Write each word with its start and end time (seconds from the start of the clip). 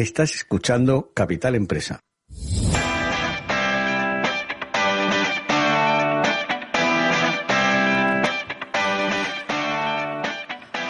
Estás 0.00 0.34
escuchando 0.34 1.10
Capital 1.12 1.54
Empresa. 1.56 2.00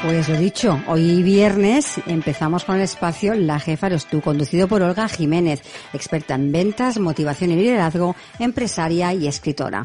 Pues 0.04 0.28
lo 0.28 0.36
dicho, 0.38 0.80
hoy 0.86 1.24
viernes 1.24 2.00
empezamos 2.06 2.64
con 2.64 2.76
el 2.76 2.82
espacio 2.82 3.34
La 3.34 3.58
Jefa 3.58 3.88
eres 3.88 4.06
tú, 4.06 4.20
conducido 4.20 4.68
por 4.68 4.80
Olga 4.80 5.08
Jiménez, 5.08 5.60
experta 5.92 6.36
en 6.36 6.52
ventas, 6.52 7.00
motivación 7.00 7.50
y 7.50 7.56
liderazgo, 7.56 8.14
empresaria 8.38 9.12
y 9.12 9.26
escritora. 9.26 9.82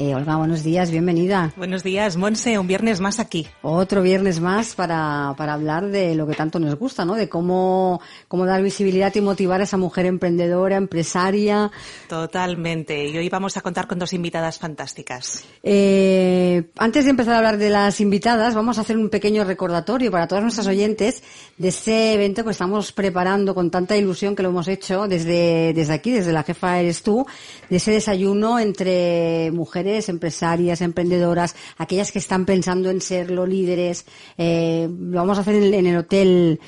Eh, 0.00 0.14
Olga, 0.14 0.36
buenos 0.36 0.62
días, 0.62 0.90
bienvenida. 0.90 1.52
Buenos 1.58 1.82
días, 1.82 2.16
Monse, 2.16 2.58
un 2.58 2.66
viernes 2.66 3.00
más 3.00 3.20
aquí. 3.20 3.46
Otro 3.60 4.00
viernes 4.00 4.40
más 4.40 4.74
para, 4.74 5.34
para 5.36 5.52
hablar 5.52 5.88
de 5.88 6.14
lo 6.14 6.26
que 6.26 6.32
tanto 6.32 6.58
nos 6.58 6.74
gusta, 6.76 7.04
¿no? 7.04 7.16
De 7.16 7.28
cómo, 7.28 8.00
cómo 8.26 8.46
dar 8.46 8.62
visibilidad 8.62 9.14
y 9.14 9.20
motivar 9.20 9.60
a 9.60 9.64
esa 9.64 9.76
mujer 9.76 10.06
emprendedora, 10.06 10.76
empresaria. 10.76 11.70
Totalmente. 12.08 13.08
Y 13.10 13.18
hoy 13.18 13.28
vamos 13.28 13.58
a 13.58 13.60
contar 13.60 13.86
con 13.86 13.98
dos 13.98 14.14
invitadas 14.14 14.58
fantásticas. 14.58 15.44
Eh, 15.62 16.70
antes 16.78 17.04
de 17.04 17.10
empezar 17.10 17.34
a 17.34 17.36
hablar 17.36 17.58
de 17.58 17.68
las 17.68 18.00
invitadas, 18.00 18.54
vamos 18.54 18.78
a 18.78 18.80
hacer 18.80 18.96
un 18.96 19.10
pequeño 19.10 19.44
recordatorio 19.44 20.10
para 20.10 20.26
todas 20.26 20.42
nuestras 20.42 20.66
oyentes 20.66 21.22
de 21.58 21.68
ese 21.68 22.14
evento 22.14 22.42
que 22.42 22.52
estamos 22.52 22.92
preparando 22.92 23.54
con 23.54 23.70
tanta 23.70 23.98
ilusión 23.98 24.34
que 24.34 24.44
lo 24.44 24.48
hemos 24.48 24.66
hecho 24.66 25.06
desde, 25.06 25.74
desde 25.74 25.92
aquí, 25.92 26.10
desde 26.10 26.32
la 26.32 26.42
jefa 26.42 26.80
eres 26.80 27.02
tú, 27.02 27.26
de 27.68 27.76
ese 27.76 27.90
desayuno 27.90 28.58
entre 28.58 29.50
mujeres 29.52 29.89
empresarias, 30.08 30.80
emprendedoras, 30.80 31.56
aquellas 31.78 32.12
que 32.12 32.18
están 32.18 32.46
pensando 32.46 32.90
en 32.90 33.00
serlo, 33.00 33.46
líderes. 33.46 34.04
Eh, 34.38 34.88
lo 34.88 35.18
vamos 35.18 35.38
a 35.38 35.40
hacer 35.42 35.56
en 35.56 35.86
el 35.86 35.96
hotel 35.96 36.60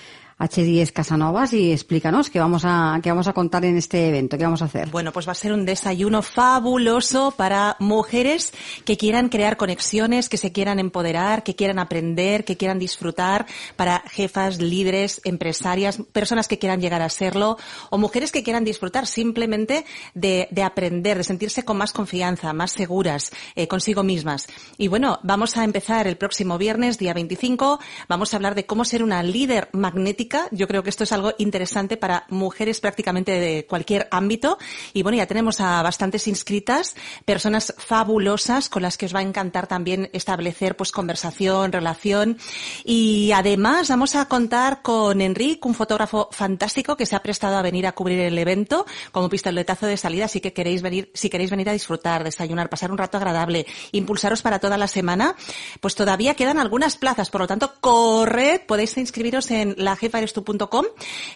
H10 0.42 0.92
Casanovas 0.92 1.52
y 1.52 1.70
explícanos 1.70 2.28
qué 2.28 2.40
vamos 2.40 2.64
a 2.64 2.98
qué 3.00 3.10
vamos 3.10 3.28
a 3.28 3.32
contar 3.32 3.64
en 3.64 3.76
este 3.76 4.08
evento, 4.08 4.36
qué 4.36 4.44
vamos 4.44 4.60
a 4.62 4.64
hacer. 4.64 4.90
Bueno, 4.90 5.12
pues 5.12 5.28
va 5.28 5.32
a 5.32 5.36
ser 5.36 5.52
un 5.52 5.64
desayuno 5.64 6.20
fabuloso 6.20 7.30
para 7.36 7.76
mujeres 7.78 8.52
que 8.84 8.96
quieran 8.96 9.28
crear 9.28 9.56
conexiones, 9.56 10.28
que 10.28 10.36
se 10.36 10.50
quieran 10.50 10.80
empoderar, 10.80 11.44
que 11.44 11.54
quieran 11.54 11.78
aprender, 11.78 12.44
que 12.44 12.56
quieran 12.56 12.80
disfrutar, 12.80 13.46
para 13.76 14.02
jefas, 14.10 14.60
líderes, 14.60 15.20
empresarias, 15.24 16.00
personas 16.12 16.48
que 16.48 16.58
quieran 16.58 16.80
llegar 16.80 17.02
a 17.02 17.08
serlo 17.08 17.56
o 17.90 17.98
mujeres 17.98 18.32
que 18.32 18.42
quieran 18.42 18.64
disfrutar 18.64 19.06
simplemente 19.06 19.84
de, 20.14 20.48
de 20.50 20.62
aprender, 20.64 21.18
de 21.18 21.24
sentirse 21.24 21.64
con 21.64 21.76
más 21.76 21.92
confianza, 21.92 22.52
más 22.52 22.72
seguras 22.72 23.30
eh, 23.54 23.68
consigo 23.68 24.02
mismas. 24.02 24.48
Y 24.76 24.88
bueno, 24.88 25.20
vamos 25.22 25.56
a 25.56 25.62
empezar 25.62 26.08
el 26.08 26.16
próximo 26.16 26.58
viernes, 26.58 26.98
día 26.98 27.14
25, 27.14 27.78
vamos 28.08 28.32
a 28.32 28.36
hablar 28.36 28.56
de 28.56 28.66
cómo 28.66 28.84
ser 28.84 29.04
una 29.04 29.22
líder 29.22 29.68
magnética 29.72 30.31
yo 30.50 30.68
creo 30.68 30.82
que 30.82 30.90
esto 30.90 31.04
es 31.04 31.12
algo 31.12 31.32
interesante 31.38 31.96
para 31.96 32.24
mujeres 32.28 32.80
prácticamente 32.80 33.38
de 33.38 33.66
cualquier 33.66 34.08
ámbito. 34.10 34.58
Y 34.92 35.02
bueno, 35.02 35.18
ya 35.18 35.26
tenemos 35.26 35.60
a 35.60 35.82
bastantes 35.82 36.26
inscritas, 36.28 36.94
personas 37.24 37.74
fabulosas 37.78 38.68
con 38.68 38.82
las 38.82 38.96
que 38.96 39.06
os 39.06 39.14
va 39.14 39.20
a 39.20 39.22
encantar 39.22 39.66
también 39.66 40.10
establecer 40.12 40.76
pues 40.76 40.92
conversación, 40.92 41.72
relación. 41.72 42.38
Y 42.84 43.32
además 43.32 43.88
vamos 43.88 44.14
a 44.14 44.26
contar 44.26 44.82
con 44.82 45.20
Enrique, 45.20 45.66
un 45.68 45.74
fotógrafo 45.74 46.28
fantástico 46.32 46.96
que 46.96 47.06
se 47.06 47.16
ha 47.16 47.22
prestado 47.22 47.56
a 47.56 47.62
venir 47.62 47.86
a 47.86 47.92
cubrir 47.92 48.20
el 48.20 48.38
evento 48.38 48.86
como 49.10 49.28
pistoletazo 49.28 49.86
de 49.86 49.96
salida. 49.96 50.26
Así 50.26 50.40
que 50.40 50.52
queréis 50.52 50.82
venir, 50.82 51.10
si 51.14 51.30
queréis 51.30 51.50
venir 51.50 51.68
a 51.68 51.72
disfrutar, 51.72 52.24
desayunar, 52.24 52.68
pasar 52.68 52.90
un 52.90 52.98
rato 52.98 53.16
agradable, 53.16 53.66
impulsaros 53.92 54.42
para 54.42 54.58
toda 54.58 54.78
la 54.78 54.88
semana, 54.88 55.36
pues 55.80 55.94
todavía 55.94 56.34
quedan 56.34 56.58
algunas 56.58 56.96
plazas. 56.96 57.30
Por 57.30 57.42
lo 57.42 57.46
tanto, 57.46 57.74
corred, 57.80 58.62
podéis 58.66 58.96
inscribiros 58.96 59.50
en 59.50 59.74
la 59.76 59.96
jefa 59.96 60.21
erestu.com 60.22 60.86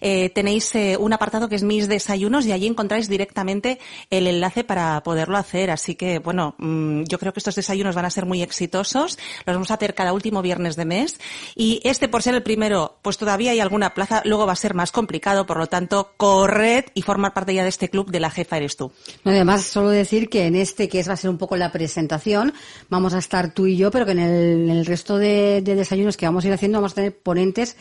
eh, 0.01 0.31
tenéis 0.31 0.75
eh, 0.75 0.97
un 0.99 1.13
apartado 1.13 1.49
que 1.49 1.57
es 1.57 1.63
mis 1.63 1.89
desayunos 1.89 2.47
y 2.47 2.53
allí 2.53 2.67
encontráis 2.67 3.09
directamente 3.09 3.79
el 4.11 4.27
enlace 4.27 4.65
para 4.65 5.03
poderlo 5.03 5.37
hacer. 5.37 5.71
Así 5.71 5.95
que, 5.95 6.19
bueno, 6.19 6.55
mm, 6.59 7.05
yo 7.05 7.19
creo 7.19 7.33
que 7.33 7.41
estos 7.41 7.55
desayunos 7.55 7.95
van 7.95 8.05
a 8.05 8.11
ser 8.11 8.27
muy 8.27 8.43
exitosos. 8.43 9.19
Los 9.45 9.57
vamos 9.57 9.71
a 9.71 9.75
hacer 9.75 9.95
cada 9.95 10.13
último 10.13 10.43
viernes 10.43 10.77
de 10.77 10.85
mes. 10.85 11.19
Y 11.55 11.81
este, 11.85 12.09
por 12.09 12.23
ser 12.23 12.35
el 12.35 12.43
primero, 12.43 12.99
pues 13.03 13.19
todavía 13.19 13.53
hay 13.53 13.61
alguna 13.61 13.95
plaza. 13.95 14.23
Luego 14.25 14.47
va 14.47 14.53
a 14.53 14.57
ser 14.57 14.75
más 14.75 14.93
complicado. 14.93 15.47
Por 15.47 15.59
lo 15.59 15.67
tanto, 15.67 16.13
corred 16.17 16.85
y 16.95 17.03
formar 17.03 17.35
parte 17.35 17.55
ya 17.55 17.63
de 17.63 17.69
este 17.69 17.89
club 17.89 18.11
de 18.11 18.21
la 18.21 18.31
jefa 18.31 18.57
eres 18.57 18.77
tú. 18.77 18.93
además, 19.25 19.65
solo 19.65 19.91
decir 19.91 20.29
que 20.29 20.47
en 20.47 20.57
este, 20.57 20.89
que 20.89 21.01
es, 21.01 21.09
va 21.09 21.15
a 21.15 21.17
ser 21.17 21.31
un 21.31 21.39
poco 21.39 21.57
la 21.57 21.73
presentación, 21.73 22.53
vamos 22.89 23.15
a 23.15 23.19
estar 23.19 23.53
tú 23.53 23.67
y 23.67 23.77
yo, 23.77 23.91
pero 23.91 24.07
que 24.07 24.13
en 24.13 24.21
el, 24.21 24.87
resto 24.87 25.19
de 25.19 25.63
desayunos 25.63 26.17
que 26.17 26.27
vamos 26.27 26.45
a 26.45 26.49
ir 26.49 26.55
haciendo 26.55 26.79
vamos 26.79 26.93
a 26.93 26.97
tener 26.97 27.17
ponentes 27.17 27.77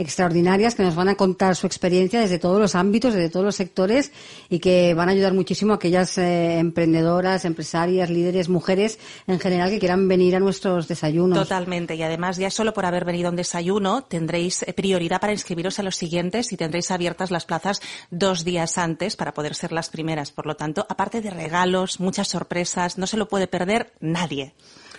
extraordinarias 0.00 0.74
que 0.74 0.82
nos 0.82 0.94
van 0.94 1.08
a 1.08 1.14
contar 1.14 1.54
su 1.56 1.66
experiencia 1.66 2.20
desde 2.20 2.38
todos 2.38 2.58
los 2.58 2.74
ámbitos, 2.74 3.12
desde 3.12 3.28
todos 3.28 3.44
los 3.44 3.54
sectores 3.54 4.12
y 4.48 4.58
que 4.58 4.94
van 4.94 5.10
a 5.10 5.12
ayudar 5.12 5.34
muchísimo 5.34 5.72
a 5.72 5.76
aquellas 5.76 6.16
eh, 6.16 6.58
emprendedoras, 6.58 7.44
empresarias, 7.44 8.08
líderes, 8.08 8.48
mujeres 8.48 8.98
en 9.26 9.38
general 9.38 9.68
que 9.68 9.78
quieran 9.78 10.08
venir 10.08 10.36
a 10.36 10.40
nuestros 10.40 10.88
desayunos. 10.88 11.38
Totalmente. 11.38 11.94
Y 11.96 12.02
además, 12.02 12.38
ya 12.38 12.50
solo 12.50 12.72
por 12.72 12.86
haber 12.86 13.04
venido 13.04 13.28
a 13.28 13.30
un 13.30 13.36
desayuno, 13.36 14.04
tendréis 14.04 14.62
eh, 14.62 14.72
prioridad 14.72 15.20
para 15.20 15.34
inscribiros 15.34 15.78
a 15.78 15.82
los 15.82 15.96
siguientes 15.96 16.50
y 16.52 16.56
tendréis 16.56 16.90
abiertas 16.90 17.30
las 17.30 17.44
plazas 17.44 17.82
dos 18.10 18.44
días 18.44 18.78
antes 18.78 19.16
para 19.16 19.34
poder 19.34 19.54
ser 19.54 19.70
las 19.70 19.90
primeras. 19.90 20.32
Por 20.32 20.46
lo 20.46 20.56
tanto, 20.56 20.86
aparte 20.88 21.20
de 21.20 21.30
regalos, 21.30 22.00
muchas 22.00 22.28
sorpresas, 22.28 22.96
no 22.96 23.06
se 23.06 23.18
lo 23.18 23.28
puede 23.28 23.48
perder 23.48 23.92
nadie. 24.00 24.54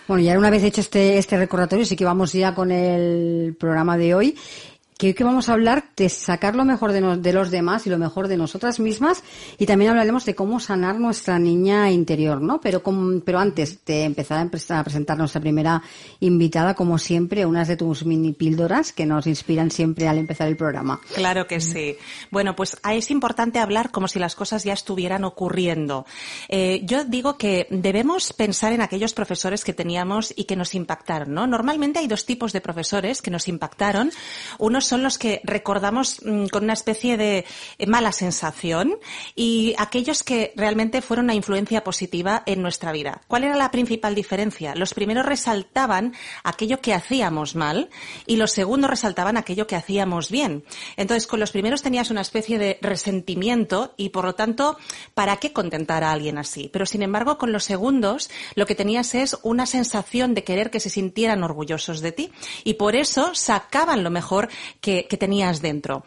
Bueno, 0.08 0.24
ya 0.24 0.36
una 0.36 0.50
vez 0.50 0.64
hecho 0.64 0.80
este, 0.80 1.16
este 1.18 1.36
recordatorio, 1.36 1.86
sí 1.86 1.94
que 1.94 2.04
vamos 2.04 2.32
ya 2.32 2.54
con 2.54 2.72
el 2.72 3.56
programa 3.58 3.96
de 3.96 4.14
hoy 4.14 4.36
que 5.02 5.16
que 5.16 5.24
vamos 5.24 5.48
a 5.48 5.54
hablar 5.54 5.86
de 5.96 6.08
sacar 6.08 6.54
lo 6.54 6.64
mejor 6.64 6.92
de, 6.92 7.00
de, 7.16 7.32
los 7.32 7.50
demás 7.50 7.88
y 7.88 7.90
lo 7.90 7.98
mejor 7.98 8.28
de 8.28 8.36
nosotras 8.36 8.78
mismas 8.78 9.24
y 9.58 9.66
también 9.66 9.90
hablaremos 9.90 10.24
de 10.24 10.36
cómo 10.36 10.60
sanar 10.60 11.00
nuestra 11.00 11.40
niña 11.40 11.90
interior, 11.90 12.40
¿no? 12.40 12.60
Pero, 12.60 12.84
pero 13.24 13.40
antes 13.40 13.84
de 13.84 14.04
empezar 14.04 14.38
a 14.38 14.84
presentar 14.84 15.18
nuestra 15.18 15.40
primera 15.40 15.82
invitada, 16.20 16.74
como 16.74 16.98
siempre, 16.98 17.44
unas 17.44 17.66
de 17.66 17.76
tus 17.76 18.06
mini 18.06 18.32
píldoras 18.32 18.92
que 18.92 19.04
nos 19.04 19.26
inspiran 19.26 19.72
siempre 19.72 20.06
al 20.06 20.18
empezar 20.18 20.46
el 20.46 20.56
programa. 20.56 21.00
Claro 21.14 21.48
que 21.48 21.60
sí. 21.60 21.96
Bueno, 22.30 22.54
pues 22.54 22.76
es 22.88 23.10
importante 23.10 23.58
hablar 23.58 23.90
como 23.90 24.06
si 24.06 24.20
las 24.20 24.36
cosas 24.36 24.62
ya 24.62 24.72
estuvieran 24.72 25.24
ocurriendo. 25.24 26.06
Eh, 26.48 26.80
yo 26.84 27.04
digo 27.04 27.36
que 27.36 27.66
debemos 27.70 28.32
pensar 28.32 28.72
en 28.72 28.82
aquellos 28.82 29.14
profesores 29.14 29.64
que 29.64 29.72
teníamos 29.72 30.32
y 30.36 30.44
que 30.44 30.54
nos 30.54 30.76
impactaron, 30.76 31.34
¿no? 31.34 31.48
Normalmente 31.48 31.98
hay 31.98 32.06
dos 32.06 32.24
tipos 32.24 32.52
de 32.52 32.60
profesores 32.60 33.20
que 33.20 33.32
nos 33.32 33.48
impactaron. 33.48 34.12
Unos 34.58 34.91
son 34.92 35.02
los 35.02 35.16
que 35.16 35.40
recordamos 35.44 36.20
mm, 36.22 36.48
con 36.48 36.64
una 36.64 36.74
especie 36.74 37.16
de 37.16 37.46
eh, 37.78 37.86
mala 37.86 38.12
sensación 38.12 38.98
y 39.34 39.74
aquellos 39.78 40.22
que 40.22 40.52
realmente 40.54 41.00
fueron 41.00 41.24
una 41.24 41.34
influencia 41.34 41.82
positiva 41.82 42.42
en 42.44 42.60
nuestra 42.60 42.92
vida. 42.92 43.22
¿Cuál 43.26 43.44
era 43.44 43.56
la 43.56 43.70
principal 43.70 44.14
diferencia? 44.14 44.74
Los 44.74 44.92
primeros 44.92 45.24
resaltaban 45.24 46.12
aquello 46.44 46.82
que 46.82 46.92
hacíamos 46.92 47.56
mal 47.56 47.88
y 48.26 48.36
los 48.36 48.52
segundos 48.52 48.90
resaltaban 48.90 49.38
aquello 49.38 49.66
que 49.66 49.76
hacíamos 49.76 50.30
bien. 50.30 50.62
Entonces, 50.98 51.26
con 51.26 51.40
los 51.40 51.52
primeros 51.52 51.80
tenías 51.80 52.10
una 52.10 52.20
especie 52.20 52.58
de 52.58 52.78
resentimiento 52.82 53.94
y, 53.96 54.10
por 54.10 54.26
lo 54.26 54.34
tanto, 54.34 54.76
¿para 55.14 55.38
qué 55.38 55.54
contentar 55.54 56.04
a 56.04 56.12
alguien 56.12 56.36
así? 56.36 56.68
Pero, 56.70 56.84
sin 56.84 57.02
embargo, 57.02 57.38
con 57.38 57.50
los 57.50 57.64
segundos 57.64 58.28
lo 58.56 58.66
que 58.66 58.74
tenías 58.74 59.14
es 59.14 59.38
una 59.42 59.64
sensación 59.64 60.34
de 60.34 60.44
querer 60.44 60.70
que 60.70 60.80
se 60.80 60.90
sintieran 60.90 61.44
orgullosos 61.44 62.02
de 62.02 62.12
ti 62.12 62.30
y 62.62 62.74
por 62.74 62.94
eso 62.94 63.34
sacaban 63.34 64.04
lo 64.04 64.10
mejor 64.10 64.50
que, 64.82 65.06
que 65.08 65.16
tenías 65.16 65.62
dentro. 65.62 66.04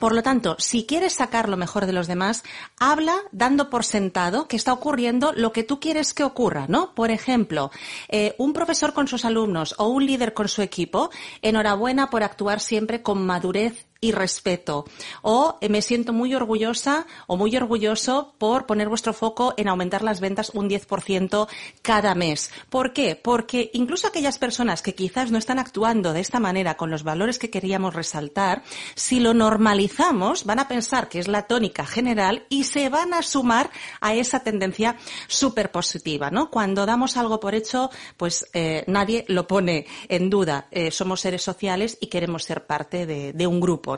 Por 0.00 0.12
lo 0.12 0.22
tanto, 0.22 0.56
si 0.58 0.86
quieres 0.86 1.12
sacar 1.12 1.48
lo 1.48 1.56
mejor 1.56 1.86
de 1.86 1.92
los 1.92 2.08
demás, 2.08 2.42
habla 2.78 3.16
dando 3.30 3.70
por 3.70 3.84
sentado 3.84 4.48
que 4.48 4.56
está 4.56 4.72
ocurriendo 4.72 5.32
lo 5.34 5.52
que 5.52 5.62
tú 5.62 5.78
quieres 5.78 6.14
que 6.14 6.24
ocurra, 6.24 6.66
¿no? 6.68 6.94
Por 6.94 7.10
ejemplo, 7.10 7.70
eh, 8.08 8.34
un 8.38 8.52
profesor 8.52 8.92
con 8.92 9.06
sus 9.06 9.24
alumnos 9.24 9.74
o 9.78 9.88
un 9.88 10.04
líder 10.04 10.34
con 10.34 10.48
su 10.48 10.62
equipo, 10.62 11.10
enhorabuena 11.42 12.10
por 12.10 12.24
actuar 12.24 12.58
siempre 12.60 13.02
con 13.02 13.24
madurez 13.24 13.86
y 14.04 14.12
respeto. 14.12 14.84
O 15.22 15.56
eh, 15.62 15.70
me 15.70 15.80
siento 15.80 16.12
muy 16.12 16.34
orgullosa 16.34 17.06
o 17.26 17.38
muy 17.38 17.56
orgulloso 17.56 18.34
por 18.36 18.66
poner 18.66 18.90
vuestro 18.90 19.14
foco 19.14 19.54
en 19.56 19.66
aumentar 19.66 20.02
las 20.02 20.20
ventas 20.20 20.50
un 20.52 20.68
10% 20.68 21.48
cada 21.80 22.14
mes. 22.14 22.50
¿Por 22.68 22.92
qué? 22.92 23.16
Porque 23.16 23.70
incluso 23.72 24.06
aquellas 24.06 24.38
personas 24.38 24.82
que 24.82 24.94
quizás 24.94 25.30
no 25.30 25.38
están 25.38 25.58
actuando 25.58 26.12
de 26.12 26.20
esta 26.20 26.38
manera 26.38 26.76
con 26.76 26.90
los 26.90 27.02
valores 27.02 27.38
que 27.38 27.48
queríamos 27.48 27.94
resaltar, 27.94 28.62
si 28.94 29.20
lo 29.20 29.32
normalizamos, 29.32 30.44
van 30.44 30.58
a 30.58 30.68
pensar 30.68 31.08
que 31.08 31.18
es 31.18 31.26
la 31.26 31.46
tónica 31.46 31.86
general 31.86 32.44
y 32.50 32.64
se 32.64 32.90
van 32.90 33.14
a 33.14 33.22
sumar 33.22 33.70
a 34.02 34.12
esa 34.12 34.40
tendencia 34.40 34.96
súper 35.28 35.70
positiva, 35.70 36.30
¿no? 36.30 36.50
Cuando 36.50 36.84
damos 36.84 37.16
algo 37.16 37.40
por 37.40 37.54
hecho, 37.54 37.90
pues 38.18 38.46
eh, 38.52 38.84
nadie 38.86 39.24
lo 39.28 39.46
pone 39.46 39.86
en 40.10 40.28
duda. 40.28 40.66
Eh, 40.70 40.90
somos 40.90 41.22
seres 41.22 41.40
sociales 41.40 41.96
y 42.02 42.08
queremos 42.08 42.44
ser 42.44 42.66
parte 42.66 43.06
de, 43.06 43.32
de 43.32 43.46
un 43.46 43.60
grupo. 43.60 43.93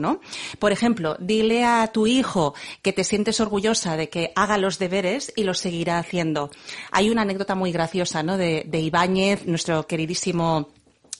Por 0.59 0.73
ejemplo, 0.73 1.17
dile 1.19 1.65
a 1.65 1.87
tu 1.89 2.07
hijo 2.07 2.55
que 2.83 2.93
te 2.93 3.05
sientes 3.05 3.41
orgullosa 3.41 3.97
de 3.97 4.09
que 4.09 4.33
haga 4.35 4.59
los 4.59 4.79
deberes 4.79 5.33
y 5.37 5.45
los 5.45 5.59
seguirá 5.59 5.99
haciendo. 5.99 6.51
Hay 6.91 7.11
una 7.11 7.23
anécdota 7.23 7.55
muy 7.55 7.73
graciosa, 7.73 8.23
de 8.23 8.81
Ibáñez, 8.81 9.47
nuestro 9.47 9.87
queridísimo 9.87 10.69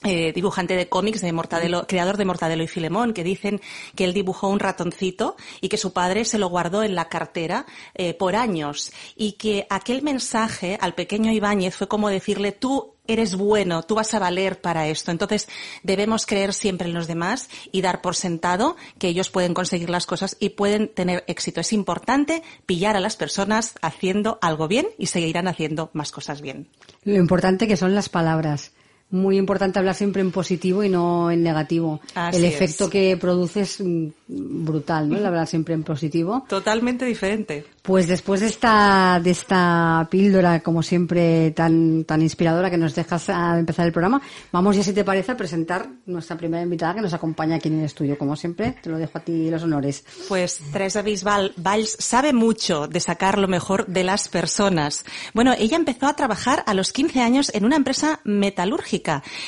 eh, 0.05 0.33
dibujante 0.33 0.77
de 0.77 0.89
cómics 0.89 1.23
de 1.23 1.33
Mortadelo, 1.33 1.87
creador 1.87 2.19
de 2.19 2.27
Mortadelo 2.27 2.63
y 2.63 2.69
Filemón, 2.69 3.15
que 3.15 3.25
dicen 3.25 3.61
que 3.95 4.05
él 4.05 4.13
dibujó 4.13 4.49
un 4.49 4.61
ratoncito 4.61 5.37
y 5.61 5.69
que 5.69 5.79
su 5.79 5.93
padre 5.93 6.25
se 6.27 6.39
lo 6.39 6.49
guardó 6.49 6.83
en 6.83 6.95
la 6.95 7.09
cartera 7.09 7.67
eh, 7.95 8.13
por 8.13 8.37
años. 8.37 8.93
Y 9.17 9.33
que 9.33 9.67
aquel 9.71 10.03
mensaje 10.03 10.79
al 10.81 10.95
pequeño 10.95 11.33
Ibáñez 11.33 11.75
fue 11.75 11.89
como 11.89 12.11
decirle 12.11 12.53
tú 12.53 12.96
eres 13.09 13.35
bueno, 13.35 13.83
tú 13.83 13.95
vas 13.95 14.15
a 14.15 14.19
valer 14.19 14.61
para 14.61 14.89
esto. 14.89 15.11
Entonces, 15.11 15.49
debemos 15.83 16.27
creer 16.27 16.55
siempre 16.55 16.89
en 16.89 16.95
los 16.95 17.07
demás 17.07 17.49
y 17.73 17.83
dar 17.83 18.03
por 18.03 18.15
sentado 18.15 18.77
que 18.99 19.09
ellos 19.09 19.31
pueden 19.31 19.55
conseguir 19.55 19.91
las 19.91 20.07
cosas 20.07 20.37
y 20.41 20.51
pueden 20.51 20.89
tener 20.89 21.25
éxito. 21.27 21.61
Es 21.61 21.73
importante 21.73 22.43
pillar 22.67 22.97
a 22.97 23.01
las 23.01 23.17
personas 23.17 23.75
haciendo 23.83 24.39
algo 24.43 24.69
bien 24.69 24.87
y 24.99 25.07
seguirán 25.07 25.49
haciendo 25.49 25.91
más 25.93 26.13
cosas 26.13 26.41
bien. 26.41 26.69
Lo 27.05 27.17
importante 27.17 27.67
que 27.67 27.77
son 27.77 27.95
las 27.95 28.09
palabras 28.09 28.73
muy 29.11 29.39
importante 29.39 29.79
hablar 29.79 29.95
siempre 29.95 30.21
en 30.21 30.33
positivo 30.33 30.83
y 30.83 30.89
no 30.89 31.31
en 31.31 31.43
negativo. 31.43 32.01
el 32.33 32.45
efecto 32.45 32.91
que 32.91 33.17
produce 33.17 33.63
es 33.63 33.81
mm, 33.81 34.09
brutal, 34.29 35.09
¿no? 35.09 35.17
El 35.17 35.27
hablar 35.27 35.47
siempre 35.47 35.75
en 35.75 35.85
positivo. 35.85 36.45
Totalmente 36.49 37.05
diferente. 37.05 37.65
Pues 37.83 38.09
después 38.09 38.41
de 38.41 38.47
esta, 38.47 39.21
de 39.23 39.31
esta 39.31 40.09
píldora, 40.11 40.61
como 40.61 40.83
siempre, 40.83 41.53
tan, 41.53 42.05
tan 42.05 42.21
inspiradora 42.21 42.69
que 42.69 42.77
nos 42.77 42.97
dejas 42.97 43.29
a 43.31 43.59
empezar 43.59 43.87
el 43.87 43.93
programa, 43.93 44.21
vamos 44.51 44.75
ya, 44.75 44.83
si 44.83 44.93
te 44.93 45.05
parece, 45.05 45.33
a 45.33 45.37
presentar 45.37 45.89
nuestra 46.07 46.37
primera 46.37 46.65
invitada 46.65 46.95
que 46.95 47.01
nos 47.01 47.15
acompaña 47.15 47.57
aquí 47.57 47.69
en 47.69 47.79
el 47.79 47.85
estudio. 47.85 48.19
Como 48.19 48.35
siempre, 48.35 48.75
te 48.83 48.91
lo 48.91 48.99
dejo 48.99 49.19
a 49.19 49.21
ti 49.21 49.49
los 49.51 49.63
honores. 49.63 50.05
Pues 50.29 50.61
Teresa 50.73 51.03
Bisbal 51.03 51.53
Valls 51.57 51.97
sabe 52.01 52.33
mucho 52.33 52.89
de 52.89 52.99
sacar 52.99 53.39
lo 53.39 53.47
mejor 53.47 53.87
de 53.87 54.03
las 54.03 54.29
personas. 54.29 55.05
Bueno, 55.33 55.55
ella 55.57 55.77
empezó 55.77 56.07
a 56.07 56.17
trabajar 56.17 56.65
a 56.67 56.75
los 56.75 56.93
15 56.93 57.21
años 57.21 57.53
en 57.55 57.65
una 57.65 57.77
empresa 57.77 58.21
metalúrgica, 58.25 58.96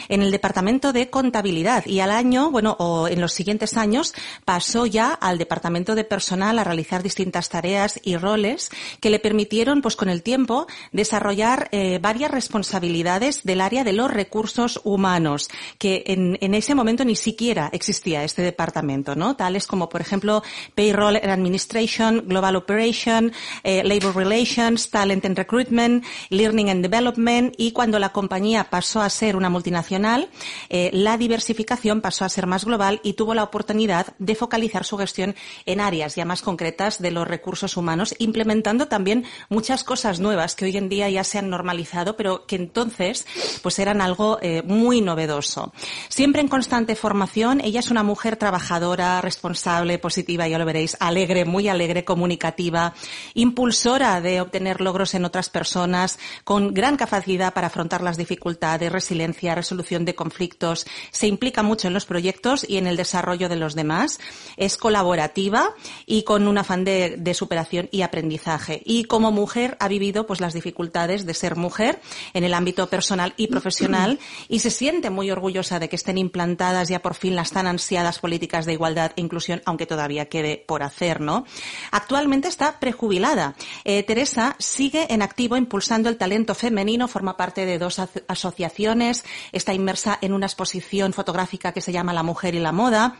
en 0.08 0.22
el 0.22 0.30
departamento 0.30 0.92
de 0.92 1.10
contabilidad, 1.10 1.86
y 1.86 2.00
al 2.00 2.10
año, 2.10 2.50
bueno, 2.50 2.76
o 2.78 3.08
en 3.08 3.20
los 3.20 3.32
siguientes 3.32 3.76
años, 3.76 4.14
pasó 4.44 4.86
ya 4.86 5.12
al 5.12 5.38
departamento 5.38 5.94
de 5.94 6.04
personal 6.04 6.58
a 6.58 6.64
realizar 6.64 7.02
distintas 7.02 7.48
tareas 7.48 8.00
y 8.02 8.16
roles 8.16 8.70
que 9.00 9.10
le 9.10 9.18
permitieron, 9.18 9.82
pues 9.82 9.96
con 9.96 10.08
el 10.08 10.22
tiempo, 10.22 10.66
desarrollar 10.92 11.68
eh, 11.72 11.98
varias 12.00 12.30
responsabilidades 12.30 13.42
del 13.44 13.60
área 13.60 13.84
de 13.84 13.92
los 13.92 14.10
recursos 14.10 14.80
humanos, 14.84 15.48
que 15.78 16.04
en, 16.06 16.54
ese 16.54 16.74
momento 16.74 17.04
ni 17.04 17.16
siquiera 17.16 17.70
existía 17.72 18.24
este 18.24 18.42
departamento, 18.42 19.14
¿no? 19.14 19.36
Tales 19.36 19.66
como, 19.66 19.88
por 19.88 20.00
ejemplo, 20.00 20.42
Payroll 20.74 21.16
and 21.16 21.30
Administration, 21.30 22.24
Global 22.26 22.56
Operation, 22.56 23.32
eh, 23.62 23.82
Labor 23.84 24.16
Relations, 24.16 24.90
Talent 24.90 25.24
and 25.24 25.36
Recruitment, 25.36 26.04
Learning 26.30 26.70
and 26.70 26.82
Development, 26.82 27.54
y 27.56 27.72
cuando 27.72 27.98
la 27.98 28.10
compañía 28.10 28.64
pasó 28.64 29.00
a 29.00 29.10
ser 29.10 29.36
una 29.38 29.48
multinacional, 29.48 30.28
eh, 30.68 30.90
la 30.92 31.16
diversificación 31.16 32.00
pasó 32.00 32.24
a 32.24 32.28
ser 32.28 32.46
más 32.46 32.64
global 32.64 33.00
y 33.02 33.14
tuvo 33.14 33.34
la 33.34 33.44
oportunidad 33.44 34.14
de 34.18 34.34
focalizar 34.34 34.84
su 34.84 34.98
gestión 34.98 35.34
en 35.66 35.80
áreas 35.80 36.14
ya 36.14 36.24
más 36.24 36.42
concretas 36.42 37.00
de 37.00 37.10
los 37.10 37.26
recursos 37.26 37.76
humanos 37.76 38.14
implementando 38.18 38.88
también 38.88 39.24
muchas 39.48 39.84
cosas 39.84 40.20
nuevas 40.20 40.54
que 40.54 40.64
hoy 40.64 40.76
en 40.76 40.88
día 40.88 41.08
ya 41.08 41.24
se 41.24 41.38
han 41.38 41.50
normalizado, 41.50 42.16
pero 42.16 42.46
que 42.46 42.56
entonces 42.56 43.26
pues 43.62 43.78
eran 43.78 44.00
algo 44.00 44.38
eh, 44.42 44.62
muy 44.62 45.00
novedoso. 45.00 45.72
Siempre 46.08 46.40
en 46.40 46.48
constante 46.48 46.96
formación, 46.96 47.60
ella 47.60 47.80
es 47.80 47.90
una 47.90 48.02
mujer 48.02 48.36
trabajadora, 48.36 49.20
responsable, 49.20 49.98
positiva, 49.98 50.48
ya 50.48 50.58
lo 50.58 50.64
veréis, 50.64 50.96
alegre, 51.00 51.44
muy 51.44 51.68
alegre, 51.68 52.04
comunicativa, 52.04 52.94
impulsora 53.34 54.20
de 54.20 54.40
obtener 54.40 54.80
logros 54.80 55.14
en 55.14 55.24
otras 55.24 55.48
personas, 55.48 56.18
con 56.44 56.74
gran 56.74 56.96
capacidad 56.96 57.52
para 57.54 57.68
afrontar 57.68 58.02
las 58.02 58.16
dificultades, 58.16 58.90
resiliencia, 58.90 59.27
resolución 59.34 60.04
de 60.04 60.14
conflictos, 60.14 60.86
se 61.10 61.26
implica 61.26 61.62
mucho 61.62 61.88
en 61.88 61.94
los 61.94 62.06
proyectos 62.06 62.64
y 62.68 62.76
en 62.76 62.86
el 62.86 62.96
desarrollo 62.96 63.48
de 63.48 63.56
los 63.56 63.74
demás, 63.74 64.18
es 64.56 64.76
colaborativa 64.76 65.74
y 66.06 66.22
con 66.22 66.48
un 66.48 66.58
afán 66.58 66.84
de, 66.84 67.34
superación 67.34 67.88
y 67.92 68.02
aprendizaje. 68.02 68.82
Y 68.84 69.04
como 69.04 69.30
mujer 69.30 69.76
ha 69.80 69.88
vivido 69.88 70.26
pues 70.26 70.40
las 70.40 70.54
dificultades 70.54 71.26
de 71.26 71.34
ser 71.34 71.56
mujer 71.56 72.00
en 72.34 72.44
el 72.44 72.54
ámbito 72.54 72.88
personal 72.88 73.34
y 73.36 73.46
profesional 73.48 74.18
y 74.48 74.60
se 74.60 74.70
siente 74.70 75.10
muy 75.10 75.30
orgullosa 75.30 75.78
de 75.78 75.88
que 75.88 75.96
estén 75.96 76.18
implantadas 76.18 76.88
ya 76.88 77.00
por 77.00 77.14
fin 77.14 77.36
las 77.36 77.52
tan 77.52 77.66
ansiadas 77.66 78.18
políticas 78.18 78.66
de 78.66 78.72
igualdad 78.72 79.12
e 79.16 79.20
inclusión, 79.20 79.62
aunque 79.66 79.86
todavía 79.86 80.28
quede 80.28 80.64
por 80.66 80.82
hacer, 80.82 81.20
¿no? 81.20 81.44
Actualmente 81.90 82.48
está 82.48 82.80
prejubilada. 82.80 83.54
Eh, 83.84 84.02
Teresa 84.02 84.56
sigue 84.58 85.12
en 85.12 85.22
activo 85.22 85.56
impulsando 85.56 86.08
el 86.08 86.16
talento 86.16 86.54
femenino, 86.54 87.08
forma 87.08 87.36
parte 87.36 87.66
de 87.66 87.78
dos 87.78 87.98
asociaciones, 88.28 89.17
está 89.52 89.74
inmersa 89.74 90.18
en 90.20 90.32
una 90.32 90.46
exposición 90.46 91.12
fotográfica 91.12 91.72
que 91.72 91.80
se 91.80 91.92
llama 91.92 92.12
La 92.12 92.22
Mujer 92.22 92.54
y 92.54 92.60
la 92.60 92.72
Moda, 92.72 93.16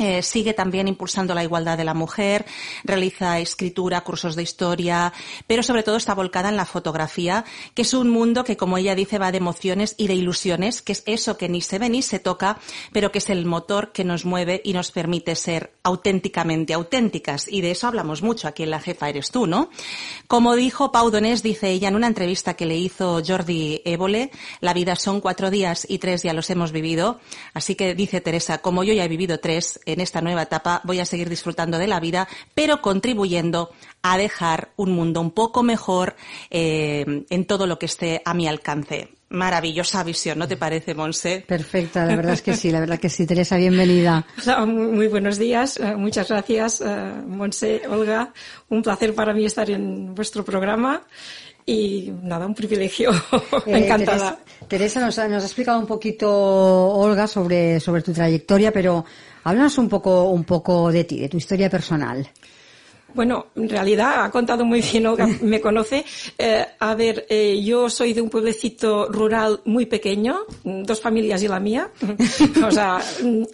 eh, 0.00 0.22
sigue 0.22 0.54
también 0.54 0.88
impulsando 0.88 1.34
la 1.34 1.44
igualdad 1.44 1.76
de 1.76 1.84
la 1.84 1.92
mujer, 1.92 2.46
realiza 2.84 3.38
escritura, 3.38 4.00
cursos 4.00 4.34
de 4.34 4.42
historia, 4.42 5.12
pero 5.46 5.62
sobre 5.62 5.82
todo 5.82 5.96
está 5.96 6.14
volcada 6.14 6.48
en 6.48 6.56
la 6.56 6.64
fotografía, 6.64 7.44
que 7.74 7.82
es 7.82 7.92
un 7.92 8.08
mundo 8.08 8.42
que, 8.42 8.56
como 8.56 8.78
ella 8.78 8.94
dice, 8.94 9.18
va 9.18 9.30
de 9.30 9.36
emociones 9.36 9.94
y 9.98 10.06
de 10.06 10.14
ilusiones, 10.14 10.80
que 10.80 10.92
es 10.92 11.02
eso 11.04 11.36
que 11.36 11.50
ni 11.50 11.60
se 11.60 11.78
ve 11.78 11.90
ni 11.90 12.00
se 12.00 12.18
toca, 12.18 12.58
pero 12.92 13.12
que 13.12 13.18
es 13.18 13.28
el 13.28 13.44
motor 13.44 13.92
que 13.92 14.04
nos 14.04 14.24
mueve 14.24 14.62
y 14.64 14.72
nos 14.72 14.90
permite 14.90 15.36
ser 15.36 15.74
auténticamente 15.82 16.72
auténticas. 16.72 17.46
Y 17.46 17.60
de 17.60 17.72
eso 17.72 17.86
hablamos 17.86 18.22
mucho 18.22 18.48
aquí 18.48 18.62
en 18.62 18.70
La 18.70 18.80
Jefa 18.80 19.10
Eres 19.10 19.30
tú, 19.30 19.46
¿no? 19.46 19.68
Como 20.28 20.56
dijo 20.56 20.92
Pau 20.92 21.10
Donés, 21.10 21.42
dice 21.42 21.68
ella 21.68 21.88
en 21.88 21.96
una 21.96 22.06
entrevista 22.06 22.54
que 22.54 22.64
le 22.64 22.78
hizo 22.78 23.22
Jordi 23.22 23.82
Évole, 23.84 24.30
la 24.60 24.72
vida 24.72 24.96
son 24.96 25.20
cuatro 25.20 25.50
días 25.50 25.86
y 25.88 25.98
tres 25.98 26.22
ya 26.22 26.32
los 26.32 26.48
hemos 26.48 26.72
vivido. 26.72 27.20
Así 27.52 27.74
que 27.74 27.94
dice 27.94 28.22
Teresa, 28.22 28.58
como 28.58 28.82
yo 28.82 28.94
ya 28.94 29.04
he 29.04 29.08
vivido 29.08 29.40
tres, 29.40 29.78
en 29.92 30.00
esta 30.00 30.20
nueva 30.20 30.42
etapa 30.42 30.80
voy 30.84 31.00
a 31.00 31.04
seguir 31.04 31.28
disfrutando 31.28 31.78
de 31.78 31.86
la 31.86 32.00
vida, 32.00 32.28
pero 32.54 32.80
contribuyendo 32.80 33.70
a 34.02 34.18
dejar 34.18 34.70
un 34.76 34.92
mundo 34.92 35.20
un 35.20 35.30
poco 35.30 35.62
mejor 35.62 36.16
eh, 36.50 37.24
en 37.28 37.44
todo 37.44 37.66
lo 37.66 37.78
que 37.78 37.86
esté 37.86 38.22
a 38.24 38.34
mi 38.34 38.48
alcance. 38.48 39.08
Maravillosa 39.28 40.02
visión, 40.02 40.40
¿no 40.40 40.48
te 40.48 40.56
parece, 40.56 40.92
Monse? 40.92 41.44
Perfecta, 41.46 42.04
la 42.04 42.16
verdad 42.16 42.32
es 42.34 42.42
que 42.42 42.54
sí, 42.54 42.72
la 42.72 42.80
verdad 42.80 42.98
que 42.98 43.08
sí. 43.08 43.26
Teresa, 43.26 43.56
bienvenida. 43.56 44.26
muy, 44.66 45.06
buenos 45.06 45.38
días, 45.38 45.78
eh, 45.78 45.94
muchas 45.94 46.28
gracias, 46.28 46.80
eh, 46.80 47.12
Monse, 47.26 47.82
Olga. 47.88 48.32
Un 48.70 48.82
placer 48.82 49.14
para 49.14 49.32
mí 49.32 49.44
estar 49.44 49.70
en 49.70 50.16
vuestro 50.16 50.44
programa 50.44 51.04
y 51.64 52.12
nada, 52.22 52.46
un 52.46 52.54
privilegio. 52.54 53.12
Encantada. 53.66 54.40
Teresa, 54.66 55.00
nos, 55.00 55.16
ha 55.18 55.26
explicado 55.26 55.78
un 55.78 55.86
poquito, 55.86 56.28
Olga, 56.28 57.28
sobre, 57.28 57.78
sobre 57.78 58.02
tu 58.02 58.12
trayectoria, 58.12 58.72
pero 58.72 59.04
Háblanos 59.44 59.78
un 59.78 59.88
poco, 59.88 60.30
un 60.30 60.44
poco 60.44 60.92
de 60.92 61.04
ti, 61.04 61.20
de 61.20 61.28
tu 61.28 61.36
historia 61.36 61.70
personal. 61.70 62.28
Bueno, 63.14 63.46
en 63.56 63.68
realidad 63.68 64.24
ha 64.24 64.30
contado 64.30 64.64
muy 64.64 64.80
bien, 64.80 65.06
Olga 65.06 65.26
me 65.42 65.60
conoce. 65.60 66.04
Eh, 66.38 66.64
a 66.78 66.94
ver, 66.94 67.26
eh, 67.28 67.60
yo 67.62 67.90
soy 67.90 68.12
de 68.12 68.20
un 68.20 68.30
pueblecito 68.30 69.08
rural 69.08 69.60
muy 69.64 69.86
pequeño, 69.86 70.40
dos 70.64 71.00
familias 71.00 71.42
y 71.42 71.48
la 71.48 71.60
mía. 71.60 71.90
o 72.66 72.70
sea, 72.70 73.00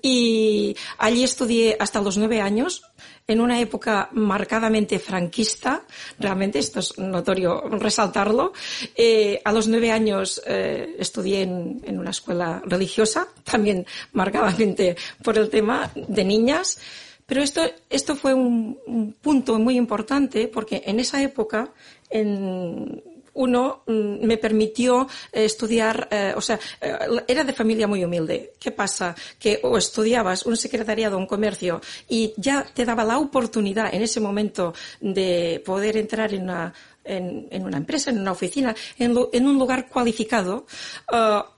y 0.02 0.76
allí 0.98 1.24
estudié 1.24 1.76
hasta 1.78 2.00
los 2.00 2.16
nueve 2.16 2.40
años 2.40 2.82
en 3.28 3.40
una 3.40 3.60
época 3.60 4.08
marcadamente 4.12 4.98
franquista, 4.98 5.82
realmente 6.18 6.60
esto 6.60 6.80
es 6.80 6.96
notorio 6.98 7.62
resaltarlo. 7.68 8.52
Eh, 8.94 9.40
a 9.44 9.52
los 9.52 9.66
nueve 9.66 9.90
años 9.90 10.40
eh, 10.46 10.94
estudié 10.98 11.42
en, 11.42 11.82
en, 11.84 11.98
una 11.98 12.10
escuela 12.10 12.62
religiosa, 12.64 13.26
también 13.42 13.84
marcadamente 14.12 14.96
por 15.22 15.36
el 15.38 15.50
tema 15.50 15.90
de 15.94 16.24
niñas. 16.24 16.78
Pero 17.26 17.42
esto, 17.42 17.62
esto 17.90 18.16
fue 18.16 18.34
un, 18.34 18.78
un 18.86 19.12
punto 19.12 19.58
muy 19.58 19.76
importante 19.76 20.48
porque 20.48 20.82
en 20.86 21.00
esa 21.00 21.20
época, 21.22 21.72
en, 22.08 23.02
uno 23.36 23.82
mm, 23.86 24.26
me 24.26 24.36
permitió 24.36 25.06
eh, 25.32 25.44
estudiar, 25.44 26.08
eh, 26.10 26.32
o 26.36 26.40
sea, 26.40 26.58
eh, 26.80 26.98
era 27.28 27.44
de 27.44 27.52
familia 27.52 27.86
muy 27.86 28.04
humilde. 28.04 28.54
¿Qué 28.58 28.72
pasa? 28.72 29.14
Que 29.38 29.60
o 29.62 29.78
estudiabas 29.78 30.44
un 30.44 30.56
secretariado, 30.56 31.16
un 31.16 31.26
comercio, 31.26 31.80
y 32.08 32.34
ya 32.36 32.64
te 32.64 32.84
daba 32.84 33.04
la 33.04 33.18
oportunidad 33.18 33.94
en 33.94 34.02
ese 34.02 34.20
momento 34.20 34.74
de 35.00 35.62
poder 35.64 35.96
entrar 35.96 36.34
en 36.34 36.44
una, 36.44 36.72
en, 37.04 37.64
una 37.64 37.76
empresa, 37.76 38.10
en 38.10 38.20
una 38.20 38.32
oficina, 38.32 38.74
en, 38.98 39.14
en 39.32 39.46
un 39.46 39.58
lugar 39.58 39.88
cualificado, 39.88 40.66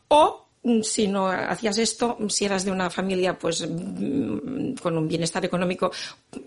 o 0.08 0.47
Mm, 0.47 0.47
si 0.82 1.08
no 1.08 1.28
hacías 1.28 1.78
esto, 1.78 2.16
si 2.28 2.44
eras 2.44 2.64
de 2.64 2.70
una 2.70 2.90
familia 2.90 3.38
pues 3.38 3.66
mm, 3.68 4.74
con 4.82 4.96
un 4.96 5.08
bienestar 5.08 5.44
económico 5.44 5.90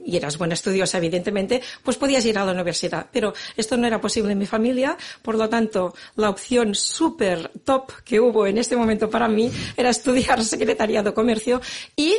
y 0.05 0.17
eras 0.17 0.37
buena 0.37 0.53
estudiosa, 0.53 0.97
evidentemente, 0.97 1.61
pues 1.83 1.97
podías 1.97 2.25
ir 2.25 2.37
a 2.37 2.45
la 2.45 2.51
universidad. 2.51 3.07
Pero 3.11 3.33
esto 3.55 3.77
no 3.77 3.87
era 3.87 3.99
posible 3.99 4.33
en 4.33 4.39
mi 4.39 4.45
familia, 4.45 4.97
por 5.21 5.35
lo 5.35 5.49
tanto, 5.49 5.93
la 6.15 6.29
opción 6.29 6.75
súper 6.75 7.49
top 7.63 7.91
que 8.03 8.19
hubo 8.19 8.45
en 8.47 8.57
este 8.57 8.75
momento 8.75 9.09
para 9.09 9.27
mí 9.27 9.51
era 9.75 9.89
estudiar 9.89 10.43
secretariado 10.43 11.13
comercio 11.13 11.61
y 11.95 12.15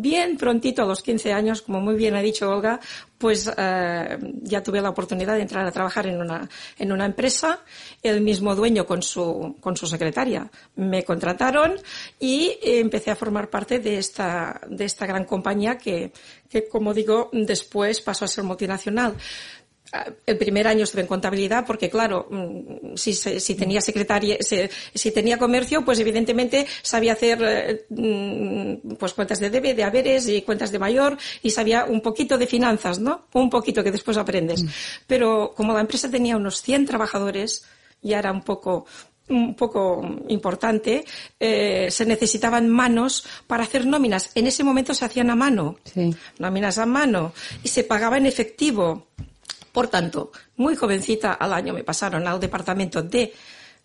bien 0.00 0.36
prontito, 0.36 0.82
a 0.82 0.86
los 0.86 1.02
15 1.02 1.32
años, 1.32 1.62
como 1.62 1.80
muy 1.80 1.94
bien 1.94 2.14
ha 2.14 2.22
dicho 2.22 2.48
Olga, 2.48 2.80
pues 3.18 3.50
eh, 3.56 4.18
ya 4.42 4.62
tuve 4.62 4.80
la 4.80 4.90
oportunidad 4.90 5.34
de 5.34 5.42
entrar 5.42 5.66
a 5.66 5.70
trabajar 5.70 6.06
en 6.06 6.20
una, 6.20 6.48
en 6.78 6.92
una 6.92 7.04
empresa, 7.04 7.60
el 8.02 8.20
mismo 8.20 8.54
dueño 8.54 8.86
con 8.86 9.02
su, 9.02 9.56
con 9.60 9.76
su 9.76 9.86
secretaria. 9.86 10.50
Me 10.76 11.04
contrataron 11.04 11.74
y 12.18 12.58
empecé 12.62 13.10
a 13.10 13.16
formar 13.16 13.50
parte 13.50 13.78
de 13.78 13.98
esta, 13.98 14.60
de 14.68 14.84
esta 14.84 15.06
gran 15.06 15.24
compañía 15.24 15.78
que, 15.78 16.12
que, 16.48 16.68
como 16.68 16.94
digo, 16.94 17.30
después 17.32 18.00
pasó 18.00 18.24
a 18.24 18.28
ser 18.28 18.44
multinacional 18.44 19.16
el 20.24 20.38
primer 20.38 20.66
año 20.66 20.84
estuve 20.84 21.02
en 21.02 21.06
contabilidad 21.06 21.64
porque, 21.66 21.90
claro, 21.90 22.26
mm, 22.30 22.96
si, 22.96 23.12
si 23.12 23.54
tenía 23.54 23.80
secretaria, 23.80 24.38
si, 24.40 25.10
tenía 25.10 25.38
comercio, 25.38 25.84
pues 25.84 25.98
evidentemente 25.98 26.66
sabía 26.82 27.12
hacer 27.12 27.38
eh, 27.42 27.84
mm, 27.90 28.94
pues 28.98 29.12
cuentas 29.12 29.40
de 29.40 29.50
debe, 29.50 29.74
de 29.74 29.84
haberes 29.84 30.28
y 30.28 30.42
cuentas 30.42 30.72
de 30.72 30.78
mayor 30.78 31.18
y 31.42 31.50
sabía 31.50 31.84
un 31.84 32.00
poquito 32.00 32.38
de 32.38 32.46
finanzas, 32.46 32.98
¿no? 32.98 33.26
Un 33.34 33.50
poquito 33.50 33.84
que 33.84 33.92
después 33.92 34.16
aprendes. 34.16 34.62
Mm. 34.62 34.68
Pero 35.06 35.52
como 35.54 35.74
la 35.74 35.80
empresa 35.80 36.10
tenía 36.10 36.36
unos 36.36 36.62
100 36.62 36.86
trabajadores, 36.86 37.64
ya 38.00 38.18
era 38.18 38.32
un 38.32 38.42
poco 38.42 38.86
un 39.28 39.54
poco 39.54 40.02
importante, 40.28 41.04
eh, 41.38 41.88
se 41.90 42.04
necesitaban 42.04 42.68
manos 42.68 43.24
para 43.46 43.62
hacer 43.62 43.86
nóminas. 43.86 44.30
En 44.34 44.46
ese 44.46 44.64
momento 44.64 44.92
se 44.94 45.04
hacían 45.04 45.30
a 45.30 45.36
mano, 45.36 45.76
nóminas 46.38 46.78
a 46.78 46.86
mano, 46.86 47.32
y 47.62 47.68
se 47.68 47.84
pagaba 47.84 48.18
en 48.18 48.26
efectivo. 48.26 49.08
Por 49.72 49.88
tanto, 49.88 50.30
muy 50.56 50.76
jovencita 50.76 51.32
al 51.32 51.52
año 51.52 51.72
me 51.72 51.84
pasaron 51.84 52.26
al 52.28 52.38
departamento 52.38 53.02
de 53.02 53.32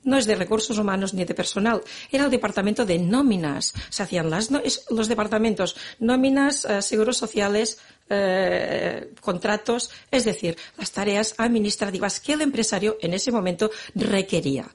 no 0.03 0.17
es 0.17 0.25
de 0.25 0.35
recursos 0.35 0.77
humanos 0.77 1.13
ni 1.13 1.25
de 1.25 1.33
personal, 1.33 1.81
era 2.11 2.25
el 2.25 2.31
departamento 2.31 2.85
de 2.85 2.97
nóminas. 2.97 3.73
Se 3.89 4.03
hacían 4.03 4.29
los 4.29 5.07
departamentos 5.07 5.75
nóminas, 5.99 6.65
eh, 6.65 6.81
seguros 6.81 7.17
sociales, 7.17 7.79
eh, 8.09 9.13
contratos, 9.19 9.89
es 10.09 10.23
decir, 10.23 10.55
las 10.77 10.91
tareas 10.91 11.35
administrativas 11.37 12.21
que 12.21 12.33
el 12.33 12.41
empresario 12.41 12.97
en 13.01 13.13
ese 13.13 13.31
momento 13.31 13.69
requería. 13.95 14.69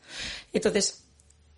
Entonces, 0.53 1.02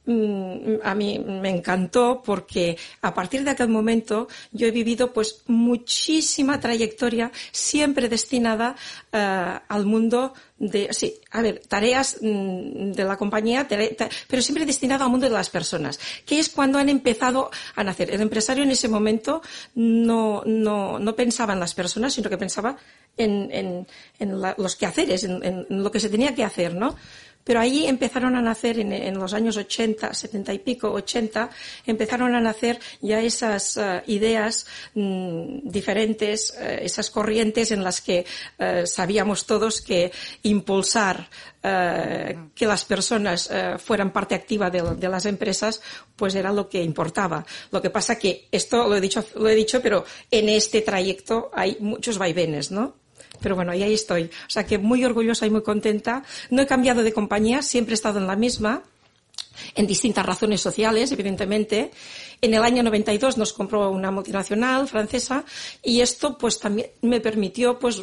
a 0.06 0.94
mí 0.94 1.18
me 1.18 1.48
encantó 1.48 2.22
porque 2.22 2.76
a 3.00 3.14
partir 3.14 3.42
de 3.42 3.50
aquel 3.50 3.68
momento 3.68 4.28
yo 4.52 4.66
he 4.66 4.70
vivido 4.70 5.14
pues 5.14 5.42
muchísima 5.46 6.60
trayectoria 6.60 7.32
siempre 7.52 8.10
destinada 8.10 8.76
uh, 9.12 9.64
al 9.66 9.86
mundo 9.86 10.34
de 10.58 10.92
sí 10.92 11.14
a 11.30 11.40
ver 11.40 11.62
tareas 11.66 12.18
mm, 12.20 12.92
de 12.92 13.04
la 13.04 13.16
compañía 13.16 13.66
pero 13.66 14.42
siempre 14.42 14.66
destinada 14.66 15.06
al 15.06 15.10
mundo 15.10 15.26
de 15.26 15.32
las 15.32 15.48
personas 15.48 15.98
que 16.26 16.38
es 16.38 16.50
cuando 16.50 16.78
han 16.78 16.90
empezado 16.90 17.50
a 17.74 17.82
nacer. 17.82 18.10
El 18.10 18.20
empresario 18.20 18.62
en 18.62 18.72
ese 18.72 18.88
momento 18.88 19.40
no 19.74 20.42
no, 20.44 20.98
no 20.98 21.16
pensaba 21.16 21.54
en 21.54 21.60
las 21.60 21.72
personas 21.72 22.12
sino 22.12 22.28
que 22.28 22.36
pensaba 22.36 22.76
en, 23.16 23.48
en, 23.50 23.86
en 24.18 24.40
la, 24.40 24.54
los 24.58 24.76
quehaceres 24.76 25.24
en, 25.24 25.42
en 25.42 25.82
lo 25.82 25.90
que 25.90 26.00
se 26.00 26.10
tenía 26.10 26.34
que 26.34 26.44
hacer 26.44 26.74
no 26.74 26.94
pero 27.44 27.60
allí 27.60 27.86
empezaron 27.86 28.34
a 28.34 28.42
nacer, 28.42 28.78
en, 28.80 29.18
los 29.18 29.34
años 29.34 29.56
80, 29.56 30.14
70 30.14 30.52
y 30.54 30.58
pico, 30.58 30.90
80, 30.90 31.50
empezaron 31.86 32.34
a 32.34 32.40
nacer 32.40 32.80
ya 33.02 33.20
esas 33.20 33.76
eh, 33.76 34.02
ideas 34.06 34.66
mm, 34.94 35.68
diferentes, 35.68 36.54
eh, 36.58 36.80
esas 36.82 37.10
corrientes 37.10 37.70
en 37.70 37.84
las 37.84 38.00
que 38.00 38.24
eh, 38.58 38.86
sabíamos 38.86 39.46
todos 39.46 39.82
que 39.82 40.10
impulsar 40.42 41.28
que 41.64 42.66
las 42.66 42.84
personas 42.84 43.50
fueran 43.78 44.12
parte 44.12 44.34
activa 44.34 44.68
de, 44.68 44.82
de, 44.96 45.08
las 45.08 45.24
empresas, 45.24 45.80
pues 46.14 46.34
era 46.34 46.52
lo 46.52 46.68
que 46.68 46.82
importaba. 46.82 47.46
Lo 47.70 47.80
que 47.80 47.88
pasa 47.88 48.18
que 48.18 48.48
esto 48.52 48.86
lo 48.86 48.94
he 48.94 49.00
dicho, 49.00 49.24
lo 49.36 49.48
he 49.48 49.54
dicho, 49.54 49.80
pero 49.80 50.04
en 50.30 50.50
este 50.50 50.82
trayecto 50.82 51.50
hay 51.54 51.78
muchos 51.80 52.18
vaivenes, 52.18 52.70
¿no? 52.70 52.96
Pero 53.40 53.56
bueno, 53.56 53.74
y 53.74 53.82
ahí 53.82 53.94
estoy. 53.94 54.24
O 54.24 54.50
sea 54.50 54.64
que 54.64 54.78
muy 54.78 55.04
orgullosa 55.04 55.46
y 55.46 55.50
muy 55.50 55.62
contenta. 55.62 56.22
No 56.50 56.62
he 56.62 56.66
cambiado 56.66 57.02
de 57.02 57.12
compañía, 57.12 57.62
siempre 57.62 57.92
he 57.92 57.94
estado 57.96 58.18
en 58.18 58.26
la 58.26 58.36
misma 58.36 58.82
en 59.74 59.86
distintas 59.86 60.26
razones 60.26 60.60
sociales, 60.60 61.12
evidentemente. 61.12 61.90
En 62.40 62.54
el 62.54 62.62
año 62.62 62.82
92 62.82 63.38
nos 63.38 63.52
compró 63.52 63.90
una 63.90 64.10
multinacional 64.10 64.88
francesa 64.88 65.44
y 65.82 66.00
esto 66.00 66.36
pues 66.36 66.58
también 66.58 66.88
me 67.02 67.20
permitió 67.20 67.78
pues 67.78 68.02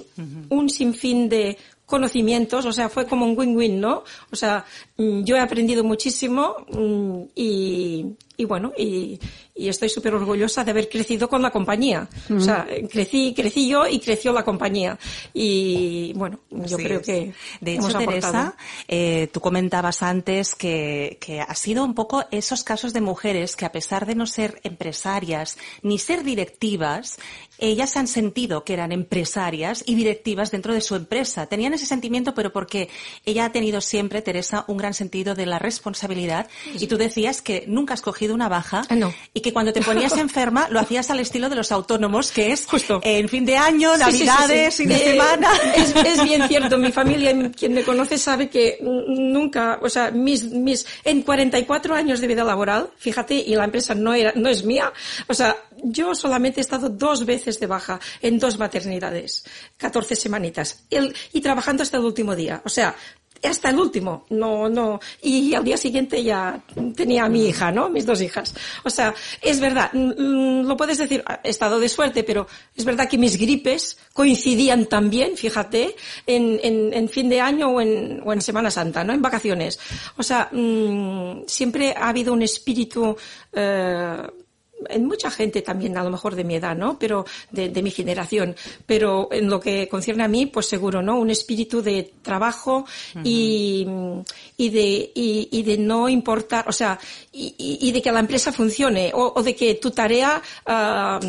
un 0.50 0.70
sinfín 0.70 1.30
de 1.30 1.58
conocimientos, 1.86 2.66
o 2.66 2.72
sea, 2.72 2.88
fue 2.88 3.06
como 3.06 3.26
un 3.26 3.38
win-win, 3.38 3.82
¿no? 3.82 4.06
O 4.32 4.36
sea, 4.36 4.64
mm, 4.96 5.24
yo 5.24 5.36
he 5.36 5.42
aprendido 5.42 5.84
muchísimo 5.84 6.66
mm, 6.72 7.24
y, 7.36 8.16
y 8.38 8.46
bueno, 8.46 8.72
y, 8.78 9.20
y 9.54 9.70
estoy 9.70 9.90
súper 9.90 10.16
orgullosa 10.16 10.64
de 10.64 10.72
haber 10.72 10.90
crecido 10.90 11.30
con 11.30 11.42
la 11.42 11.52
compañía. 11.52 12.08
O 12.36 12.40
sea, 12.40 12.66
crecí, 12.90 13.34
crecí 13.36 13.68
yo 13.68 13.86
y 13.86 14.00
creció 14.00 14.34
la 14.34 14.44
compañía. 14.44 14.98
Y 15.34 16.14
bueno, 16.16 16.40
yo 16.50 16.78
creo 16.78 17.00
es. 17.02 17.06
que 17.06 17.34
De 17.60 17.76
hecho. 17.76 17.98
Teresa, 17.98 18.56
eh, 18.88 19.30
tú 19.32 19.42
comentabas 19.42 20.02
antes 20.02 20.56
que, 20.56 21.18
que 21.20 21.42
ha 21.42 21.54
sido 21.56 21.84
un 21.84 21.94
poco 21.94 22.26
esos 22.32 22.64
casos 22.64 22.94
de 22.94 23.02
mujeres 23.02 23.56
que 23.56 23.66
a 23.66 23.72
pesar 23.72 24.06
de 24.06 24.16
no 24.16 24.26
ser 24.26 24.60
empresarias 24.64 25.58
ni 25.84 26.00
ser 26.00 26.24
directivas, 26.24 27.20
ellas 27.60 27.96
han 27.96 28.08
sentido 28.08 28.64
que 28.64 28.74
eran 28.74 28.92
empresarias 28.92 29.84
y 29.86 29.94
directivas 29.94 30.50
dentro 30.50 30.74
de 30.74 30.82
su 30.82 30.96
empresa. 30.96 31.46
Tenían 31.46 31.74
ese 31.74 31.86
sentimiento, 31.86 32.34
pero 32.34 32.52
porque 32.52 32.90
ella 33.24 33.46
ha 33.46 33.52
tenido 33.52 33.82
siempre, 33.82 34.24
Teresa, 34.24 34.66
un 34.68 34.78
gran 34.78 34.96
sentido 34.96 35.36
de 35.36 35.46
la 35.46 35.60
responsabilidad. 35.60 36.50
Y 36.74 36.88
tú 36.88 36.98
decías 36.98 37.44
que 37.44 37.66
nunca 37.68 37.94
has 37.94 38.02
cogido 38.02 38.31
una 38.32 38.50
baja 38.50 38.84
Ah, 38.90 38.96
no. 38.96 39.14
y 39.34 39.42
que 39.42 39.52
cuando 39.54 39.72
te 39.74 39.82
ponías 39.82 40.12
enferma 40.18 40.68
lo 40.70 40.80
hacías 40.80 41.10
al 41.10 41.20
estilo 41.20 41.50
de 41.50 41.56
los 41.56 41.72
autónomos, 41.72 42.32
que 42.32 42.52
es 42.52 42.66
Justo. 42.66 43.00
en 43.04 43.28
fin 43.30 43.46
de 43.46 43.58
año, 43.58 43.96
Sí, 43.96 44.04
sí, 44.04 44.18
sí, 44.20 44.26
navidades, 44.26 44.74
sí. 44.76 44.84
fin 44.84 44.90
de 44.90 44.96
Eh, 44.96 45.12
semana. 45.12 45.50
Es, 45.76 45.96
es 45.96 46.24
bien 46.26 46.48
cierto. 46.48 46.78
Mi 46.78 46.92
familia, 46.92 47.34
quien 47.52 47.74
me 47.74 47.84
conoce, 47.84 48.18
sabe 48.18 48.50
que 48.50 48.78
nunca, 48.82 49.80
o 49.82 49.90
sea, 49.90 50.12
mis, 50.12 50.44
mis, 50.46 50.86
en 51.04 51.22
44 51.24 51.96
años 51.96 52.20
de 52.22 52.28
vida 52.28 52.44
laboral, 52.44 52.90
fíjate, 52.98 53.36
y 53.36 53.56
la 53.56 53.66
empresa 53.66 53.94
no 53.96 54.14
era, 54.14 54.32
no 54.36 54.50
es 54.50 54.64
mía, 54.64 54.92
o 55.28 55.34
sea, 55.34 55.56
yo 55.84 56.14
solamente 56.16 56.60
he 56.60 56.64
estado 56.64 56.90
dos 56.90 57.26
veces 57.26 57.60
de 57.60 57.68
baja 57.68 58.00
en 58.22 58.38
dos 58.40 58.58
maternidades, 58.60 59.44
14 59.78 60.16
semanitas, 60.16 60.84
el- 60.90 61.16
y 61.34 61.42
trabajando 61.42 61.84
hasta 61.84 61.98
el 61.98 62.04
último 62.06 62.36
día. 62.36 62.62
O 62.66 62.70
sea, 62.70 62.96
hasta 63.50 63.70
el 63.70 63.80
último, 63.80 64.26
no, 64.30 64.70
no, 64.70 65.00
y 65.22 65.54
al 65.54 65.64
día 65.64 65.78
siguiente 65.78 66.24
ya 66.24 66.62
tenía 66.96 67.26
a 67.26 67.30
mi 67.30 67.48
hija, 67.48 67.72
¿no? 67.72 67.90
Mis 67.90 68.06
dos 68.06 68.22
hijas. 68.22 68.54
O 68.84 68.90
sea, 68.90 69.14
es 69.42 69.60
verdad, 69.60 69.92
mm, 69.94 70.68
lo 70.68 70.78
puedes 70.78 70.98
decir, 70.98 71.24
he 71.44 71.50
estado 71.50 71.80
de 71.80 71.90
suerte, 71.90 72.24
pero 72.24 72.48
es 72.76 72.86
verdad 72.86 73.10
que 73.10 73.18
mis 73.18 73.38
gripes 73.38 73.98
coincidían 74.14 74.86
también, 74.86 75.38
fíjate, 75.38 75.96
en, 76.28 76.60
en, 76.64 76.94
en 76.94 77.10
fin 77.10 77.30
de 77.30 77.42
año 77.42 77.70
o 77.70 77.82
en, 77.82 78.22
o 78.24 78.34
en 78.34 78.42
Semana 78.42 78.72
Santa, 78.72 79.04
¿no? 79.04 79.14
En 79.14 79.22
vacaciones. 79.22 79.80
O 80.18 80.24
sea, 80.24 80.50
mm, 80.52 81.44
siempre 81.48 81.94
ha 81.96 82.10
habido 82.10 82.34
un 82.34 82.42
espíritu, 82.42 83.16
eh, 83.54 84.18
en 84.90 85.06
mucha 85.06 85.30
gente 85.30 85.62
también, 85.62 85.98
a 85.98 86.04
lo 86.04 86.10
mejor 86.10 86.36
de 86.36 86.44
mi 86.44 86.56
edad, 86.56 86.76
¿no? 86.76 86.98
Pero 87.00 87.26
de, 87.52 87.70
de 87.70 87.82
mi 87.84 87.92
generación. 87.92 88.56
Pero 88.86 89.30
en 89.32 89.50
lo 89.50 89.60
que 89.60 89.88
concierne 89.88 90.24
a 90.24 90.28
mí, 90.28 90.46
pues 90.46 90.68
seguro, 90.68 91.02
¿no? 91.02 91.20
Un 91.20 91.30
espíritu 91.30 91.82
de 91.82 92.14
trabajo 92.22 92.86
y, 93.24 93.86
y 94.58 94.70
de, 94.70 95.12
y, 95.14 95.50
y 95.52 95.64
de 95.64 95.78
no 95.78 96.10
importar, 96.10 96.68
o 96.68 96.72
sea, 96.72 97.00
y, 97.32 97.92
de 97.92 98.02
que 98.02 98.12
la 98.12 98.20
empresa 98.20 98.52
funcione 98.52 99.12
o, 99.14 99.34
o 99.36 99.44
de 99.44 99.56
que 99.56 99.76
tu 99.76 99.92
tarea, 99.92 100.42
ah, 100.66 101.20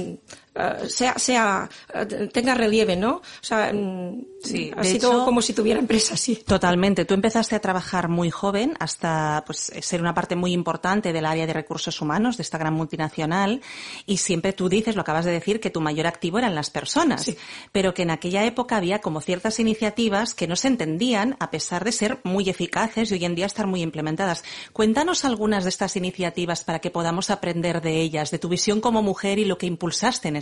ah, 0.55 0.77
sea, 0.89 1.19
sea, 1.19 1.69
ah, 1.95 2.07
tenga 2.33 2.55
relieve, 2.55 2.97
¿no? 2.97 3.17
O 3.17 3.23
sea, 3.41 3.73
mm, 3.73 4.27
Sí, 4.43 4.73
ha 4.77 4.83
sido 4.83 5.11
hecho- 5.13 5.25
como 5.25 5.41
si 5.41 5.53
tuviera 5.53 5.79
empresa, 5.79 6.17
sí. 6.17 6.35
Totalmente. 6.45 7.05
Tú 7.05 7.15
empezaste 7.15 7.55
a 7.55 7.61
trabajar 7.61 8.09
muy 8.09 8.29
joven 8.31 8.75
hasta 8.81 9.45
pues 9.47 9.71
ser 9.81 10.01
una 10.01 10.15
parte 10.15 10.35
muy 10.35 10.53
importante 10.53 11.13
del 11.13 11.27
área 11.27 11.47
de 11.47 11.53
recursos 11.53 12.01
humanos 12.01 12.37
de 12.37 12.43
esta 12.43 12.59
gran 12.59 12.75
multinacional 12.75 13.61
y 14.05 14.17
siempre 14.17 14.53
tú 14.53 14.69
dices, 14.69 14.97
lo 14.97 15.03
acabas 15.03 15.25
de 15.25 15.31
decir, 15.31 15.61
que 15.61 15.71
tu 15.71 15.81
mayor 15.81 16.09
activo 16.09 16.39
eran 16.39 16.57
las 16.57 16.71
personas, 16.71 17.23
Sí. 17.23 17.37
pero 17.71 17.95
que 17.95 18.03
en 18.03 18.11
aquella 18.11 18.45
época 18.45 18.77
había 18.79 19.01
como 19.01 19.21
ciertas 19.21 19.61
iniciativas 19.61 20.35
que 20.35 20.49
no 20.49 20.57
se 20.57 20.67
entendían 20.69 21.37
a 21.39 21.51
pesar 21.53 21.85
de 21.85 21.93
ser 21.93 22.19
muy 22.25 22.51
eficaces 22.51 23.11
y 23.11 23.15
hoy 23.15 23.25
en 23.25 23.37
día 23.37 23.47
estar 23.47 23.69
muy 23.69 23.81
implementadas. 23.83 24.43
Cuéntanos 24.73 25.25
algunas 25.25 25.63
de 25.63 25.69
estas 25.71 25.95
iniciativas 25.97 26.65
para 26.65 26.81
que 26.81 26.91
podamos 26.91 27.31
aprender 27.31 27.81
de 27.81 28.01
ellas, 28.01 28.33
de 28.33 28.41
tu 28.41 28.49
visión 28.49 28.81
como 28.81 29.03
mujer 29.03 29.39
y 29.39 29.45
lo 29.45 29.57
que 29.57 29.67
impulsaste 29.67 30.27
en 30.29 30.37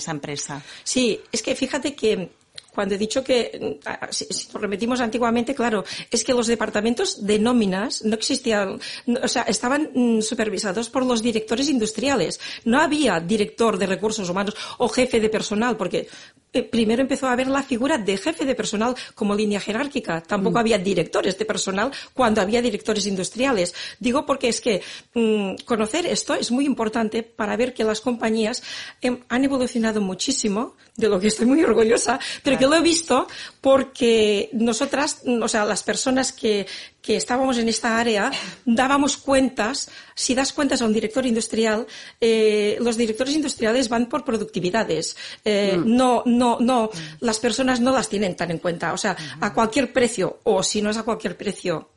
Sí, 0.84 1.20
es 1.32 1.42
que 1.42 1.54
fíjate 1.54 1.94
que 1.94 2.30
cuando 2.72 2.94
he 2.94 2.98
dicho 2.98 3.22
que, 3.24 3.78
si, 4.10 4.26
nos 4.26 4.60
repetimos 4.60 5.00
antiguamente, 5.00 5.54
claro, 5.54 5.84
es 6.10 6.24
que 6.24 6.32
los 6.32 6.46
departamentos 6.46 7.26
de 7.26 7.38
nóminas 7.38 8.04
no 8.04 8.14
existían, 8.14 8.80
o 9.22 9.28
sea, 9.28 9.42
estaban 9.42 9.90
mm, 9.94 10.20
supervisados 10.22 10.88
por 10.88 11.04
los 11.04 11.22
directores 11.22 11.68
industriales. 11.68 12.40
No 12.64 12.80
había 12.80 13.20
director 13.20 13.76
de 13.76 13.86
recursos 13.86 14.28
humanos 14.28 14.54
o 14.78 14.88
jefe 14.88 15.20
de 15.20 15.28
personal, 15.28 15.76
porque 15.76 16.08
eh, 16.52 16.62
primero 16.64 17.02
empezó 17.02 17.28
a 17.28 17.32
haber 17.32 17.46
la 17.46 17.62
figura 17.62 17.96
de 17.98 18.16
jefe 18.16 18.44
de 18.44 18.54
personal 18.54 18.96
como 19.14 19.34
línea 19.34 19.60
jerárquica. 19.60 20.20
Tampoco 20.20 20.58
había 20.58 20.78
directores 20.78 21.38
de 21.38 21.44
personal 21.44 21.92
cuando 22.12 22.40
había 22.40 22.60
directores 22.60 23.06
industriales. 23.06 23.74
Digo 24.00 24.26
porque 24.26 24.48
es 24.48 24.60
que 24.60 24.82
mm, 25.14 25.64
conocer 25.64 26.06
esto 26.06 26.34
es 26.34 26.50
muy 26.50 26.66
importante 26.66 27.22
para 27.22 27.56
ver 27.56 27.72
que 27.72 27.84
las 27.84 28.00
compañías 28.00 28.62
em, 29.00 29.20
han 29.28 29.44
evolucionado 29.44 30.00
muchísimo, 30.00 30.74
de 30.96 31.08
lo 31.08 31.20
que 31.20 31.28
estoy 31.28 31.46
muy 31.46 31.62
orgullosa, 31.62 32.18
pero 32.42 32.58
que 32.58 32.66
lo 32.66 32.74
he 32.74 32.82
visto 32.82 33.26
porque 33.60 34.50
nosotras, 34.52 35.22
mm, 35.24 35.42
o 35.42 35.48
sea, 35.48 35.64
las 35.64 35.82
personas 35.82 36.32
que, 36.32 36.66
que 37.02 37.16
estábamos 37.16 37.58
en 37.58 37.68
esta 37.68 37.98
área, 37.98 38.30
dábamos 38.64 39.16
cuentas, 39.16 39.90
si 40.14 40.34
das 40.34 40.52
cuentas 40.52 40.82
a 40.82 40.86
un 40.86 40.92
director 40.92 41.24
industrial, 41.24 41.86
eh, 42.20 42.76
los 42.80 42.96
directores 42.96 43.34
industriales 43.34 43.88
van 43.88 44.06
por 44.06 44.24
productividades. 44.24 45.16
Eh, 45.44 45.78
No, 45.84 46.22
no, 46.26 46.58
no, 46.60 46.90
las 47.20 47.38
personas 47.38 47.80
no 47.80 47.92
las 47.92 48.08
tienen 48.08 48.36
tan 48.36 48.50
en 48.50 48.58
cuenta. 48.58 48.92
O 48.92 48.98
sea, 48.98 49.16
a 49.40 49.52
cualquier 49.52 49.92
precio, 49.92 50.40
o 50.44 50.62
si 50.62 50.82
no 50.82 50.90
es 50.90 50.96
a 50.96 51.02
cualquier 51.02 51.36
precio, 51.36 51.88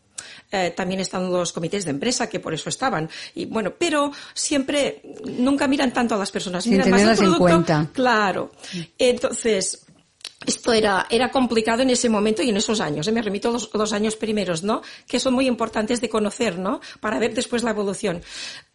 eh, 0.52 0.72
también 0.76 1.00
están 1.00 1.32
los 1.32 1.52
comités 1.52 1.84
de 1.84 1.92
empresa 1.92 2.30
que 2.30 2.40
por 2.40 2.54
eso 2.54 2.70
estaban. 2.70 3.10
Y 3.34 3.46
bueno 3.46 3.74
pero 3.78 4.12
siempre 4.34 5.02
nunca 5.26 5.68
miran 5.68 5.92
tanto 5.92 6.16
a 6.16 6.18
las 6.18 6.32
personas. 6.32 6.64
Sin 6.64 6.74
miran 6.74 6.92
más 6.92 7.02
el 7.02 7.18
producto. 7.18 7.40
cuenta. 7.40 7.90
claro. 7.92 8.52
Entonces 8.98 9.86
esto 10.46 10.74
era, 10.74 11.08
era 11.10 11.32
complicado 11.32 11.82
en 11.82 11.90
ese 11.90 12.10
momento 12.10 12.42
y 12.44 12.50
en 12.50 12.58
esos 12.58 12.80
años. 12.80 13.08
¿eh? 13.08 13.12
Me 13.12 13.22
remito 13.22 13.50
a 13.50 13.54
los, 13.54 13.70
los 13.74 13.94
años 13.94 14.16
primeros, 14.16 14.64
¿no? 14.64 14.82
Que 15.08 15.20
son 15.20 15.34
muy 15.34 15.48
importantes 15.48 16.02
de 16.02 16.10
conocer, 16.10 16.58
¿no? 16.58 16.82
Para 17.00 17.20
ver 17.20 17.34
después 17.34 17.64
la 17.64 17.72
evolución. 17.72 18.22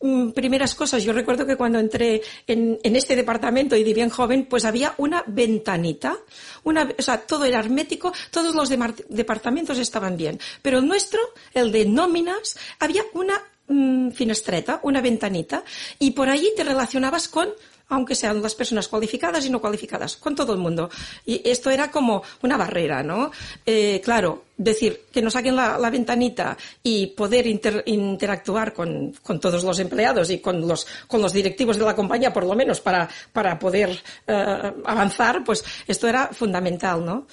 Mm, 0.00 0.30
primeras 0.30 0.74
cosas, 0.76 1.02
yo 1.02 1.12
recuerdo 1.12 1.44
que 1.44 1.56
cuando 1.56 1.78
entré 1.78 2.22
en, 2.46 2.78
este 2.82 3.16
departamento 3.16 3.74
y 3.74 3.82
de 3.82 3.94
bien 3.94 4.10
joven, 4.10 4.46
pues 4.48 4.64
había 4.64 4.94
una 4.98 5.24
ventanita, 5.26 6.16
una, 6.64 6.88
o 6.96 7.02
sea, 7.02 7.20
todo 7.20 7.44
era 7.44 7.58
hermético, 7.58 8.12
todos 8.30 8.54
los 8.54 8.68
departamentos 9.08 9.78
estaban 9.78 10.16
bien. 10.16 10.38
Pero 10.62 10.78
el 10.78 10.86
nuestro, 10.86 11.20
el 11.52 11.72
de 11.72 11.84
nóminas, 11.84 12.56
había 12.78 13.02
una 13.12 13.42
mm, 13.66 14.10
finestreta, 14.10 14.80
una 14.84 15.00
ventanita, 15.00 15.64
y 15.98 16.12
por 16.12 16.28
allí 16.28 16.50
te 16.56 16.64
relacionabas 16.64 17.28
con 17.28 17.48
aunque 17.88 18.14
sean 18.14 18.42
las 18.42 18.54
personas 18.54 18.88
cualificadas 18.88 19.44
y 19.46 19.50
no 19.50 19.60
cualificadas, 19.60 20.16
con 20.16 20.34
todo 20.34 20.52
el 20.52 20.58
mundo. 20.58 20.90
Y 21.24 21.40
esto 21.48 21.70
era 21.70 21.90
como 21.90 22.22
una 22.42 22.56
barrera, 22.56 23.02
¿no? 23.02 23.30
Eh, 23.64 24.00
claro, 24.04 24.44
decir 24.56 25.04
que 25.12 25.22
nos 25.22 25.32
saquen 25.32 25.56
la, 25.56 25.78
ventanita 25.90 26.56
y 26.82 27.06
poder 27.08 27.46
inter- 27.46 27.82
interactuar 27.86 28.74
con, 28.74 29.12
todos 29.40 29.64
los 29.64 29.78
empleados 29.78 30.30
y 30.30 30.40
con 30.40 30.66
los, 30.66 30.86
con 31.06 31.22
los 31.22 31.32
directivos 31.32 31.78
de 31.78 31.84
la 31.84 31.96
compañía, 31.96 32.32
por 32.32 32.44
lo 32.44 32.54
menos, 32.54 32.80
para, 32.80 33.08
para 33.32 33.58
poder 33.58 33.98
eh, 34.26 34.72
avanzar, 34.84 35.44
pues 35.44 35.64
esto 35.86 36.08
era 36.08 36.28
fundamental, 36.28 37.04
¿no? 37.04 37.26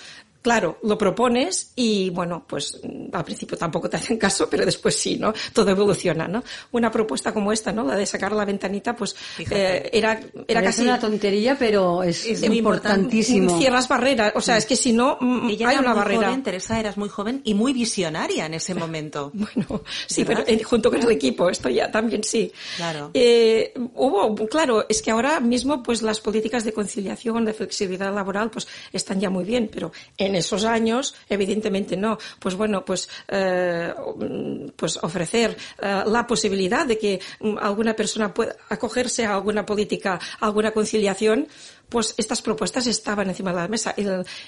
Claro, 0.45 0.77
lo 0.83 0.95
propones 0.95 1.71
y 1.75 2.11
bueno, 2.11 2.45
pues 2.47 2.79
mm, 2.83 3.15
al 3.15 3.25
principio 3.25 3.57
tampoco 3.57 3.89
te 3.89 3.97
hacen 3.97 4.15
caso, 4.15 4.47
pero 4.47 4.63
después 4.63 4.95
sí, 4.95 5.17
¿no? 5.17 5.33
Todo 5.53 5.71
evoluciona, 5.71 6.27
¿no? 6.27 6.43
Una 6.71 6.91
propuesta 6.91 7.33
como 7.33 7.51
esta, 7.51 7.71
¿no? 7.71 7.83
La 7.83 7.95
de 7.95 8.05
sacar 8.05 8.31
la 8.31 8.45
ventanita, 8.45 8.95
pues 8.95 9.15
eh, 9.39 9.89
era, 9.91 10.19
era 10.47 10.61
casi 10.61 10.83
una 10.83 10.99
tontería, 10.99 11.57
pero 11.57 12.03
es, 12.03 12.23
Es 12.27 12.47
muy 12.47 12.59
importantísimo. 12.59 13.57
cierras 13.57 13.87
barreras, 13.87 14.33
o 14.35 14.41
sea, 14.41 14.57
es 14.57 14.67
que 14.67 14.75
si 14.75 14.93
no 14.93 15.17
mm, 15.19 15.49
Ella 15.49 15.69
hay 15.69 15.73
era 15.77 15.81
una 15.81 15.93
muy 15.95 15.97
barrera. 15.97 16.27
joven, 16.27 16.43
Teresa, 16.43 16.79
eras 16.79 16.95
muy 16.95 17.09
joven 17.09 17.41
y 17.43 17.55
muy 17.55 17.73
visionaria 17.73 18.45
en 18.45 18.53
ese 18.53 18.75
momento. 18.75 19.31
Bueno, 19.55 19.81
sí, 20.05 20.23
¿Verdad? 20.23 20.43
pero 20.45 20.59
eh, 20.59 20.63
junto 20.63 20.91
con 20.91 21.01
el 21.01 21.09
equipo, 21.09 21.49
esto 21.49 21.69
ya 21.69 21.89
también 21.89 22.23
sí. 22.23 22.51
Claro. 22.77 23.09
Eh, 23.15 23.73
hubo, 23.95 24.35
claro, 24.47 24.85
es 24.89 25.01
que 25.01 25.09
ahora 25.09 25.39
mismo, 25.39 25.81
pues 25.81 26.03
las 26.03 26.19
políticas 26.19 26.63
de 26.63 26.71
conciliación, 26.73 27.45
de 27.45 27.53
flexibilidad 27.53 28.13
laboral, 28.13 28.51
pues 28.51 28.67
están 28.93 29.19
ya 29.19 29.31
muy 29.31 29.43
bien, 29.43 29.71
pero 29.73 29.91
en 30.19 30.34
esos 30.35 30.65
años, 30.65 31.15
evidentemente 31.29 31.97
no. 31.97 32.17
Pues 32.39 32.55
bueno, 32.55 32.83
pues, 32.83 33.09
eh, 33.27 33.93
mm, 34.17 34.69
pues 34.75 34.97
ofrecer 35.01 35.57
eh, 35.81 36.03
la 36.05 36.25
posibilidad 36.27 36.85
de 36.85 36.97
que 36.97 37.19
mm, 37.39 37.57
alguna 37.59 37.95
persona 37.95 38.33
pueda 38.33 38.55
acogerse 38.69 39.25
a 39.25 39.35
alguna 39.35 39.65
política, 39.65 40.19
a 40.39 40.45
alguna 40.45 40.71
conciliación, 40.71 41.47
pues 41.89 42.13
estas 42.17 42.41
propuestas 42.41 42.87
estaban 42.87 43.29
encima 43.29 43.51
de 43.51 43.57
la 43.57 43.67
mesa. 43.67 43.93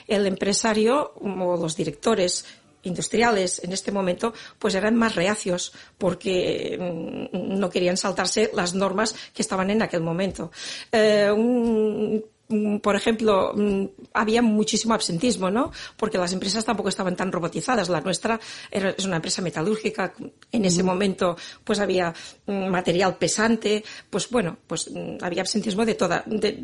El, 0.08 0.28
empresario 0.28 1.13
o 1.15 1.58
los 1.58 1.76
directores 1.76 2.45
industriales 2.84 3.62
en 3.63 3.73
este 3.73 3.91
momento 3.91 4.34
pues 4.60 4.76
eran 4.76 4.95
más 4.95 5.15
reacios 5.15 5.73
porque 5.97 6.78
mm, 6.80 7.60
no 7.60 7.69
querían 7.69 7.97
saltarse 7.97 8.52
las 8.54 8.73
normas 8.73 9.15
que 9.34 9.41
estaban 9.41 9.69
en 9.69 9.82
aquel 9.82 10.02
momento. 10.02 10.52
Eh, 10.91 11.32
mm, 11.36 12.37
por 12.82 12.96
ejemplo, 12.96 13.54
mm, 13.54 13.86
había 14.14 14.42
muchísimo 14.42 14.94
absentismo, 14.94 15.52
¿no? 15.52 15.72
Porque 15.98 16.18
las 16.18 16.32
empresas 16.32 16.64
tampoco 16.64 16.90
estaban 16.90 17.16
tan 17.16 17.32
robotizadas. 17.32 17.90
La 17.90 18.02
nuestra 18.02 18.40
era, 18.72 18.92
es 18.92 19.06
una 19.06 19.18
empresa 19.18 19.42
metalúrgica. 19.42 20.14
En 20.52 20.66
ese 20.66 20.84
momento, 20.84 21.36
pues 21.64 21.80
había 21.80 22.14
mm, 22.46 22.68
material 22.70 23.18
pesante. 23.18 23.84
Pues 24.10 24.30
bueno, 24.30 24.58
pues 24.66 24.90
había 25.22 25.42
absentismo 25.42 25.86
de 25.86 25.96
toda, 25.96 26.24
de, 26.26 26.64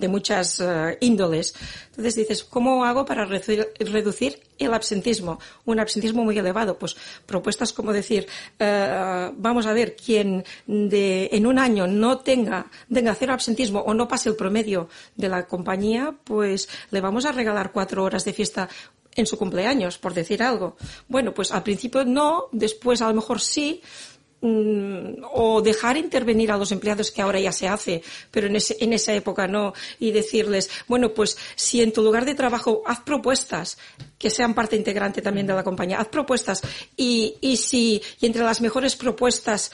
de 0.00 0.08
muchas 0.08 0.58
uh, 0.60 0.96
índoles. 1.00 1.54
Entonces 1.90 2.14
dices, 2.16 2.44
¿cómo 2.44 2.84
hago 2.84 3.04
para 3.04 3.24
reducir, 3.24 3.68
reducir, 3.78 4.40
el 4.58 4.74
absentismo? 4.74 5.38
Un 5.64 5.78
absentismo 5.78 6.24
muy 6.24 6.38
elevado. 6.38 6.78
Pues 6.78 6.96
propuestas 7.26 7.72
como 7.72 7.92
decir, 7.92 8.26
uh, 8.58 9.32
vamos 9.36 9.66
a 9.66 9.72
ver, 9.72 9.94
quien 9.94 10.44
de, 10.66 11.28
en 11.32 11.46
un 11.46 11.58
año 11.58 11.86
no 11.86 12.18
tenga, 12.18 12.66
tenga 12.92 13.14
cero 13.14 13.32
absentismo 13.32 13.80
o 13.80 13.94
no 13.94 14.08
pase 14.08 14.28
el 14.28 14.36
promedio 14.36 14.88
de 15.16 15.28
la 15.28 15.46
compañía, 15.46 16.14
pues 16.24 16.68
le 16.90 17.00
vamos 17.00 17.24
a 17.26 17.32
regalar 17.32 17.72
cuatro 17.72 18.02
horas 18.02 18.24
de 18.24 18.32
fiesta 18.32 18.68
en 19.16 19.26
su 19.26 19.36
cumpleaños, 19.36 19.98
por 19.98 20.14
decir 20.14 20.42
algo. 20.42 20.76
Bueno, 21.08 21.34
pues 21.34 21.52
al 21.52 21.62
principio 21.62 22.04
no, 22.04 22.46
después 22.52 23.02
a 23.02 23.08
lo 23.08 23.14
mejor 23.14 23.40
sí, 23.40 23.82
Mm, 24.42 25.22
o 25.34 25.60
dejar 25.60 25.98
intervenir 25.98 26.50
a 26.50 26.56
los 26.56 26.72
empleados 26.72 27.10
que 27.10 27.20
ahora 27.20 27.38
ya 27.38 27.52
se 27.52 27.68
hace, 27.68 28.02
pero 28.30 28.46
en, 28.46 28.56
ese, 28.56 28.74
en 28.80 28.94
esa 28.94 29.12
época 29.12 29.46
no, 29.46 29.74
y 29.98 30.12
decirles, 30.12 30.70
bueno, 30.88 31.12
pues 31.12 31.36
si 31.56 31.82
en 31.82 31.92
tu 31.92 32.02
lugar 32.02 32.24
de 32.24 32.34
trabajo 32.34 32.82
haz 32.86 33.00
propuestas 33.00 33.76
que 34.18 34.30
sean 34.30 34.54
parte 34.54 34.76
integrante 34.76 35.20
también 35.20 35.46
de 35.46 35.52
la 35.52 35.62
compañía, 35.62 36.00
haz 36.00 36.08
propuestas 36.08 36.62
y, 36.96 37.34
y 37.42 37.58
si 37.58 38.00
y 38.18 38.24
entre 38.24 38.42
las 38.42 38.62
mejores 38.62 38.96
propuestas 38.96 39.72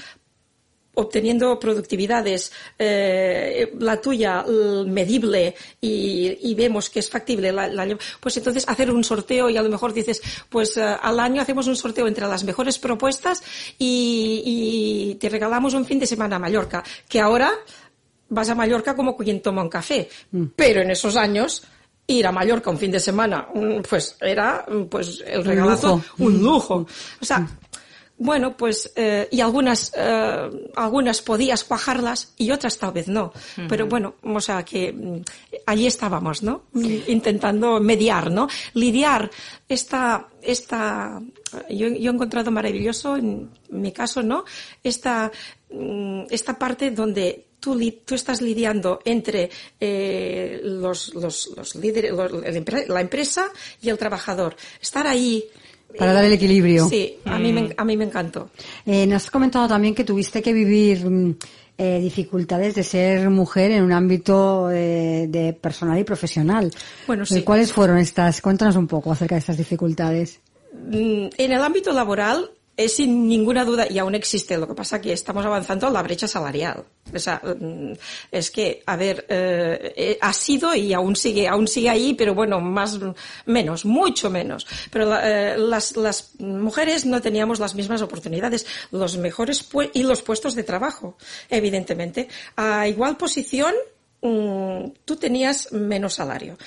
obteniendo 0.97 1.59
productividades, 1.59 2.53
eh, 2.79 3.73
la 3.79 4.01
tuya 4.01 4.45
medible 4.87 5.55
y, 5.81 6.39
y, 6.43 6.55
vemos 6.55 6.89
que 6.89 7.01
es 7.01 7.11
factible, 7.11 7.53
la, 7.53 7.69
la, 7.69 7.97
pues 8.21 8.37
entonces 8.39 8.65
hacer 8.67 8.91
un 8.91 9.05
sorteo 9.05 9.51
y 9.51 9.57
a 9.57 9.63
lo 9.63 9.69
mejor 9.69 9.93
dices, 9.93 10.23
pues 10.49 10.77
uh, 10.77 10.97
al 11.01 11.21
año 11.21 11.43
hacemos 11.43 11.67
un 11.67 11.77
sorteo 11.77 12.09
entre 12.09 12.27
las 12.27 12.45
mejores 12.45 12.79
propuestas 12.79 13.43
y, 13.79 14.43
y, 14.45 15.15
te 15.17 15.29
regalamos 15.29 15.75
un 15.75 15.85
fin 15.85 15.99
de 15.99 16.07
semana 16.07 16.37
a 16.37 16.39
Mallorca, 16.39 16.83
que 17.09 17.21
ahora 17.21 17.53
vas 18.31 18.49
a 18.49 18.55
Mallorca 18.55 18.97
como 18.97 19.17
quien 19.17 19.43
toma 19.43 19.63
un 19.63 19.69
café, 19.69 20.09
mm. 20.31 20.45
pero 20.57 20.81
en 20.81 20.91
esos 20.91 21.17
años 21.17 21.63
ir 22.07 22.27
a 22.27 22.33
Mallorca 22.33 22.71
un 22.71 22.79
fin 22.79 22.91
de 22.91 23.01
semana, 23.01 23.49
pues 23.89 24.17
era 24.21 24.65
pues 24.89 25.23
el 25.27 25.45
regalazo, 25.45 26.03
un 26.19 26.35
lujo. 26.35 26.37
Un 26.37 26.43
lujo. 26.43 26.87
O 27.21 27.25
sea, 27.25 27.41
mm 27.41 27.66
bueno, 28.19 28.57
pues, 28.57 28.93
eh, 28.97 29.29
y 29.31 29.41
algunas, 29.41 29.93
eh, 29.95 30.51
algunas 30.75 31.21
podías 31.21 31.65
cuajarlas 31.65 32.33
y 32.39 32.51
otras 32.51 32.79
tal 32.79 32.93
vez 32.93 33.09
no. 33.09 33.33
Pero 33.69 33.87
bueno, 33.87 34.15
o 34.23 34.41
sea 34.41 34.65
que 34.65 34.93
mm, 34.93 35.23
allí 35.67 35.87
estábamos, 35.87 36.43
¿no? 36.43 36.63
Intentando 36.75 37.79
mediar, 37.81 38.31
¿no? 38.31 38.49
Lidiar 38.75 39.31
esta, 39.69 40.29
esta, 40.41 41.21
yo, 41.69 41.89
yo 41.89 42.11
he 42.11 42.15
encontrado 42.15 42.51
maravilloso 42.51 43.17
en 43.17 43.51
mi 43.71 43.93
caso, 43.93 44.23
¿no? 44.23 44.45
Esta, 44.83 45.31
mm, 45.71 46.23
esta 46.31 46.59
parte 46.59 46.91
donde 46.93 47.47
tú, 47.61 47.79
tú, 48.05 48.15
estás 48.15 48.41
lidiando 48.41 49.01
entre 49.05 49.51
eh, 49.81 50.61
los, 50.63 51.15
los, 51.15 51.51
los 51.57 51.75
líderes, 51.75 52.13
los, 52.13 52.33
la 52.89 53.01
empresa 53.01 53.51
y 53.83 53.89
el 53.89 53.99
trabajador. 53.99 54.57
Estar 54.81 55.07
ahí, 55.07 55.45
para 55.99 56.13
dar 56.13 56.25
el 56.25 56.33
equilibrio. 56.33 56.89
Sí, 56.89 57.17
a 57.25 57.39
mí 57.39 57.53
me, 57.53 57.63
mm. 57.63 57.73
a 57.77 57.85
mí 57.85 57.97
me 57.97 58.05
encantó. 58.05 58.51
Eh, 58.85 59.07
nos 59.07 59.25
has 59.25 59.31
comentado 59.31 59.69
también 59.69 59.95
que 59.95 60.05
tuviste 60.05 60.43
que 60.43 60.53
vivir 60.53 61.09
mm, 61.09 61.37
eh, 61.79 62.01
dificultades 62.01 62.75
de 62.75 62.83
ser 62.83 63.29
mujer 63.29 63.71
en 63.71 63.83
un 63.83 63.93
ámbito 63.93 64.71
eh, 64.71 65.27
de 65.29 65.53
personal 65.53 65.99
y 65.99 66.05
profesional. 66.05 66.71
Bueno, 67.07 67.27
sí. 67.27 67.43
¿Cuáles 67.43 67.73
fueron 67.73 67.99
estas? 67.99 68.41
Cuéntanos 68.41 68.77
un 68.77 68.87
poco 68.87 69.13
acerca 69.13 69.35
de 69.35 69.41
estas 69.41 69.59
dificultades. 69.59 70.41
Mm, 70.73 71.29
en 71.37 71.53
el 71.53 71.63
ámbito 71.63 71.93
laboral, 71.93 72.51
es 72.77 72.97
sin 72.97 73.27
ninguna 73.27 73.65
duda, 73.65 73.87
y 73.89 73.99
aún 73.99 74.15
existe, 74.15 74.59
lo 74.59 74.69
que 74.69 74.75
pasa 74.75 75.01
que 75.01 75.13
estamos 75.13 75.45
avanzando 75.47 75.89
la 75.89 76.03
brecha 76.03 76.29
salarial. 76.29 76.85
O 77.15 77.19
sea, 77.19 77.41
mm, 77.43 77.93
es 78.31 78.51
que, 78.51 78.83
a 78.85 78.97
ver, 78.97 79.25
eh, 79.29 79.95
eh, 79.97 80.19
ha 80.21 80.33
sido 80.33 80.75
y 80.75 80.93
aún 80.93 81.17
sigue, 81.17 81.49
aún 81.49 81.67
sigue 81.67 81.89
ahí, 81.89 82.15
pero 82.15 82.35
bueno, 82.35 82.61
más, 82.61 82.99
menos, 83.47 83.85
mucho 83.85 84.29
menos. 84.29 84.67
Pero 84.91 85.17
eh, 85.19 85.57
las, 85.57 85.97
las 85.97 86.39
mujeres 86.39 87.07
no 87.07 87.23
teníamos 87.23 87.61
las 87.61 87.75
mismas 87.75 88.03
oportunidades, 88.03 88.67
los 88.91 89.17
mejores 89.17 89.67
y 89.95 90.03
los 90.03 90.23
puestos 90.23 90.55
de 90.55 90.65
trabajo, 90.65 91.17
evidentemente. 91.49 92.29
A 92.57 92.87
igual 92.89 93.17
posición, 93.17 93.75
mm, 94.21 94.91
tú 95.05 95.17
tenías 95.17 95.73
menos 95.73 96.15
salario. 96.15 96.59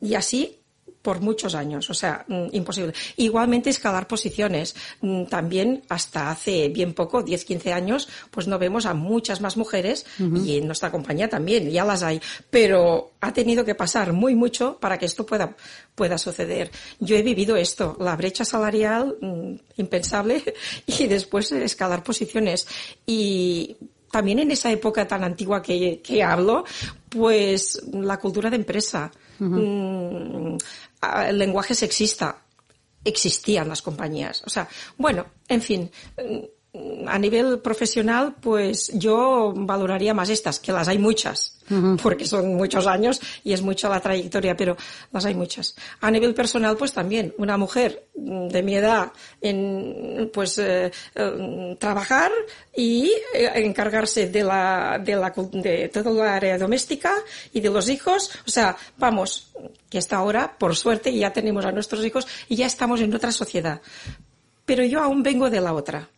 Y 0.00 0.16
así 0.16 0.63
por 1.04 1.20
muchos 1.20 1.54
años, 1.54 1.90
o 1.90 1.94
sea, 1.94 2.24
mm, 2.26 2.46
imposible. 2.52 2.94
Igualmente 3.16 3.68
escalar 3.68 4.08
posiciones. 4.08 4.74
Mm, 5.02 5.24
también 5.24 5.82
hasta 5.90 6.30
hace 6.30 6.70
bien 6.70 6.94
poco, 6.94 7.22
10, 7.22 7.44
15 7.44 7.74
años, 7.74 8.08
pues 8.30 8.48
no 8.48 8.58
vemos 8.58 8.86
a 8.86 8.94
muchas 8.94 9.42
más 9.42 9.58
mujeres 9.58 10.06
y 10.18 10.56
en 10.56 10.66
nuestra 10.66 10.90
compañía 10.90 11.28
también, 11.28 11.70
ya 11.70 11.84
las 11.84 12.02
hay. 12.02 12.22
Pero 12.48 13.12
ha 13.20 13.34
tenido 13.34 13.66
que 13.66 13.74
pasar 13.74 14.14
muy 14.14 14.34
mucho 14.34 14.78
para 14.80 14.96
que 14.96 15.04
esto 15.04 15.26
pueda, 15.26 15.54
pueda 15.94 16.16
suceder. 16.16 16.70
Yo 17.00 17.16
he 17.16 17.22
vivido 17.22 17.54
esto, 17.54 17.98
la 18.00 18.16
brecha 18.16 18.46
salarial 18.46 19.18
mm, 19.20 19.54
impensable 19.76 20.42
y 20.86 21.06
después 21.06 21.52
escalar 21.52 22.02
posiciones. 22.02 22.66
Y 23.04 23.76
también 24.10 24.38
en 24.38 24.52
esa 24.52 24.72
época 24.72 25.06
tan 25.06 25.22
antigua 25.22 25.60
que, 25.60 26.00
que 26.02 26.22
hablo, 26.22 26.64
pues 27.10 27.82
la 27.92 28.16
cultura 28.16 28.48
de 28.48 28.56
empresa 28.56 29.12
el 31.28 31.38
lenguaje 31.38 31.74
sexista 31.74 32.38
existía 33.04 33.62
en 33.62 33.68
las 33.68 33.82
compañías. 33.82 34.42
O 34.46 34.50
sea, 34.50 34.68
bueno, 34.96 35.26
en 35.48 35.60
fin, 35.60 35.90
a 37.06 37.18
nivel 37.18 37.60
profesional, 37.60 38.34
pues 38.40 38.90
yo 38.94 39.52
valoraría 39.54 40.12
más 40.12 40.28
estas, 40.28 40.58
que 40.58 40.72
las 40.72 40.88
hay 40.88 40.98
muchas, 40.98 41.60
porque 42.02 42.26
son 42.26 42.56
muchos 42.56 42.86
años 42.88 43.20
y 43.44 43.52
es 43.52 43.62
mucha 43.62 43.88
la 43.88 44.00
trayectoria, 44.00 44.56
pero 44.56 44.76
las 45.12 45.24
hay 45.24 45.34
muchas. 45.34 45.76
A 46.00 46.10
nivel 46.10 46.34
personal, 46.34 46.76
pues 46.76 46.92
también, 46.92 47.32
una 47.38 47.56
mujer 47.56 48.08
de 48.14 48.62
mi 48.62 48.74
edad 48.74 49.12
en, 49.40 50.30
pues, 50.32 50.58
eh, 50.58 50.90
eh, 51.14 51.76
trabajar 51.78 52.32
y 52.74 53.12
eh, 53.34 53.50
encargarse 53.54 54.28
de 54.28 54.42
la, 54.42 55.00
de 55.02 55.14
la, 55.14 55.32
de 55.52 55.88
toda 55.90 56.10
la 56.10 56.34
área 56.34 56.58
doméstica 56.58 57.14
y 57.52 57.60
de 57.60 57.70
los 57.70 57.88
hijos. 57.88 58.32
O 58.46 58.50
sea, 58.50 58.76
vamos, 58.98 59.52
que 59.88 59.98
hasta 59.98 60.16
ahora, 60.16 60.56
por 60.58 60.74
suerte, 60.74 61.16
ya 61.16 61.32
tenemos 61.32 61.64
a 61.64 61.70
nuestros 61.72 62.04
hijos 62.04 62.26
y 62.48 62.56
ya 62.56 62.66
estamos 62.66 63.00
en 63.00 63.14
otra 63.14 63.30
sociedad. 63.30 63.80
Pero 64.64 64.82
yo 64.84 65.00
aún 65.00 65.22
vengo 65.22 65.50
de 65.50 65.60
la 65.60 65.72
otra 65.72 66.08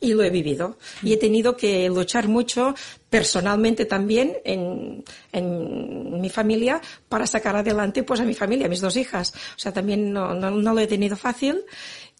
y 0.00 0.14
lo 0.14 0.22
he 0.22 0.30
vivido. 0.30 0.76
Y 1.02 1.12
he 1.12 1.16
tenido 1.16 1.56
que 1.56 1.88
luchar 1.88 2.28
mucho 2.28 2.74
personalmente 3.08 3.84
también 3.84 4.36
en, 4.44 5.04
en, 5.32 6.20
mi 6.20 6.30
familia 6.30 6.80
para 7.08 7.26
sacar 7.26 7.56
adelante 7.56 8.02
pues 8.02 8.20
a 8.20 8.24
mi 8.24 8.34
familia, 8.34 8.66
a 8.66 8.70
mis 8.70 8.80
dos 8.80 8.96
hijas. 8.96 9.32
O 9.56 9.58
sea, 9.58 9.72
también 9.72 10.12
no, 10.12 10.34
no, 10.34 10.50
no 10.50 10.74
lo 10.74 10.80
he 10.80 10.86
tenido 10.86 11.16
fácil 11.16 11.62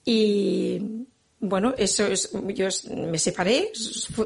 y 0.04 1.06
bueno, 1.40 1.74
eso 1.76 2.06
es, 2.06 2.30
yo 2.54 2.68
me 2.94 3.18
separé, 3.18 3.70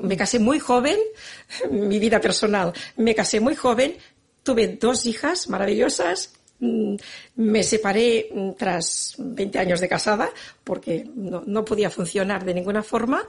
me 0.03 0.17
casé 0.17 0.39
muy 0.39 0.61
joven, 0.61 0.97
mi 1.71 1.99
vida 1.99 2.21
personal, 2.21 2.73
me 2.97 3.15
casé 3.15 3.41
muy 3.41 3.57
joven, 3.57 3.97
tuve 4.43 4.79
dos 4.81 5.05
hijas 5.07 5.49
maravillosas 5.49 6.38
me 6.61 7.63
separé 7.63 8.31
mm, 8.35 8.51
tras 8.53 9.15
20 9.19 9.59
años 9.59 9.81
de 9.81 9.89
casada 9.89 10.31
porque 10.65 11.09
no, 11.15 11.43
no 11.47 11.65
podía 11.65 11.91
funcionar 11.91 12.45
de 12.45 12.55
ninguna 12.55 12.83
forma 12.83 13.23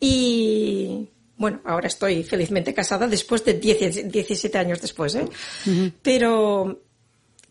y 0.00 1.08
bueno, 1.36 1.60
ahora 1.64 1.88
estoy 1.88 2.22
felizmente 2.22 2.72
casada 2.72 3.06
después 3.08 3.44
de 3.44 3.54
10, 3.54 4.10
17 4.10 4.58
años 4.58 4.80
después, 4.80 5.14
¿eh? 5.16 5.26
Pero, 6.00 6.80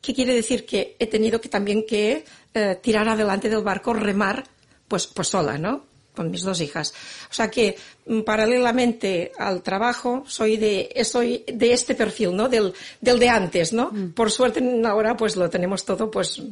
¿qué 0.01 0.13
quiere 0.13 0.33
decir? 0.33 0.65
Que 0.65 0.95
he 0.99 1.07
tenido 1.07 1.41
que 1.41 1.49
también 1.49 1.85
que 1.85 2.23
eh, 2.53 2.79
tirar 2.81 3.09
adelante 3.09 3.49
del 3.49 3.61
barco, 3.61 3.93
remar, 3.93 4.45
pues, 4.87 5.07
pues 5.07 5.27
sola, 5.27 5.57
¿no? 5.57 5.85
Con 6.15 6.31
mis 6.31 6.41
dos 6.43 6.61
hijas. 6.61 6.93
O 7.29 7.33
sea 7.33 7.49
que 7.49 7.75
mm, 8.05 8.21
paralelamente 8.21 9.31
al 9.37 9.61
trabajo 9.61 10.23
soy 10.27 10.57
de 10.57 10.89
soy 11.03 11.43
de 11.47 11.73
este 11.73 11.95
perfil, 11.95 12.35
¿no? 12.35 12.49
Del, 12.49 12.73
del 13.01 13.19
de 13.19 13.29
antes, 13.29 13.73
¿no? 13.73 13.91
Mm. 13.91 14.11
Por 14.13 14.31
suerte 14.31 14.61
ahora 14.85 15.15
pues 15.15 15.35
lo 15.35 15.49
tenemos 15.49 15.85
todo 15.85 16.09
pues 16.09 16.39
uh, 16.39 16.51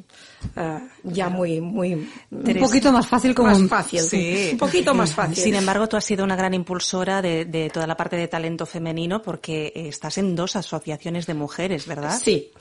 ya 1.03 1.29
muy 1.29 1.61
muy 1.61 1.93
un 1.93 2.59
poquito 2.59 2.91
más 2.91 3.07
fácil 3.07 3.35
como 3.35 3.49
más 3.49 3.69
fácil, 3.69 4.01
sí. 4.01 4.49
un 4.53 4.57
poquito 4.57 4.93
más 4.93 5.13
fácil. 5.13 5.35
Sin 5.35 5.55
embargo, 5.55 5.87
tú 5.87 5.97
has 5.97 6.05
sido 6.05 6.23
una 6.23 6.35
gran 6.35 6.53
impulsora 6.53 7.21
de, 7.21 7.45
de 7.45 7.69
toda 7.69 7.87
la 7.87 7.95
parte 7.95 8.15
de 8.15 8.27
talento 8.27 8.65
femenino 8.65 9.21
porque 9.21 9.71
estás 9.75 10.17
en 10.17 10.35
dos 10.35 10.55
asociaciones 10.55 11.27
de 11.27 11.33
mujeres, 11.33 11.85
¿verdad? 11.85 12.19
Sí 12.23 12.51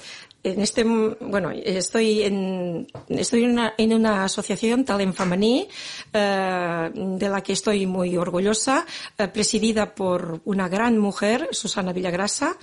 en 0.42 0.60
este, 0.60 0.84
bueno, 0.84 1.50
estoy 1.50 2.22
en, 2.22 2.86
estoy 3.08 3.44
en 3.44 3.92
una, 3.92 4.24
asociación 4.24 4.84
Talent 4.84 5.14
Femení, 5.14 5.68
eh, 6.12 6.90
de 6.94 7.28
la 7.28 7.42
que 7.42 7.52
estoy 7.52 7.86
muy 7.86 8.16
orgullosa, 8.16 8.86
eh, 9.18 9.28
presidida 9.28 9.94
por 9.94 10.40
una 10.44 10.68
gran 10.68 10.98
mujer, 10.98 11.48
Susana 11.52 11.92
Villagrasa, 11.92 12.56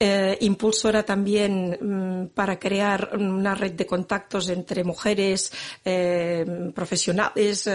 eh, 0.00 0.36
impulsora 0.40 1.04
también 1.04 1.78
mm, 1.80 2.26
para 2.34 2.58
crear 2.58 3.10
una 3.16 3.54
red 3.54 3.72
de 3.74 3.86
contactos 3.86 4.48
entre 4.48 4.82
mujeres 4.82 5.52
eh, 5.84 6.44
profesionales, 6.74 7.70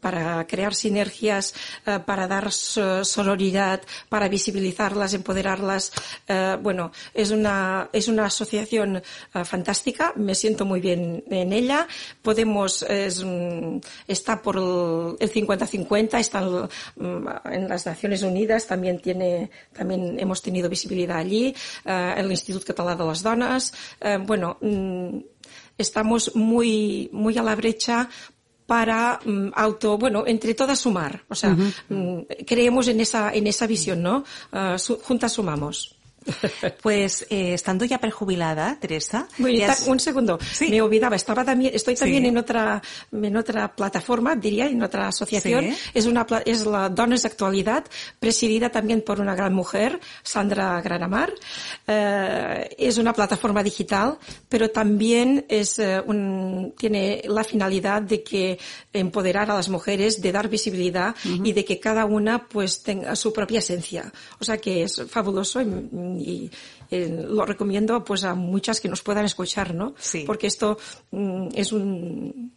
para 0.00 0.46
crear 0.46 0.74
sinergias, 0.74 1.54
eh, 1.86 1.98
para 2.04 2.26
dar 2.26 2.52
sororidad, 2.52 3.82
para 4.08 4.28
visibilizarlas, 4.28 5.14
empoderarlas. 5.14 5.92
Eh, 6.26 6.56
bueno, 6.62 6.92
es 7.14 7.30
una, 7.30 7.88
es 7.92 8.08
una 8.08 8.26
asociación 8.26 9.02
fantástica, 9.44 10.12
me 10.16 10.34
siento 10.34 10.64
muy 10.64 10.80
bien 10.80 11.24
en 11.30 11.52
ella. 11.52 11.86
Podemos, 12.22 12.82
es, 12.82 13.24
está 14.06 14.42
por 14.42 14.56
el 14.56 15.32
50-50, 15.32 16.18
está 16.18 16.68
en 17.44 17.68
las 17.68 17.86
Naciones 17.86 18.22
Unidas, 18.22 18.66
también 18.66 19.00
tiene, 19.00 19.50
también 19.72 20.18
hemos 20.18 20.42
tenido 20.42 20.68
visibilidad 20.68 21.18
allí, 21.18 21.54
el 21.84 22.30
Instituto 22.30 22.66
Catalán 22.66 22.98
de 22.98 23.04
las 23.04 23.22
Donas. 23.22 23.72
bueno, 24.26 24.58
mm, 24.60 25.18
estamos 25.78 26.34
muy, 26.34 27.08
muy 27.12 27.36
a 27.38 27.42
la 27.42 27.54
brecha 27.54 28.08
para 28.66 29.20
um, 29.24 29.50
auto, 29.54 29.96
bueno, 29.96 30.24
entre 30.26 30.54
todas 30.54 30.78
sumar. 30.78 31.24
O 31.28 31.34
sea, 31.34 31.50
uh 31.50 31.56
-huh. 31.56 31.72
um, 31.90 32.24
creemos 32.46 32.88
en 32.88 33.00
esa, 33.00 33.32
en 33.32 33.46
esa 33.46 33.66
visión, 33.66 34.02
¿no? 34.02 34.24
Uh, 34.52 34.78
su, 34.78 34.98
juntas 34.98 35.32
sumamos. 35.32 35.95
Pues 36.82 37.26
eh, 37.30 37.54
estando 37.54 37.84
ya 37.84 37.98
prejubilada, 37.98 38.78
Teresa. 38.80 39.28
Has... 39.68 39.86
Un 39.86 40.00
segundo, 40.00 40.38
sí. 40.52 40.68
me 40.68 40.80
olvidaba, 40.80 41.16
estaba 41.16 41.44
también, 41.44 41.72
estoy 41.74 41.94
también 41.94 42.22
sí. 42.24 42.28
en 42.28 42.38
otra, 42.38 42.82
en 43.12 43.36
otra 43.36 43.74
plataforma, 43.74 44.34
diría, 44.36 44.66
en 44.66 44.82
otra 44.82 45.08
asociación. 45.08 45.64
Sí. 45.64 45.90
Es 45.94 46.06
una, 46.06 46.26
es 46.44 46.66
la 46.66 46.88
Dones 46.88 47.22
de 47.22 47.28
Actualidad, 47.28 47.84
presidida 48.18 48.70
también 48.70 49.02
por 49.02 49.20
una 49.20 49.34
gran 49.34 49.54
mujer, 49.54 50.00
Sandra 50.22 50.80
Granamar. 50.80 51.32
Eh, 51.86 52.68
es 52.78 52.98
una 52.98 53.12
plataforma 53.12 53.62
digital, 53.62 54.18
pero 54.48 54.70
también 54.70 55.44
es 55.48 55.78
eh, 55.78 56.00
un, 56.04 56.74
tiene 56.78 57.22
la 57.26 57.44
finalidad 57.44 58.02
de 58.02 58.22
que 58.22 58.58
empoderar 58.92 59.50
a 59.50 59.54
las 59.54 59.68
mujeres, 59.68 60.20
de 60.20 60.32
dar 60.32 60.48
visibilidad 60.48 61.14
uh 61.24 61.28
-huh. 61.28 61.46
y 61.48 61.52
de 61.52 61.64
que 61.64 61.78
cada 61.78 62.04
una 62.04 62.46
pues 62.46 62.82
tenga 62.82 63.14
su 63.16 63.32
propia 63.32 63.58
esencia. 63.58 64.12
O 64.38 64.44
sea 64.44 64.58
que 64.58 64.82
es 64.82 65.02
fabuloso 65.08 65.60
y, 65.60 66.15
y 66.20 66.50
eh, 66.90 67.24
lo 67.28 67.44
recomiendo 67.44 68.04
pues 68.04 68.24
a 68.24 68.34
muchas 68.34 68.80
que 68.80 68.88
nos 68.88 69.02
puedan 69.02 69.24
escuchar, 69.24 69.74
¿no? 69.74 69.94
Sí. 69.98 70.24
Porque 70.26 70.46
esto 70.46 70.78
mm, 71.10 71.48
es 71.54 71.72
un 71.72 72.52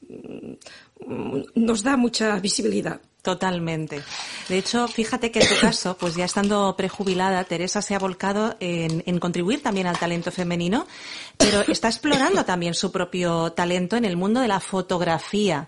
mm, 1.06 1.38
nos 1.56 1.84
da 1.84 1.98
mucha 1.98 2.40
visibilidad. 2.40 3.02
Totalmente. 3.22 4.02
De 4.48 4.58
hecho, 4.58 4.88
fíjate 4.88 5.30
que 5.30 5.40
en 5.40 5.48
tu 5.50 5.60
caso, 5.60 5.98
pues 5.98 6.16
ya 6.16 6.24
estando 6.24 6.74
prejubilada, 6.78 7.44
Teresa 7.44 7.82
se 7.82 7.94
ha 7.94 8.00
volcado 8.00 8.56
en, 8.62 9.04
en, 9.06 9.20
contribuir 9.20 9.62
también 9.62 9.88
al 9.88 10.00
talento 10.00 10.32
femenino, 10.32 10.88
pero 11.38 11.62
está 11.68 11.90
explorando 11.90 12.46
también 12.46 12.74
su 12.74 12.94
propio 12.94 13.52
talento 13.52 13.98
en 13.98 14.06
el 14.06 14.16
mundo 14.16 14.40
de 14.40 14.48
la 14.48 14.62
fotografía. 14.62 15.68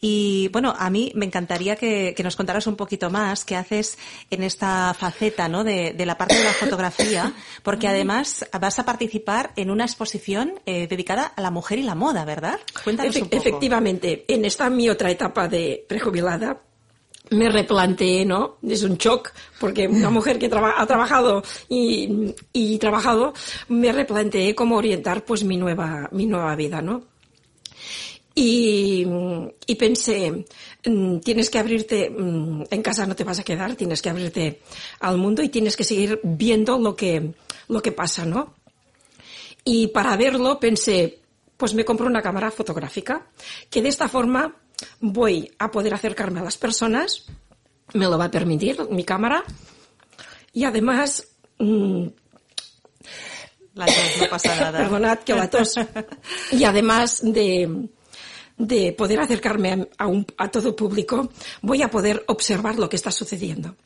Y 0.00 0.48
bueno, 0.52 0.74
a 0.78 0.90
mí 0.90 1.10
me 1.16 1.26
encantaría 1.26 1.74
que, 1.74 2.14
que 2.16 2.22
nos 2.22 2.36
contaras 2.36 2.68
un 2.68 2.76
poquito 2.76 3.10
más 3.10 3.44
qué 3.44 3.56
haces 3.56 3.98
en 4.30 4.44
esta 4.44 4.94
faceta, 4.94 5.48
¿no? 5.48 5.64
De, 5.64 5.94
de, 5.94 6.06
la 6.06 6.16
parte 6.16 6.38
de 6.38 6.44
la 6.44 6.52
fotografía, 6.52 7.32
porque 7.64 7.88
además 7.88 8.46
vas 8.60 8.78
a 8.78 8.84
participar 8.84 9.52
en 9.56 9.70
una 9.72 9.84
exposición 9.84 10.60
eh, 10.66 10.86
dedicada 10.86 11.24
a 11.24 11.40
la 11.40 11.50
mujer 11.50 11.80
y 11.80 11.82
la 11.82 11.96
moda, 11.96 12.24
¿verdad? 12.24 12.60
Cuéntanos 12.84 13.16
Efe 13.16 13.24
un 13.24 13.28
poco. 13.28 13.42
Efectivamente, 13.42 14.24
en 14.28 14.44
esta 14.44 14.70
mi 14.70 14.88
otra 14.88 15.10
etapa 15.10 15.48
de 15.48 15.84
prejubilada, 15.88 16.60
me 17.32 17.48
replanteé, 17.48 18.24
¿no? 18.24 18.58
Es 18.62 18.82
un 18.82 18.96
shock, 18.96 19.32
porque 19.58 19.88
una 19.88 20.10
mujer 20.10 20.38
que 20.38 20.46
ha 20.46 20.86
trabajado 20.86 21.42
y, 21.68 22.78
trabajado, 22.78 23.32
me 23.68 23.92
replanteé 23.92 24.54
cómo 24.54 24.76
orientar 24.76 25.24
pues 25.24 25.44
mi 25.44 25.56
nueva, 25.56 26.08
mi 26.12 26.26
nueva 26.26 26.54
vida, 26.56 26.80
¿no? 26.82 27.04
Y, 28.34 29.06
y 29.66 29.74
pensé, 29.74 30.46
mm, 30.86 31.18
tienes 31.18 31.50
que 31.50 31.58
abrirte, 31.58 32.08
mm, 32.08 32.64
en 32.70 32.82
casa 32.82 33.06
no 33.06 33.14
te 33.14 33.24
vas 33.24 33.38
a 33.38 33.44
quedar, 33.44 33.74
tienes 33.76 34.00
que 34.00 34.08
abrirte 34.08 34.62
al 35.00 35.18
mundo 35.18 35.42
y 35.42 35.50
tienes 35.50 35.76
que 35.76 35.84
seguir 35.84 36.18
viendo 36.22 36.78
lo 36.78 36.96
que, 36.96 37.32
lo 37.68 37.82
que 37.82 37.92
pasa, 37.92 38.24
¿no? 38.24 38.54
Y 39.64 39.88
para 39.88 40.16
verlo 40.16 40.58
pensé, 40.58 41.20
pues 41.56 41.74
me 41.74 41.84
compro 41.84 42.06
una 42.06 42.22
cámara 42.22 42.50
fotográfica, 42.50 43.26
que 43.70 43.82
de 43.82 43.88
esta 43.88 44.08
forma 44.08 44.56
voy 45.00 45.50
a 45.58 45.70
poder 45.70 45.94
acercarme 45.94 46.40
a 46.40 46.44
las 46.44 46.56
personas, 46.56 47.26
me 47.94 48.06
lo 48.06 48.18
va 48.18 48.26
a 48.26 48.30
permitir 48.30 48.78
mi 48.90 49.04
cámara, 49.04 49.44
y 50.52 50.64
además... 50.64 51.26
Mmm, 51.58 52.06
la 53.74 53.86
tos, 53.86 54.16
no 54.20 54.28
pasa 54.28 54.54
nada. 54.60 54.78
Perdonad 54.78 55.18
que 55.20 55.34
la 55.34 55.48
tos. 55.48 55.74
Y 56.50 56.64
además 56.64 57.20
de, 57.22 57.88
de 58.58 58.92
poder 58.92 59.20
acercarme 59.20 59.72
a, 59.72 60.04
a, 60.04 60.06
un, 60.06 60.26
a 60.36 60.50
todo 60.50 60.76
público, 60.76 61.30
voy 61.62 61.82
a 61.82 61.90
poder 61.90 62.22
observar 62.26 62.78
lo 62.78 62.88
que 62.88 62.96
está 62.96 63.10
sucediendo 63.10 63.76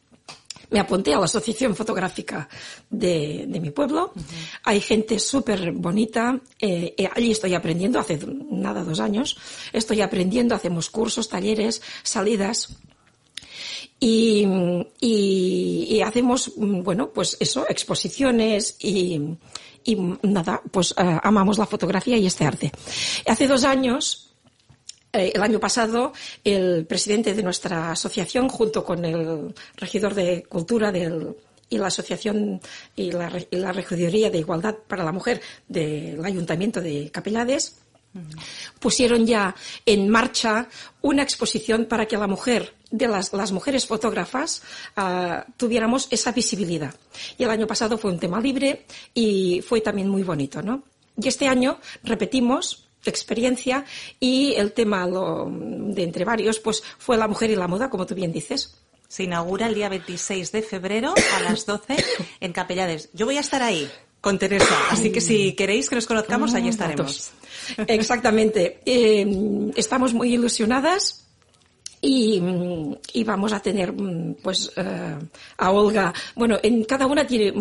me 0.71 0.81
apunté 0.81 1.15
a 1.15 1.19
la 1.19 1.25
asociación 1.27 1.75
fotográfica 1.75 2.49
de, 2.91 3.47
de 3.49 3.61
mi 3.61 3.71
pueblo. 3.71 4.13
Uh 4.15 4.19
-huh. 4.19 4.61
Hay 4.65 4.81
gente 4.81 5.19
súper 5.19 5.73
bonita. 5.73 6.41
Eh, 6.59 6.95
eh, 6.97 7.09
allí 7.15 7.31
estoy 7.31 7.55
aprendiendo, 7.55 7.99
hace 7.99 8.19
nada, 8.51 8.83
dos 8.85 9.01
años. 9.01 9.37
Estoy 9.73 10.01
aprendiendo, 10.01 10.55
hacemos 10.55 10.91
cursos, 10.91 11.29
talleres, 11.29 11.83
salidas. 12.03 12.69
Y, 13.99 14.47
y, 15.01 15.87
y 15.89 16.01
hacemos, 16.03 16.53
bueno, 16.57 17.11
pues 17.15 17.37
eso, 17.41 17.65
exposiciones 17.69 18.77
y, 18.79 19.19
y 19.85 19.97
nada, 20.23 20.61
pues 20.71 20.93
uh, 20.93 21.19
amamos 21.23 21.57
la 21.57 21.67
fotografía 21.67 22.19
y 22.19 22.27
este 22.27 22.45
arte. 22.45 22.73
Hace 23.27 23.47
dos 23.47 23.65
años 23.65 24.26
eh, 25.17 25.33
el 25.35 25.43
año 25.43 25.59
pasado 25.59 26.13
el 26.45 26.87
presidente 26.87 27.35
de 27.35 27.43
nuestra 27.43 27.93
asociación, 27.93 28.49
junto 28.49 28.85
con 28.85 29.05
el 29.05 29.55
regidor 29.77 30.15
de 30.15 30.45
Cultura 30.45 30.93
del, 30.93 31.35
y 31.69 31.79
la 31.79 31.89
asociación 31.89 32.61
y 32.95 33.11
la, 33.11 33.33
y 33.51 33.57
la, 33.57 33.73
regidoría 33.73 34.31
de 34.31 34.39
igualdad 34.39 34.77
para 34.87 35.05
la 35.05 35.13
mujer 35.13 35.41
del 35.69 36.25
ayuntamiento 36.25 36.81
de 36.81 37.11
Capellades 37.11 37.77
pusieron 38.79 39.27
ya 39.27 39.55
en 39.85 40.09
marcha 40.09 40.69
una 41.03 41.23
exposición 41.23 41.87
para 41.87 42.07
que 42.07 42.17
la 42.17 42.27
mujer 42.27 42.75
de 42.91 43.09
las, 43.09 43.33
las 43.33 43.53
mujeres 43.53 43.87
fotógrafas 43.87 44.63
uh, 44.97 45.51
tuviéramos 45.57 46.09
esa 46.11 46.33
visibilidad. 46.33 46.95
Y 47.37 47.45
el 47.45 47.51
año 47.51 47.67
pasado 47.67 47.99
fue 47.99 48.13
un 48.13 48.19
tema 48.19 48.41
libre 48.41 48.87
y 49.13 49.63
fue 49.63 49.81
también 49.81 50.09
muy 50.09 50.23
bonito, 50.23 50.63
¿no? 50.63 50.85
Y 51.21 51.29
este 51.29 51.49
año 51.49 51.79
repetimos 52.05 52.86
experiencia 53.11 53.85
y 54.21 54.55
el 54.55 54.73
tema 54.73 55.07
lo, 55.07 55.51
de 55.51 56.03
entre 56.03 56.25
varios 56.25 56.61
pues 56.61 56.83
fue 56.99 57.17
la 57.17 57.29
mujer 57.29 57.51
y 57.51 57.57
la 57.57 57.69
moda, 57.69 57.91
como 57.91 58.07
tú 58.07 58.15
bien 58.15 58.33
dices. 58.33 58.79
Se 59.09 59.23
inaugura 59.23 59.67
el 59.67 59.75
día 59.75 59.89
26 59.89 60.51
de 60.53 60.63
febrero 60.63 61.15
a 61.37 61.41
las 61.41 61.65
12 61.65 61.97
en 62.41 62.53
Capellades. 62.53 63.09
Yo 63.13 63.27
voy 63.27 63.37
a 63.37 63.41
estar 63.41 63.63
ahí 63.63 63.89
con 64.21 64.39
Teresa, 64.39 64.75
así 64.91 65.13
que 65.13 65.21
si 65.21 65.53
queréis 65.53 65.89
que 65.89 65.95
nos 65.95 66.07
conozcamos, 66.07 66.55
allí 66.55 66.69
estaremos. 66.69 67.31
Exactamente. 67.87 68.81
Eh, 68.85 69.73
estamos 69.77 70.13
muy 70.13 70.35
ilusionadas 70.35 71.26
y, 72.07 72.41
y, 73.13 73.25
vamos 73.25 73.53
a 73.53 73.61
tener 73.61 73.93
pues 74.43 74.71
uh, 74.77 75.19
a 75.59 75.71
Olga 75.73 76.15
bueno 76.37 76.57
en 76.63 76.85
cada 76.85 77.07
una 77.07 77.27
tiene 77.27 77.53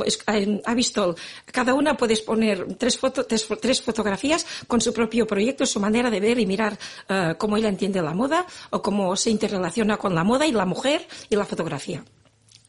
ha 0.66 0.74
visto 0.76 1.16
cada 1.52 1.74
una 1.74 1.98
puedes 1.98 2.22
poner 2.22 2.76
tres, 2.78 2.98
foto, 2.98 3.26
tres, 3.26 3.48
tres, 3.60 3.82
fotografías 3.82 4.46
con 4.68 4.82
su 4.82 4.94
propio 4.94 5.26
proyecto 5.26 5.66
su 5.66 5.80
manera 5.80 6.12
de 6.12 6.20
ver 6.20 6.40
y 6.40 6.46
mirar 6.46 6.78
uh, 7.10 7.36
cómo 7.38 7.58
ella 7.58 7.70
entiende 7.70 8.02
la 8.02 8.14
moda 8.14 8.46
o 8.70 8.82
cómo 8.82 9.16
se 9.16 9.32
interrelaciona 9.32 9.98
con 9.98 10.14
la 10.14 10.24
moda 10.24 10.46
y 10.46 10.52
la 10.52 10.66
mujer 10.66 11.08
y 11.30 11.36
la 11.36 11.46
fotografía 11.46 12.04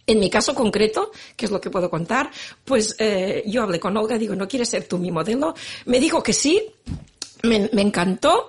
en 0.08 0.20
mi 0.20 0.30
caso 0.30 0.54
concreto, 0.54 1.10
que 1.36 1.46
es 1.46 1.50
lo 1.50 1.60
que 1.60 1.68
puedo 1.68 1.90
contar, 1.90 2.30
pues 2.64 2.94
eh, 3.00 3.42
yo 3.44 3.64
hablé 3.64 3.80
con 3.80 3.96
Olga, 3.96 4.16
digo, 4.16 4.36
¿no 4.36 4.46
quieres 4.46 4.68
ser 4.68 4.86
tú 4.86 4.98
mi 4.98 5.10
modelo? 5.10 5.52
Me 5.86 5.98
dijo 5.98 6.22
que 6.22 6.32
sí, 6.32 6.62
me, 7.42 7.68
me 7.72 7.82
encantó 7.82 8.48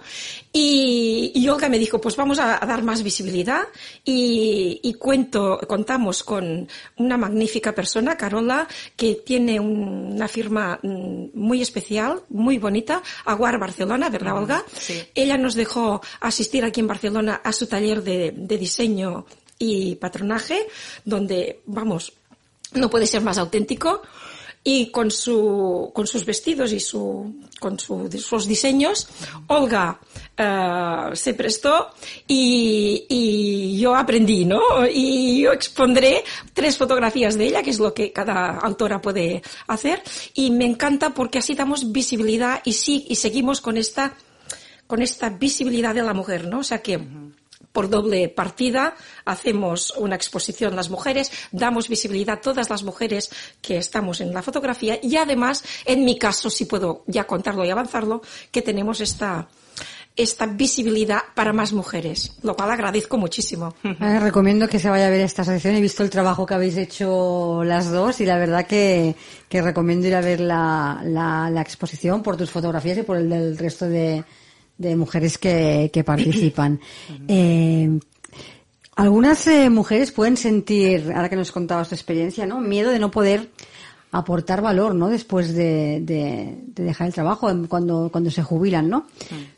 y, 0.51 1.31
y, 1.35 1.47
Olga 1.49 1.69
me 1.69 1.77
dijo, 1.77 2.01
pues 2.01 2.15
vamos 2.15 2.39
a, 2.39 2.63
a 2.63 2.65
dar 2.65 2.81
más 2.83 3.03
visibilidad 3.03 3.63
y, 4.03 4.79
y, 4.81 4.93
cuento, 4.95 5.59
contamos 5.67 6.23
con 6.23 6.67
una 6.95 7.17
magnífica 7.17 7.73
persona, 7.73 8.17
Carola, 8.17 8.67
que 8.95 9.15
tiene 9.15 9.59
un, 9.59 10.13
una 10.13 10.27
firma 10.27 10.79
mm, 10.81 11.25
muy 11.33 11.61
especial, 11.61 12.21
muy 12.29 12.57
bonita, 12.57 13.03
Aguar 13.25 13.59
Barcelona, 13.59 14.09
¿verdad, 14.09 14.37
Olga? 14.37 14.63
Sí. 14.79 15.03
Ella 15.13 15.37
nos 15.37 15.53
dejó 15.53 16.01
asistir 16.21 16.63
aquí 16.65 16.79
en 16.79 16.87
Barcelona 16.87 17.41
a 17.43 17.51
su 17.53 17.67
taller 17.67 18.01
de, 18.01 18.33
de 18.35 18.57
diseño 18.57 19.25
y 19.59 19.95
patronaje, 19.95 20.67
donde, 21.05 21.61
vamos, 21.65 22.13
no 22.73 22.89
puede 22.89 23.05
ser 23.05 23.21
más 23.21 23.37
auténtico. 23.37 24.01
Y 24.69 24.91
con, 24.91 25.09
su, 25.11 25.91
con 25.93 26.05
sus 26.07 26.25
vestidos 26.25 26.73
y 26.73 26.81
su, 26.81 27.39
con 27.57 27.79
su, 27.79 28.11
sus 28.19 28.45
diseños, 28.45 29.07
Olga 29.47 29.97
uh, 30.37 31.15
se 31.15 31.33
prestó 31.35 31.91
y, 32.27 33.05
y, 33.07 33.79
yo 33.79 33.95
aprendí, 33.95 34.43
¿no? 34.43 34.59
Y 34.85 35.43
yo 35.43 35.53
expondré 35.53 36.21
tres 36.53 36.75
fotografías 36.75 37.37
de 37.37 37.45
ella, 37.45 37.63
que 37.63 37.69
es 37.69 37.79
lo 37.79 37.93
que 37.93 38.11
cada 38.11 38.57
autora 38.57 38.99
puede 38.99 39.41
hacer, 39.67 40.03
y 40.33 40.51
me 40.51 40.65
encanta 40.65 41.11
porque 41.11 41.39
así 41.39 41.55
damos 41.55 41.93
visibilidad 41.93 42.59
y, 42.65 42.73
sí, 42.73 43.05
y 43.07 43.15
seguimos 43.15 43.61
con 43.61 43.77
esta, 43.77 44.17
con 44.85 45.01
esta 45.01 45.29
visibilidad 45.29 45.95
de 45.95 46.03
la 46.03 46.13
mujer, 46.13 46.45
¿no? 46.45 46.59
O 46.59 46.63
sea 46.63 46.81
que 46.81 46.99
por 47.77 47.91
doble 47.91 48.27
partida, 48.27 48.95
hacemos 49.23 49.93
una 49.97 50.15
exposición 50.15 50.75
las 50.75 50.89
mujeres, 50.89 51.31
damos 51.51 51.89
visibilidad 51.89 52.39
a 52.39 52.41
todas 52.41 52.71
las 52.71 52.81
mujeres 52.81 53.29
que 53.61 53.77
estamos 53.77 54.19
en 54.19 54.33
la 54.33 54.41
fotografía 54.41 54.97
y 54.99 55.15
además, 55.15 55.63
en 55.85 56.03
mi 56.03 56.17
caso, 56.17 56.49
si 56.49 56.65
puedo 56.65 57.03
ya 57.05 57.25
contarlo 57.25 57.63
y 57.63 57.69
avanzarlo, 57.69 58.23
que 58.49 58.63
tenemos 58.63 58.99
esta, 58.99 59.47
esta 60.15 60.47
visibilidad 60.47 61.19
para 61.35 61.53
más 61.53 61.71
mujeres, 61.71 62.39
lo 62.41 62.55
cual 62.55 62.71
agradezco 62.71 63.15
muchísimo. 63.15 63.75
Recomiendo 63.99 64.67
que 64.67 64.79
se 64.79 64.89
vaya 64.89 65.05
a 65.05 65.11
ver 65.11 65.21
esta 65.21 65.43
asociación. 65.43 65.75
He 65.75 65.81
visto 65.81 66.01
el 66.01 66.09
trabajo 66.09 66.47
que 66.47 66.55
habéis 66.55 66.77
hecho 66.77 67.63
las 67.63 67.91
dos 67.91 68.19
y 68.21 68.25
la 68.25 68.39
verdad 68.39 68.65
que, 68.65 69.15
que 69.47 69.61
recomiendo 69.61 70.07
ir 70.07 70.15
a 70.15 70.21
ver 70.21 70.39
la, 70.39 70.99
la, 71.03 71.51
la, 71.51 71.61
exposición 71.61 72.23
por 72.23 72.37
tus 72.37 72.49
fotografías 72.49 72.97
y 72.97 73.03
por 73.03 73.17
el 73.17 73.29
del 73.29 73.55
resto 73.55 73.87
de, 73.87 74.23
de 74.77 74.95
mujeres 74.95 75.37
que, 75.37 75.89
que 75.93 76.03
participan. 76.03 76.79
Eh, 77.29 77.99
algunas 78.95 79.45
eh, 79.47 79.69
mujeres 79.69 80.11
pueden 80.11 80.37
sentir, 80.37 81.11
ahora 81.13 81.29
que 81.29 81.35
nos 81.35 81.51
contabas 81.51 81.89
tu 81.89 81.95
experiencia, 81.95 82.45
¿no? 82.45 82.59
Miedo 82.61 82.89
de 82.89 82.99
no 82.99 83.11
poder 83.11 83.49
aportar 84.11 84.61
valor, 84.61 84.95
¿no? 84.95 85.09
Después 85.09 85.53
de, 85.53 85.99
de, 86.01 86.57
de 86.65 86.83
dejar 86.83 87.07
el 87.07 87.13
trabajo, 87.13 87.47
cuando, 87.67 88.09
cuando 88.11 88.31
se 88.31 88.41
jubilan, 88.41 88.89
¿no? 88.89 89.05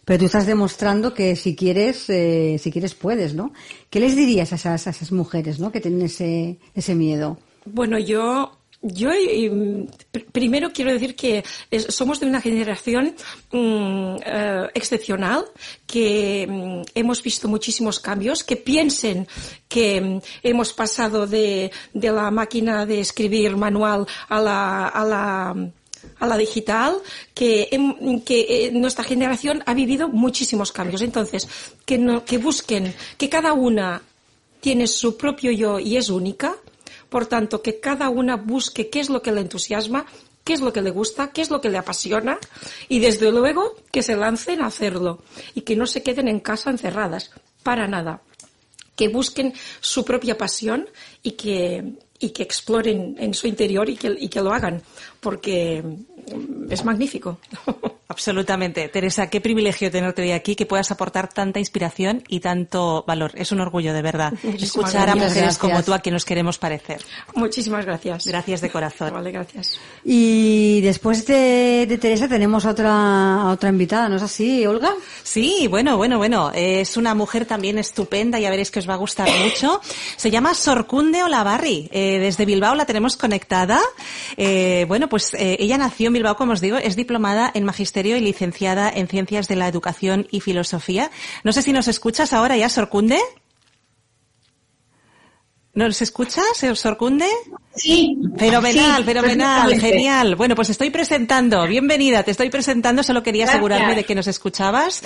Pero 0.04 0.20
tú 0.20 0.26
estás 0.26 0.46
demostrando 0.46 1.14
que 1.14 1.36
si 1.36 1.56
quieres, 1.56 2.10
eh, 2.10 2.58
si 2.60 2.72
quieres 2.72 2.96
puedes, 2.96 3.34
¿no? 3.34 3.54
¿Qué 3.90 4.00
les 4.00 4.16
dirías 4.16 4.52
a 4.52 4.56
esas, 4.56 4.88
a 4.88 4.90
esas 4.90 5.12
mujeres, 5.12 5.60
¿no? 5.60 5.72
Que 5.72 5.80
tienen 5.80 6.02
ese, 6.02 6.58
ese 6.74 6.96
miedo. 6.96 7.38
Bueno, 7.66 7.98
yo 8.00 8.59
yo 8.82 9.10
primero 10.32 10.72
quiero 10.72 10.92
decir 10.94 11.16
que 11.16 11.44
somos 11.90 12.20
de 12.20 12.28
una 12.28 12.40
generación 12.40 13.16
mm, 13.52 14.16
eh, 14.26 14.68
excepcional, 14.74 15.46
que 15.86 16.48
mm, 16.50 16.82
hemos 16.96 17.22
visto 17.22 17.48
muchísimos 17.50 18.00
cambios, 18.00 18.44
que 18.44 18.56
piensen 18.56 19.28
que 19.68 20.00
mm, 20.00 20.22
hemos 20.44 20.72
pasado 20.74 21.28
de, 21.28 21.72
la 21.94 22.32
máquina 22.32 22.86
de 22.86 23.02
escribir 23.02 23.58
manual 23.58 24.08
a 24.30 24.40
la, 24.40 24.88
a 24.88 25.06
la 25.06 25.72
a 26.20 26.28
la 26.28 26.38
digital, 26.38 26.96
que, 27.34 27.68
que 28.26 28.46
eh, 28.48 28.72
nuestra 28.72 29.04
generación 29.04 29.62
ha 29.66 29.74
vivido 29.74 30.08
muchísimos 30.08 30.72
cambios. 30.72 31.02
Entonces, 31.02 31.46
que, 31.86 31.98
no, 31.98 32.24
que 32.24 32.38
busquen 32.38 32.94
que 33.18 33.28
cada 33.28 33.52
una 33.52 34.02
tiene 34.62 34.88
su 34.88 35.18
propio 35.18 35.52
yo 35.52 35.78
y 35.78 35.98
es 35.98 36.10
única, 36.10 36.56
por 37.10 37.26
tanto, 37.26 37.62
que 37.62 37.80
cada 37.80 38.10
una 38.10 38.36
busque 38.36 38.90
qué 38.90 39.00
es 39.00 39.10
lo 39.10 39.22
que 39.22 39.32
le 39.32 39.42
entusiasma, 39.42 40.06
qué 40.44 40.54
es 40.54 40.62
lo 40.62 40.74
que 40.74 40.82
le 40.82 40.92
gusta, 40.92 41.32
qué 41.32 41.42
es 41.42 41.50
lo 41.50 41.62
que 41.62 41.70
le 41.70 41.78
apasiona 41.78 42.40
y 42.88 43.00
desde 43.00 43.32
luego 43.32 43.76
que 43.92 44.02
se 44.02 44.16
lancen 44.16 44.62
a 44.62 44.68
hacerlo 44.68 45.22
y 45.54 45.62
que 45.62 45.76
no 45.76 45.86
se 45.86 46.04
queden 46.04 46.28
en 46.28 46.40
casa 46.40 46.70
encerradas, 46.70 47.32
para 47.64 47.88
nada. 47.88 48.22
Que 48.96 49.10
busquen 49.10 49.54
su 49.80 50.04
propia 50.04 50.38
pasión 50.38 50.90
y 51.24 51.32
que, 51.32 51.94
y 52.20 52.30
que 52.32 52.44
exploren 52.44 53.16
en 53.18 53.34
su 53.34 53.48
interior 53.48 53.90
y 53.90 53.96
que, 53.96 54.16
y 54.20 54.28
que 54.28 54.42
lo 54.42 54.54
hagan, 54.54 54.82
porque 55.20 55.84
es 56.70 56.86
magnífico. 56.86 57.40
Absolutamente. 58.12 58.90
Teresa, 58.90 59.30
qué 59.30 59.40
privilegio 59.40 59.92
tenerte 59.92 60.24
hoy 60.24 60.32
aquí, 60.32 60.56
que 60.56 60.66
puedas 60.66 60.90
aportar 60.90 61.32
tanta 61.32 61.60
inspiración 61.60 62.24
y 62.28 62.40
tanto 62.40 63.04
valor. 63.08 63.32
Es 63.36 63.52
un 63.52 63.60
orgullo, 63.62 63.94
de 63.94 64.02
verdad, 64.02 64.34
escuchar 64.44 65.10
a 65.10 65.16
mujeres 65.16 65.60
como 65.60 65.84
tú 65.84 65.94
a 65.94 66.00
quien 66.00 66.14
nos 66.14 66.26
queremos 66.26 66.58
parecer. 66.58 67.02
Muchísimas 67.36 67.86
gracias. 67.86 68.26
Gracias 68.26 68.62
de 68.62 68.72
corazón. 68.72 69.14
Vale, 69.14 69.32
gracias. 69.32 69.80
Y 70.04 70.82
después 70.82 71.26
de, 71.28 71.86
de 71.88 71.98
Teresa 72.00 72.28
tenemos 72.28 72.66
otra, 72.66 73.46
otra 73.52 73.70
invitada, 73.70 74.10
¿no 74.10 74.16
es 74.16 74.24
así, 74.24 74.66
Olga? 74.66 74.96
Sí, 75.22 75.68
bueno, 75.70 75.96
bueno, 75.98 76.18
bueno. 76.18 76.52
Es 76.54 76.98
una 76.98 77.14
mujer 77.14 77.46
también 77.46 77.78
estupenda, 77.78 78.40
ya 78.40 78.50
veréis 78.50 78.72
que 78.72 78.80
os 78.80 78.90
va 78.90 78.96
a 78.96 78.98
gustar 78.98 79.30
mucho. 79.44 79.82
Se 80.18 80.32
llama 80.32 80.56
Sorcunde 80.56 81.24
Olavarri. 81.24 81.88
Eh, 81.92 82.09
desde 82.18 82.46
Bilbao 82.46 82.74
la 82.74 82.86
tenemos 82.86 83.18
conectada. 83.18 83.80
Eh, 84.38 84.86
bueno, 84.88 85.10
pues 85.10 85.34
eh, 85.36 85.58
ella 85.60 85.78
nació 85.78 86.08
en 86.08 86.14
Bilbao, 86.14 86.36
como 86.36 86.54
os 86.54 86.62
digo, 86.62 86.78
es 86.78 86.96
diplomada 86.96 87.52
en 87.54 87.66
magisterio 87.66 88.18
y 88.18 88.22
licenciada 88.22 88.90
en 88.90 89.08
Ciencias 89.08 89.48
de 89.48 89.58
la 89.58 89.68
Educación 89.68 90.28
y 90.32 90.40
Filosofía. 90.40 91.12
No 91.44 91.52
sé 91.52 91.62
si 91.62 91.74
nos 91.74 91.88
escuchas 91.88 92.34
ahora 92.34 92.58
ya, 92.58 92.70
Sorcunde. 92.70 93.20
¿Nos 95.80 96.02
escuchas, 96.02 96.44
Sorcunde? 96.74 97.26
Sí. 97.74 98.18
Fenomenal, 98.38 99.06
fenomenal, 99.06 99.80
genial. 99.80 100.36
Bueno, 100.36 100.54
pues 100.54 100.70
estoy 100.70 100.90
presentando. 100.90 101.66
Bienvenida, 101.66 102.24
te 102.24 102.32
estoy 102.32 102.50
presentando. 102.50 103.02
Solo 103.02 103.24
quería 103.24 103.46
asegurarme 103.46 103.96
de 103.96 104.04
que 104.04 104.14
nos 104.14 104.28
escuchabas. 104.28 105.02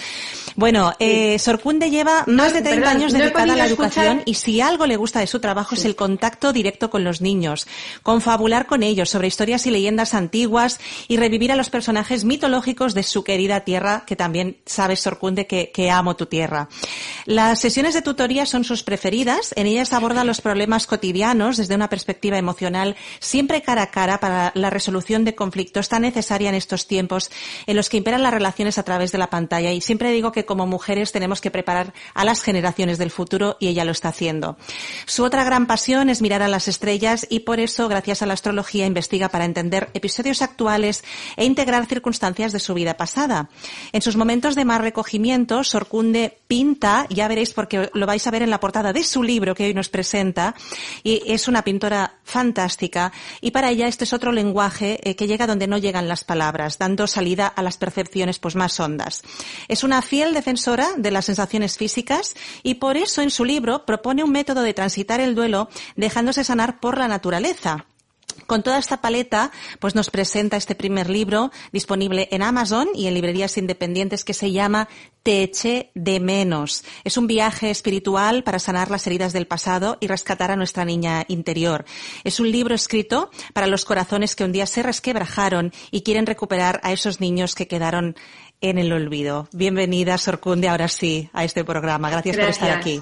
Bueno, 0.56 0.92
eh, 0.98 1.38
Sorcunde 1.38 1.92
lleva 1.92 2.24
más 2.26 2.54
de 2.54 2.64
30 2.64 2.90
años 2.90 3.14
dedicada 3.14 3.54
a 3.54 3.56
la 3.56 3.68
educación 3.68 4.24
y 4.26 4.34
si 4.34 4.62
algo 4.62 4.88
le 4.88 4.96
gusta 4.96 5.20
de 5.20 5.28
su 5.28 5.40
trabajo 5.40 5.76
es 5.76 5.86
el 5.86 5.96
contacto 5.96 6.52
directo 6.54 6.90
con 6.90 7.04
los 7.04 7.22
niños, 7.22 7.68
confabular 8.02 8.66
con 8.66 8.82
ellos 8.82 9.12
sobre 9.12 9.28
historias 9.28 9.68
y 9.68 9.72
leyendas 9.72 10.16
antiguas 10.16 10.80
y 11.08 11.18
revivir 11.18 11.52
a 11.52 11.56
los 11.56 11.70
personajes 11.70 12.24
mitológicos 12.24 12.96
de 12.96 13.04
su 13.04 13.24
querida 13.24 13.60
tierra, 13.60 14.06
que 14.08 14.16
también 14.16 14.58
sabes, 14.66 15.02
Sorcunde, 15.02 15.46
que, 15.46 15.72
que 15.72 15.92
amo 15.92 16.16
tu 16.16 16.26
tierra. 16.26 16.68
Las 17.26 17.60
sesiones 17.60 17.94
de 17.94 18.02
tutoría 18.02 18.48
son 18.48 18.64
sus 18.64 18.82
preferidas. 18.82 19.54
En 19.56 19.68
ellas 19.68 19.94
aborda 19.94 20.24
los 20.24 20.42
problemas 20.42 20.62
cotidianos 20.88 21.58
desde 21.58 21.76
una 21.76 21.89
perspectiva 21.89 22.38
emocional 22.38 22.95
siempre 23.19 23.62
cara 23.62 23.84
a 23.84 23.91
cara 23.91 24.19
para 24.19 24.52
la 24.56 24.69
resolución 24.69 25.23
de 25.23 25.36
conflictos 25.36 25.89
tan 25.89 26.02
necesaria 26.02 26.49
en 26.49 26.56
estos 26.56 26.88
tiempos 26.88 27.32
en 27.67 27.76
los 27.76 27.89
que 27.89 27.97
imperan 27.97 28.23
las 28.23 28.34
relaciones 28.34 28.78
a 28.78 28.84
través 28.84 29.12
de 29.12 29.17
la 29.17 29.30
pantalla. 29.30 29.71
Y 29.71 29.82
siempre 29.82 30.12
digo 30.12 30.32
que 30.32 30.45
como 30.45 30.65
mujeres 30.65 31.12
tenemos 31.12 31.41
que 31.41 31.52
preparar 31.52 31.93
a 32.13 32.26
las 32.26 32.41
generaciones 32.41 32.97
del 32.97 33.12
futuro 33.12 33.58
y 33.60 33.67
ella 33.67 33.86
lo 33.86 33.91
está 33.91 34.10
haciendo. 34.10 34.58
Su 35.06 35.23
otra 35.23 35.43
gran 35.43 35.67
pasión 35.67 36.10
es 36.10 36.21
mirar 36.21 36.41
a 36.41 36.47
las 36.47 36.67
estrellas 36.67 37.28
y 37.30 37.41
por 37.41 37.60
eso, 37.60 37.88
gracias 37.88 38.21
a 38.21 38.26
la 38.26 38.34
astrología, 38.34 38.86
investiga 38.86 39.30
para 39.30 39.45
entender 39.45 39.89
episodios 39.93 40.41
actuales 40.41 41.04
e 41.38 41.45
integrar 41.45 41.86
circunstancias 41.86 42.52
de 42.52 42.60
su 42.60 42.73
vida 42.73 42.97
pasada. 42.97 43.49
En 43.91 44.02
sus 44.02 44.15
momentos 44.15 44.56
de 44.56 44.65
más 44.65 44.82
recogimiento, 44.82 45.63
Sorcunde 45.63 46.39
pinta, 46.47 47.08
ya 47.10 47.28
veréis 47.28 47.54
porque 47.54 47.89
lo 47.93 48.06
vais 48.06 48.26
a 48.28 48.32
ver 48.32 48.43
en 48.43 48.49
la 48.49 48.60
portada 48.60 48.93
de 48.93 49.04
su 49.04 49.23
libro 49.23 49.56
que 49.56 49.65
hoy 49.65 49.73
nos 49.73 49.89
presenta, 49.89 50.53
y 51.04 51.22
es 51.26 51.48
una 51.48 51.63
pintora 51.63 52.16
fantástica 52.24 53.12
y 53.42 53.52
para 53.52 53.70
ella 53.70 53.88
este 53.88 54.04
es 54.04 54.13
otro 54.13 54.32
lenguaje 54.32 55.00
eh, 55.04 55.16
que 55.16 55.28
llega 55.28 55.48
donde 55.48 55.68
no 55.68 55.78
llegan 55.78 56.08
las 56.08 56.24
palabras, 56.24 56.78
dando 56.78 57.08
salida 57.08 57.48
a 57.48 57.62
las 57.62 57.78
percepciones 57.78 58.39
pues 58.39 58.56
más 58.56 58.80
hondas. 58.80 59.24
Es 59.68 59.84
una 59.84 60.02
fiel 60.02 60.34
defensora 60.34 60.89
de 60.98 61.12
las 61.12 61.26
sensaciones 61.26 61.78
físicas 61.78 62.36
y 62.63 62.76
por 62.76 62.98
eso 62.98 63.22
en 63.22 63.30
su 63.30 63.46
libro 63.46 63.86
propone 63.86 64.24
un 64.24 64.32
método 64.32 64.62
de 64.62 64.74
transitar 64.74 65.20
el 65.22 65.36
duelo 65.36 65.70
dejándose 65.96 66.44
sanar 66.44 66.80
por 66.80 66.98
la 66.98 67.08
naturaleza. 67.08 67.86
Con 68.48 68.63
toda 68.63 68.78
esta 68.78 69.02
paleta, 69.02 69.52
pues 69.80 69.96
nos 69.96 70.10
presenta 70.10 70.58
este 70.58 70.76
primer 70.76 71.10
libro 71.10 71.52
disponible 71.72 72.28
en 72.32 72.43
Amazon 72.43 72.88
y 72.93 73.08
en 73.08 73.13
librerías 73.13 73.58
independientes 73.58 74.24
que 74.24 74.34
se 74.34 74.52
llama 74.52 74.88
Te 75.24 75.43
eché 75.43 75.91
de 75.96 76.19
menos. 76.19 76.84
Es 77.04 77.17
un 77.17 77.28
viaje 77.28 77.69
espiritual 77.69 78.43
para 78.43 78.60
sanar 78.60 78.91
las 78.91 79.08
heridas 79.08 79.34
del 79.34 79.48
pasado 79.48 79.98
y 80.00 80.08
rescatar 80.08 80.52
a 80.52 80.56
nuestra 80.56 80.86
niña 80.86 81.26
interior. 81.28 81.86
Es 82.24 82.39
un 82.39 82.52
libro 82.52 82.76
escrito 82.76 83.32
para 83.54 83.67
los 83.67 83.86
corazones 83.86 84.36
que 84.36 84.43
un 84.43 84.52
día 84.52 84.65
se 84.65 84.84
resquebrajaron 84.84 85.72
y 85.91 86.02
quieren 86.02 86.26
recuperar 86.26 86.80
a 86.84 86.91
esos 86.91 87.19
niños 87.19 87.56
que 87.56 87.67
quedaron 87.67 88.15
en 88.62 88.78
el 88.78 88.91
olvido. 88.93 89.48
Bienvenida, 89.52 90.17
Sorcunde, 90.17 90.69
ahora 90.69 90.88
sí, 90.88 91.30
a 91.34 91.43
este 91.43 91.63
programa. 91.63 92.10
Gracias. 92.10 92.38
por 92.38 92.46
estar 92.46 92.72
aquí. 92.72 93.00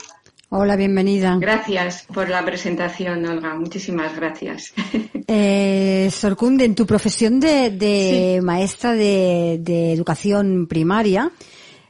Hola, 0.54 0.76
bienvenida. 0.76 1.38
Gracias 1.40 2.06
por 2.14 2.28
la 2.28 2.44
presentación, 2.44 3.26
Olga. 3.26 3.56
Muchísimas 3.56 4.16
gracias. 4.16 4.74
Eh, 5.34 6.10
Sorcunde, 6.12 6.66
en 6.66 6.76
tu 6.76 6.86
profesión 6.86 7.40
de, 7.40 8.42
maestra 8.44 8.92
de, 8.92 9.94
educación 9.94 10.68
primaria, 10.68 11.32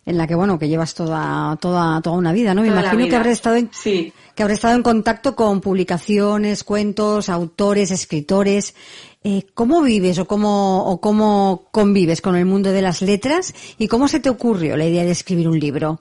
en 0.05 0.15
la 0.15 0.27
que 0.27 0.35
bueno 0.35 0.59
que 0.59 0.67
llevas 0.67 0.93
toda 0.93 1.57
toda 1.59 1.99
toda 2.01 2.17
una 2.17 2.33
vida, 2.33 2.53
¿no? 2.53 2.61
Me 2.61 2.67
imagino 2.67 3.07
que 3.07 3.15
habrás 3.15 3.33
estado 3.33 3.55
en, 3.55 3.71
que 3.71 4.43
habrás 4.43 4.57
estado 4.57 4.75
en 4.75 4.83
contacto 4.83 5.35
con 5.35 5.59
publicaciones, 5.59 6.63
cuentos, 6.63 7.29
autores, 7.29 7.89
escritores. 7.89 8.75
Eh, 9.23 9.47
¿Cómo 9.55 9.81
vives 9.81 10.19
o 10.19 10.25
cómo 10.27 10.85
o 10.85 11.01
cómo 11.01 11.69
convives 11.71 12.21
con 12.21 12.35
el 12.35 12.45
mundo 12.45 12.71
de 12.71 12.83
las 12.83 13.01
letras 13.01 13.55
y 13.79 13.87
cómo 13.87 14.07
se 14.07 14.19
te 14.19 14.29
ocurrió 14.29 14.77
la 14.77 14.85
idea 14.85 15.03
de 15.03 15.11
escribir 15.11 15.49
un 15.49 15.59
libro? 15.59 15.99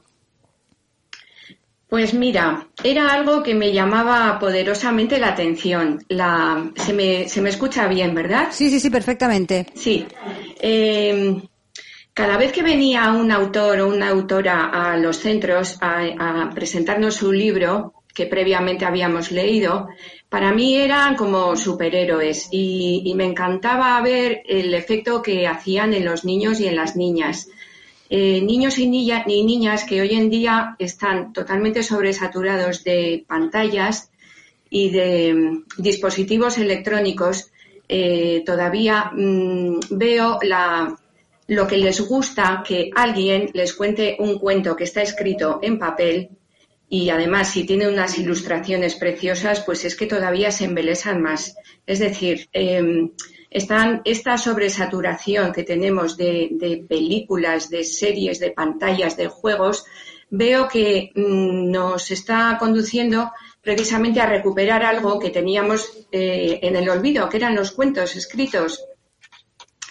Pues 1.90 2.14
mira, 2.14 2.68
era 2.84 3.12
algo 3.12 3.42
que 3.42 3.52
me 3.52 3.72
llamaba 3.72 4.38
poderosamente 4.38 5.18
la 5.18 5.30
atención. 5.30 6.04
La, 6.08 6.70
se, 6.76 6.92
me, 6.92 7.28
se 7.28 7.42
me 7.42 7.50
escucha 7.50 7.88
bien, 7.88 8.14
¿verdad? 8.14 8.48
Sí, 8.52 8.70
sí, 8.70 8.78
sí, 8.78 8.90
perfectamente. 8.90 9.66
Sí. 9.74 10.06
Eh, 10.60 11.42
cada 12.14 12.36
vez 12.36 12.52
que 12.52 12.62
venía 12.62 13.10
un 13.10 13.32
autor 13.32 13.80
o 13.80 13.88
una 13.88 14.08
autora 14.10 14.66
a 14.66 14.96
los 14.98 15.16
centros 15.16 15.78
a, 15.80 16.04
a 16.16 16.50
presentarnos 16.50 17.16
su 17.16 17.32
libro, 17.32 17.94
que 18.14 18.26
previamente 18.26 18.84
habíamos 18.84 19.32
leído, 19.32 19.88
para 20.28 20.52
mí 20.52 20.76
eran 20.76 21.16
como 21.16 21.56
superhéroes 21.56 22.48
y, 22.52 23.02
y, 23.04 23.14
me 23.14 23.24
encantaba 23.24 24.00
ver 24.00 24.42
el 24.46 24.74
efecto 24.74 25.22
que 25.22 25.48
hacían 25.48 25.92
en 25.94 26.04
los 26.04 26.24
niños 26.24 26.60
y 26.60 26.68
en 26.68 26.76
las 26.76 26.94
niñas. 26.94 27.48
Eh, 28.12 28.40
niños 28.42 28.76
y, 28.78 28.88
niña, 28.88 29.24
y, 29.24 29.44
niñas 29.44 29.84
que 29.84 30.00
hoy 30.00 30.14
en 30.14 30.30
día 30.30 30.74
están 30.80 31.32
totalmente 31.32 31.84
sobresaturados 31.84 32.82
de 32.82 33.24
pantallas 33.28 34.10
y 34.68 34.90
de 34.90 35.32
um, 35.32 35.64
dispositivos 35.78 36.58
electrónicos, 36.58 37.52
eh, 37.88 38.42
todavía 38.44 39.12
mmm, 39.14 39.78
veo 39.90 40.40
lo 41.46 41.66
que 41.68 41.76
les 41.76 42.00
gusta 42.00 42.64
que 42.66 42.90
alguien 42.96 43.50
les 43.54 43.74
cuente 43.74 44.16
un 44.18 44.40
cuento 44.40 44.74
que 44.74 44.84
está 44.84 45.02
escrito 45.02 45.60
en 45.62 45.78
papel 45.78 46.30
y 46.88 47.10
además 47.10 47.52
si 47.52 47.62
tiene 47.62 47.88
unas 47.88 48.18
ilustraciones 48.18 48.96
preciosas, 48.96 49.60
pues 49.60 49.84
es 49.84 49.94
que 49.94 50.06
todavía 50.06 50.50
se 50.50 50.64
embelesan 50.64 51.22
más. 51.22 51.54
Es 51.86 52.00
decir, 52.00 52.48
eh, 52.52 53.10
están, 53.50 54.02
esta 54.04 54.38
sobresaturación 54.38 55.52
que 55.52 55.64
tenemos 55.64 56.16
de, 56.16 56.48
de, 56.52 56.84
películas, 56.88 57.68
de 57.68 57.82
series, 57.82 58.38
de 58.38 58.52
pantallas, 58.52 59.16
de 59.16 59.26
juegos, 59.26 59.84
veo 60.30 60.68
que 60.68 61.10
mmm, 61.14 61.70
nos 61.70 62.10
está 62.12 62.56
conduciendo 62.58 63.32
precisamente 63.60 64.20
a 64.20 64.26
recuperar 64.26 64.84
algo 64.84 65.18
que 65.18 65.30
teníamos 65.30 66.06
eh, 66.12 66.60
en 66.62 66.76
el 66.76 66.88
olvido, 66.88 67.28
que 67.28 67.36
eran 67.36 67.56
los 67.56 67.72
cuentos 67.72 68.16
escritos. 68.16 68.84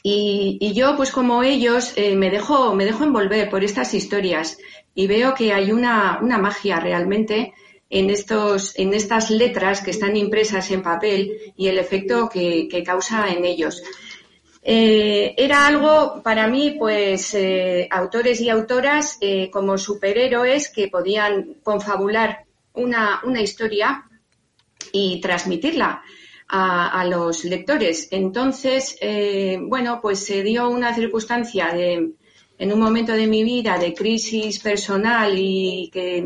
Y, 0.02 0.58
y 0.62 0.74
yo, 0.74 0.96
pues 0.96 1.12
como 1.12 1.44
ellos, 1.44 1.94
eh, 1.98 2.16
me, 2.16 2.32
dejo, 2.32 2.74
me 2.74 2.86
dejo 2.86 3.04
envolver 3.04 3.50
por 3.50 3.64
estas 3.64 3.94
historias 3.94 4.58
y 4.96 5.08
veo 5.08 5.36
que 5.36 5.54
hay 5.54 5.72
una, 5.72 6.20
una 6.22 6.38
magia 6.38 6.80
realmente 6.80 7.54
en, 7.90 8.10
estos, 8.10 8.78
en 8.78 8.94
estas 8.94 9.32
letras 9.32 9.82
que 9.82 9.92
están 9.92 10.16
impresas 10.16 10.70
en 10.72 10.84
papel 10.84 11.54
y 11.58 11.68
el 11.68 11.80
efecto 11.80 12.30
que, 12.30 12.68
que 12.70 12.84
causa 12.84 13.30
en 13.30 13.46
ellos. 13.46 13.82
Eh, 14.62 15.34
era 15.38 15.68
algo 15.68 16.22
para 16.22 16.48
mí, 16.48 16.76
pues, 16.78 17.34
eh, 17.34 17.88
autores 17.90 18.42
y 18.42 18.50
autoras 18.50 19.18
eh, 19.22 19.50
como 19.50 19.78
superhéroes 19.78 20.70
que 20.70 20.90
podían 20.90 21.56
confabular 21.64 22.46
una, 22.74 23.22
una 23.24 23.42
historia 23.42 24.06
y 24.92 25.22
transmitirla 25.22 26.04
a, 26.48 27.02
a 27.02 27.06
los 27.06 27.46
lectores. 27.46 28.10
Entonces, 28.12 28.98
bueno, 29.62 30.00
pues 30.02 30.26
se 30.26 30.44
dio 30.44 30.70
una 30.70 30.94
circunstancia 30.94 31.70
de, 31.70 32.12
en 32.58 32.74
un 32.74 32.80
momento 32.80 33.14
de 33.14 33.28
mi 33.28 33.44
vida 33.44 33.78
de 33.78 33.94
crisis 33.94 34.60
personal 34.60 35.34
y 35.38 35.90
que 35.92 36.24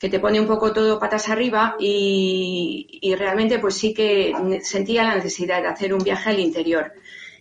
que 0.00 0.08
te 0.08 0.18
pone 0.18 0.40
un 0.40 0.46
poco 0.46 0.72
todo 0.72 0.98
patas 0.98 1.28
arriba 1.28 1.76
y, 1.78 3.14
realmente 3.18 3.58
pues 3.58 3.74
sí 3.74 3.92
que 3.92 4.32
sentía 4.62 5.04
la 5.04 5.16
necesidad 5.16 5.60
de 5.60 5.68
hacer 5.68 5.92
un 5.92 6.02
viaje 6.02 6.30
al 6.30 6.40
interior. 6.40 6.90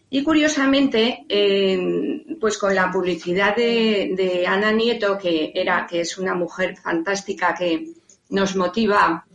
Y 0.09 0.23
curiosamente, 0.23 1.25
eh, 1.29 2.35
pues 2.37 2.57
con 2.57 2.75
la 2.75 2.91
publicidad 2.91 3.55
de, 3.55 4.43
Ana 4.45 4.73
Nieto, 4.73 5.17
que 5.17 5.53
era, 5.55 5.87
que 5.89 6.01
es 6.01 6.17
una 6.17 6.35
mujer 6.35 6.75
fantástica 6.75 7.55
que 7.57 7.93
nos 8.29 8.57
motiva 8.57 9.25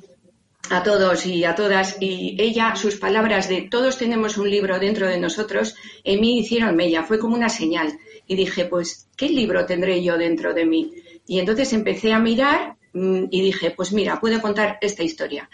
a 0.68 0.82
todos 0.82 1.24
y 1.24 1.44
a 1.44 1.54
todas, 1.54 1.96
y 2.00 2.36
ella, 2.38 2.76
sus 2.76 2.96
palabras 2.96 3.48
de 3.48 3.62
todos 3.62 3.96
tenemos 3.96 4.36
un 4.36 4.50
libro 4.50 4.78
dentro 4.78 5.08
de 5.08 5.18
nosotros, 5.18 5.76
en 6.02 6.20
mí 6.20 6.40
hicieron 6.40 6.76
mella, 6.76 7.04
fue 7.04 7.18
como 7.18 7.36
una 7.36 7.48
señal. 7.48 7.98
Y 8.26 8.36
dije, 8.36 8.66
pues, 8.66 9.08
¿qué 9.16 9.30
libro 9.30 9.64
tendré 9.64 10.02
yo 10.02 10.18
dentro 10.18 10.52
de 10.52 10.66
mí? 10.66 10.92
Y 11.26 11.38
entonces 11.38 11.72
empecé 11.72 12.12
a 12.12 12.18
mirar 12.18 12.76
y 12.94 13.42
dije, 13.42 13.72
pues 13.72 13.92
mira, 13.92 14.20
puedo 14.20 14.40
contar 14.40 14.78
esta 14.80 15.02
historia. 15.02 15.50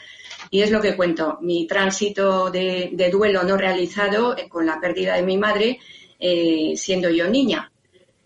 Y 0.50 0.62
es 0.62 0.70
lo 0.70 0.80
que 0.80 0.96
cuento, 0.96 1.38
mi 1.40 1.66
tránsito 1.66 2.50
de, 2.50 2.90
de 2.92 3.10
duelo 3.10 3.42
no 3.44 3.56
realizado 3.56 4.36
eh, 4.36 4.48
con 4.48 4.66
la 4.66 4.80
pérdida 4.80 5.16
de 5.16 5.22
mi 5.22 5.38
madre, 5.38 5.78
eh, 6.18 6.74
siendo 6.76 7.08
yo 7.08 7.28
niña. 7.28 7.72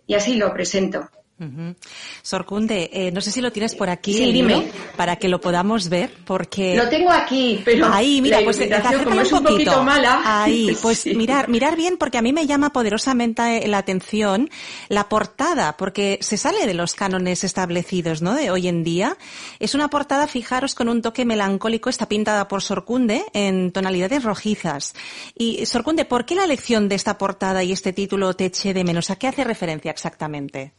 Y 0.07 0.15
así 0.15 0.35
lo 0.35 0.53
presento. 0.53 1.09
Uh 1.37 1.45
-huh. 1.45 1.77
Sorcunde, 2.23 2.91
eh, 2.93 3.11
no 3.11 3.21
sé 3.21 3.33
si 3.33 3.41
lo 3.41 3.51
tienes 3.51 3.75
por 3.75 3.91
aquí 3.91 4.15
sí, 4.15 4.33
dime. 4.33 4.71
para 4.97 5.17
que 5.17 5.29
lo 5.29 5.41
podamos 5.41 5.89
ver, 5.89 6.13
porque 6.25 6.77
lo 6.77 6.89
tengo 6.89 7.11
aquí, 7.11 7.61
pero 7.65 7.93
ahí 7.93 8.23
mira, 8.23 8.39
pues 8.45 8.57
como 9.03 9.21
es 9.21 9.33
un, 9.33 9.43
poquito 9.43 9.83
mala. 9.83 10.23
Ahí, 10.25 10.77
pues 10.83 10.99
sí. 10.99 11.15
mirar, 11.17 11.49
mirar 11.49 11.75
bien, 11.75 11.97
porque 11.97 12.19
a 12.19 12.23
mí 12.23 12.33
me 12.33 12.47
llama 12.47 12.73
poderosamente 12.73 13.67
la 13.67 13.79
atención 13.79 14.49
la 14.89 15.09
portada, 15.09 15.77
porque 15.77 16.21
se 16.23 16.37
sale 16.37 16.67
de 16.69 16.75
los 16.75 16.95
cánones 16.95 17.43
establecidos, 17.43 18.23
¿no? 18.23 18.35
De 18.35 18.53
hoy 18.53 18.69
en 18.69 18.85
día 18.85 19.17
es 19.59 19.75
una 19.75 19.89
portada, 19.89 20.29
fijaros, 20.29 20.77
con 20.77 20.89
un 20.89 21.03
toque 21.03 21.25
melancólico, 21.25 21.91
está 21.91 22.07
pintada 22.07 22.47
por 22.47 22.63
Sorcunde 22.63 23.25
en 23.33 23.73
tonalidades 23.73 24.23
rojizas. 24.23 24.95
Y 25.37 25.67
Sorcunde, 25.67 26.05
¿por 26.05 26.27
qué 26.27 26.37
la 26.37 26.45
elección 26.45 26.89
de 26.89 26.95
esta 26.95 27.19
portada 27.19 27.65
y 27.65 27.73
este 27.73 27.93
título 27.93 28.35
te 28.35 28.45
eché 28.45 28.73
de 28.73 28.85
menos? 28.85 29.11
¿A 29.11 29.17
qué 29.17 29.27
hace 29.27 29.43
referencia 29.43 29.91
exactamente? 29.91 30.75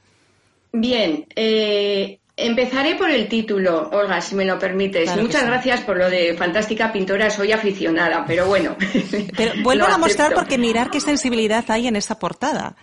Bien, 0.78 1.26
eh, 1.38 2.20
empezaré 2.36 2.96
por 2.96 3.10
el 3.10 3.30
título, 3.30 3.90
Olga, 3.94 4.20
si 4.20 4.36
me 4.36 4.44
lo 4.44 4.60
permites. 4.60 5.06
Claro 5.06 5.22
Muchas 5.22 5.42
sí. 5.42 5.48
gracias 5.48 5.82
por 5.82 5.96
lo 5.96 6.10
de 6.10 6.36
fantástica 6.36 6.92
pintora, 6.92 7.30
soy 7.30 7.54
aficionada, 7.54 8.26
pero 8.28 8.46
bueno. 8.48 8.76
Pero 9.38 9.54
vuelvo 9.64 9.86
a 9.86 9.98
mostrar 9.98 10.34
porque 10.34 10.58
mirar 10.58 10.90
qué 10.90 11.00
sensibilidad 11.00 11.64
hay 11.70 11.88
en 11.88 11.96
esa 11.96 12.20
portada. 12.20 12.76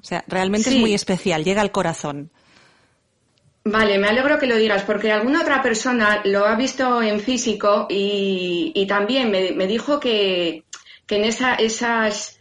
O 0.00 0.04
sea, 0.04 0.24
realmente 0.28 0.70
sí. 0.70 0.76
es 0.76 0.80
muy 0.80 0.94
especial, 0.94 1.42
llega 1.42 1.60
al 1.60 1.72
corazón. 1.72 2.30
Vale, 3.64 3.98
me 3.98 4.06
alegro 4.06 4.38
que 4.38 4.46
lo 4.46 4.56
digas, 4.56 4.84
porque 4.84 5.10
alguna 5.10 5.42
otra 5.42 5.60
persona 5.60 6.22
lo 6.24 6.46
ha 6.46 6.54
visto 6.54 7.02
en 7.02 7.18
físico 7.18 7.88
y, 7.90 8.72
y 8.74 8.86
también 8.86 9.30
me, 9.30 9.50
me, 9.52 9.66
dijo 9.66 9.98
que, 9.98 10.64
que 11.06 11.16
en 11.16 11.24
esa, 11.24 11.56
esas 11.56 12.39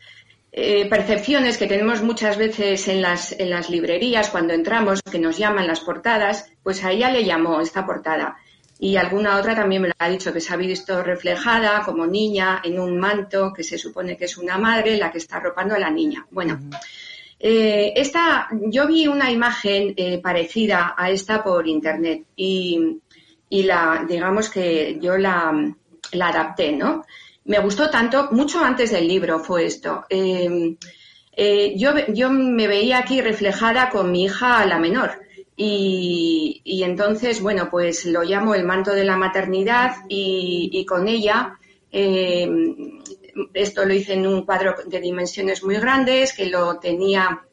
eh, 0.51 0.87
percepciones 0.89 1.57
que 1.57 1.67
tenemos 1.67 2.01
muchas 2.01 2.37
veces 2.37 2.87
en 2.87 3.01
las, 3.01 3.33
en 3.39 3.49
las 3.49 3.69
librerías 3.69 4.29
cuando 4.29 4.53
entramos, 4.53 5.01
que 5.01 5.19
nos 5.19 5.37
llaman 5.37 5.67
las 5.67 5.81
portadas, 5.81 6.51
pues 6.63 6.83
a 6.83 6.91
ella 6.91 7.11
le 7.11 7.23
llamó 7.23 7.61
esta 7.61 7.85
portada. 7.85 8.37
Y 8.79 8.95
alguna 8.95 9.37
otra 9.37 9.55
también 9.55 9.81
me 9.81 9.87
lo 9.89 9.93
ha 9.99 10.09
dicho, 10.09 10.31
que 10.31 10.39
se 10.39 10.53
ha 10.53 10.57
visto 10.57 11.03
reflejada 11.03 11.83
como 11.83 12.07
niña 12.07 12.61
en 12.63 12.79
un 12.79 12.97
manto 12.97 13.51
que 13.53 13.63
se 13.63 13.77
supone 13.77 14.15
que 14.15 14.25
es 14.25 14.37
una 14.37 14.57
madre 14.57 14.97
la 14.97 15.11
que 15.11 15.17
está 15.17 15.37
arropando 15.37 15.75
a 15.75 15.79
la 15.79 15.89
niña. 15.91 16.25
Bueno, 16.31 16.57
eh, 17.37 17.91
esta, 17.95 18.47
yo 18.51 18.87
vi 18.87 19.05
una 19.07 19.31
imagen 19.31 19.93
eh, 19.97 20.19
parecida 20.19 20.95
a 20.97 21.09
esta 21.11 21.43
por 21.43 21.67
internet 21.67 22.23
y, 22.37 22.99
y 23.49 23.63
la, 23.63 24.05
digamos 24.07 24.49
que 24.49 24.97
yo 25.01 25.17
la, 25.17 25.73
la 26.13 26.27
adapté, 26.29 26.71
¿no? 26.71 27.05
Me 27.49 27.57
gustó 27.57 27.89
tanto, 27.89 28.29
mucho 28.31 28.63
antes 28.63 28.91
del 28.91 29.07
libro 29.07 29.39
fue 29.39 29.65
esto. 29.65 30.05
Eh, 30.07 30.77
eh, 31.35 31.73
yo, 31.75 31.93
yo, 32.09 32.29
me 32.29 32.67
veía 32.67 32.99
aquí 32.99 33.21
reflejada 33.21 33.89
con 33.89 34.11
mi 34.11 34.25
hija, 34.25 34.63
la 34.67 34.77
menor. 34.77 35.13
Y, 35.57 36.61
entonces, 36.83 37.41
bueno, 37.41 37.67
pues 37.71 38.05
lo 38.05 38.21
llamo 38.21 38.53
el 38.53 38.65
manto 38.65 38.93
de 38.93 39.03
la 39.03 39.17
maternidad 39.17 39.95
y, 40.07 40.69
y 40.71 40.85
con 40.85 41.07
ella, 41.07 41.57
eh, 41.91 42.47
esto 43.55 43.83
lo 43.83 43.95
hice 43.95 44.13
en 44.13 44.27
un 44.27 44.45
cuadro 44.45 44.75
de 44.85 45.01
dimensiones 45.01 45.63
muy 45.63 45.77
grandes, 45.77 46.33
que 46.33 46.45
lo 46.45 46.77
tenía 46.77 47.47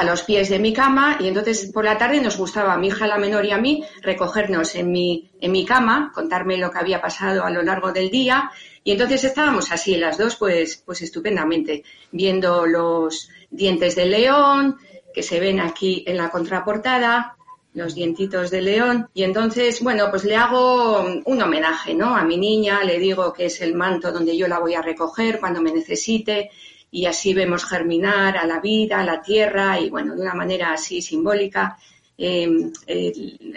a 0.00 0.04
los 0.04 0.22
pies 0.22 0.48
de 0.48 0.58
mi 0.58 0.72
cama 0.72 1.18
y 1.20 1.28
entonces 1.28 1.70
por 1.70 1.84
la 1.84 1.98
tarde 1.98 2.22
nos 2.22 2.38
gustaba 2.38 2.72
a 2.72 2.78
mi 2.78 2.88
hija 2.88 3.06
la 3.06 3.18
menor 3.18 3.44
y 3.44 3.50
a 3.50 3.58
mí 3.58 3.84
recogernos 4.00 4.74
en 4.74 4.90
mi, 4.90 5.30
en 5.42 5.52
mi 5.52 5.66
cama, 5.66 6.10
contarme 6.14 6.56
lo 6.56 6.70
que 6.70 6.78
había 6.78 7.02
pasado 7.02 7.44
a 7.44 7.50
lo 7.50 7.60
largo 7.60 7.92
del 7.92 8.10
día 8.10 8.50
y 8.82 8.92
entonces 8.92 9.24
estábamos 9.24 9.70
así 9.70 9.98
las 9.98 10.16
dos 10.16 10.36
pues, 10.36 10.82
pues 10.86 11.02
estupendamente 11.02 11.84
viendo 12.12 12.64
los 12.64 13.28
dientes 13.50 13.94
de 13.94 14.06
león 14.06 14.78
que 15.12 15.22
se 15.22 15.38
ven 15.38 15.60
aquí 15.60 16.02
en 16.06 16.16
la 16.16 16.30
contraportada, 16.30 17.36
los 17.74 17.94
dientitos 17.94 18.50
de 18.50 18.62
león 18.62 19.10
y 19.12 19.24
entonces 19.24 19.82
bueno 19.82 20.06
pues 20.10 20.24
le 20.24 20.34
hago 20.34 21.02
un 21.26 21.42
homenaje 21.42 21.92
¿no? 21.92 22.16
a 22.16 22.24
mi 22.24 22.38
niña, 22.38 22.82
le 22.84 22.98
digo 22.98 23.34
que 23.34 23.44
es 23.46 23.60
el 23.60 23.74
manto 23.74 24.12
donde 24.12 24.34
yo 24.34 24.48
la 24.48 24.60
voy 24.60 24.72
a 24.72 24.80
recoger 24.80 25.38
cuando 25.38 25.60
me 25.60 25.72
necesite 25.72 26.50
y 26.90 27.06
así 27.06 27.34
vemos 27.34 27.64
germinar 27.64 28.36
a 28.36 28.46
la 28.46 28.60
vida, 28.60 29.00
a 29.00 29.04
la 29.04 29.22
tierra 29.22 29.78
y 29.78 29.90
bueno, 29.90 30.14
de 30.14 30.22
una 30.22 30.34
manera 30.34 30.72
así 30.72 31.00
simbólica 31.00 31.76
eh, 32.18 32.48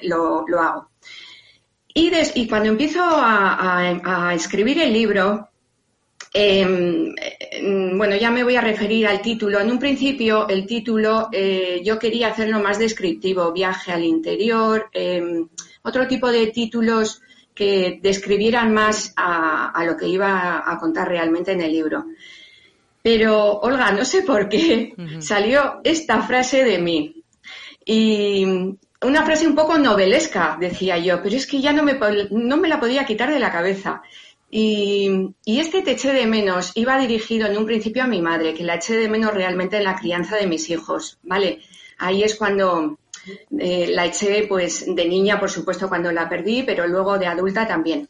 lo, 0.03 0.45
lo, 0.47 0.59
hago. 0.59 0.89
Y, 1.93 2.09
des, 2.09 2.31
y, 2.35 2.47
cuando 2.47 2.69
empiezo 2.69 3.03
a, 3.03 3.81
a, 3.81 4.29
a 4.29 4.33
escribir 4.33 4.79
el 4.79 4.93
libro, 4.93 5.49
eh, 6.33 7.13
bueno, 7.93 8.15
ya 8.15 8.31
me 8.31 8.43
voy 8.43 8.55
a 8.55 8.61
referir 8.61 9.07
al 9.07 9.21
título. 9.21 9.59
En 9.59 9.69
un 9.69 9.77
principio, 9.77 10.47
el 10.47 10.65
título 10.65 11.29
eh, 11.31 11.81
yo 11.83 11.99
quería 11.99 12.29
hacerlo 12.29 12.59
más 12.59 12.79
descriptivo, 12.79 13.51
viaje 13.51 13.91
al 13.91 14.03
interior, 14.03 14.89
otro 15.83 16.07
tipo 16.07 16.31
de 16.31 16.47
títulos 16.47 17.21
que 17.53 17.99
describieran 18.01 18.73
más 18.73 19.13
a, 19.15 19.83
lo 19.85 19.95
que 19.95 20.07
iba 20.07 20.63
a 20.65 20.77
contar 20.79 21.07
realmente 21.07 21.51
en 21.51 21.61
el 21.61 21.71
libro. 21.71 22.05
Pero, 23.03 23.59
Olga, 23.59 23.91
no 23.91 24.05
sé 24.05 24.21
por 24.21 24.47
qué 24.47 24.95
salió 25.19 25.81
esta 25.83 26.21
frase 26.21 26.63
de 26.63 26.79
mí. 26.79 27.23
Y 27.85 28.45
una 29.01 29.25
frase 29.25 29.45
un 29.45 29.55
poco 29.55 29.77
novelesca, 29.77 30.57
decía 30.57 30.97
yo, 30.97 31.21
pero 31.21 31.35
es 31.35 31.45
que 31.45 31.59
ya 31.59 31.73
no 31.73 31.83
me, 31.83 31.99
no 32.31 32.57
me 32.57 32.69
la 32.69 32.79
podía 32.79 33.05
quitar 33.05 33.31
de 33.31 33.39
la 33.39 33.51
cabeza. 33.51 34.01
Y, 34.49 35.33
este 35.45 35.81
te 35.81 35.91
eché 35.91 36.13
de 36.13 36.27
menos 36.27 36.71
iba 36.75 36.97
dirigido 36.97 37.47
en 37.47 37.57
un 37.57 37.65
principio 37.65 38.03
a 38.03 38.07
mi 38.07 38.21
madre, 38.21 38.53
que 38.53 38.63
la 38.63 38.75
eché 38.75 38.95
de 38.95 39.09
menos 39.09 39.33
realmente 39.33 39.77
en 39.77 39.83
la 39.83 39.95
crianza 39.95 40.37
de 40.37 40.47
mis 40.47 40.69
hijos, 40.69 41.17
¿vale? 41.23 41.61
Ahí 41.97 42.23
es 42.23 42.35
cuando 42.35 42.99
eh, 43.59 43.87
la 43.89 44.05
eché, 44.05 44.45
pues, 44.47 44.85
de 44.87 45.05
niña, 45.09 45.39
por 45.39 45.49
supuesto, 45.49 45.89
cuando 45.89 46.11
la 46.11 46.29
perdí, 46.29 46.63
pero 46.63 46.87
luego 46.87 47.17
de 47.17 47.27
adulta 47.27 47.67
también. 47.67 48.07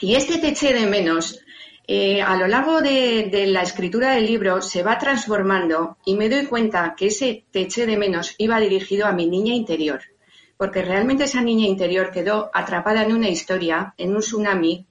Y 0.00 0.16
este 0.16 0.38
te 0.38 0.48
eché 0.48 0.74
de 0.74 0.86
menos, 0.86 1.38
eh, 1.86 2.22
a 2.22 2.36
lo 2.36 2.46
largo 2.46 2.80
de, 2.80 3.44
la 3.48 3.62
escritura 3.62 4.14
del 4.14 4.26
libro, 4.26 4.62
se 4.62 4.82
va 4.82 4.98
transformando 4.98 5.98
y 6.04 6.14
me 6.14 6.28
doy 6.28 6.46
cuenta 6.46 6.94
que 6.96 7.06
ese 7.06 7.44
te 7.50 7.62
eché 7.62 7.86
de 7.86 7.96
menos 7.96 8.34
iba 8.38 8.60
dirigido 8.60 9.06
a 9.06 9.12
mi 9.12 9.26
niña 9.26 9.54
interior. 9.54 10.00
Porque 10.56 10.82
realmente 10.82 11.24
esa 11.24 11.42
niña 11.42 11.66
interior 11.66 12.12
quedó 12.12 12.50
atrapada 12.54 13.02
en 13.02 13.12
una 13.12 13.28
historia, 13.28 13.94
en 13.98 14.14
un 14.14 14.20
tsunami, 14.20 14.86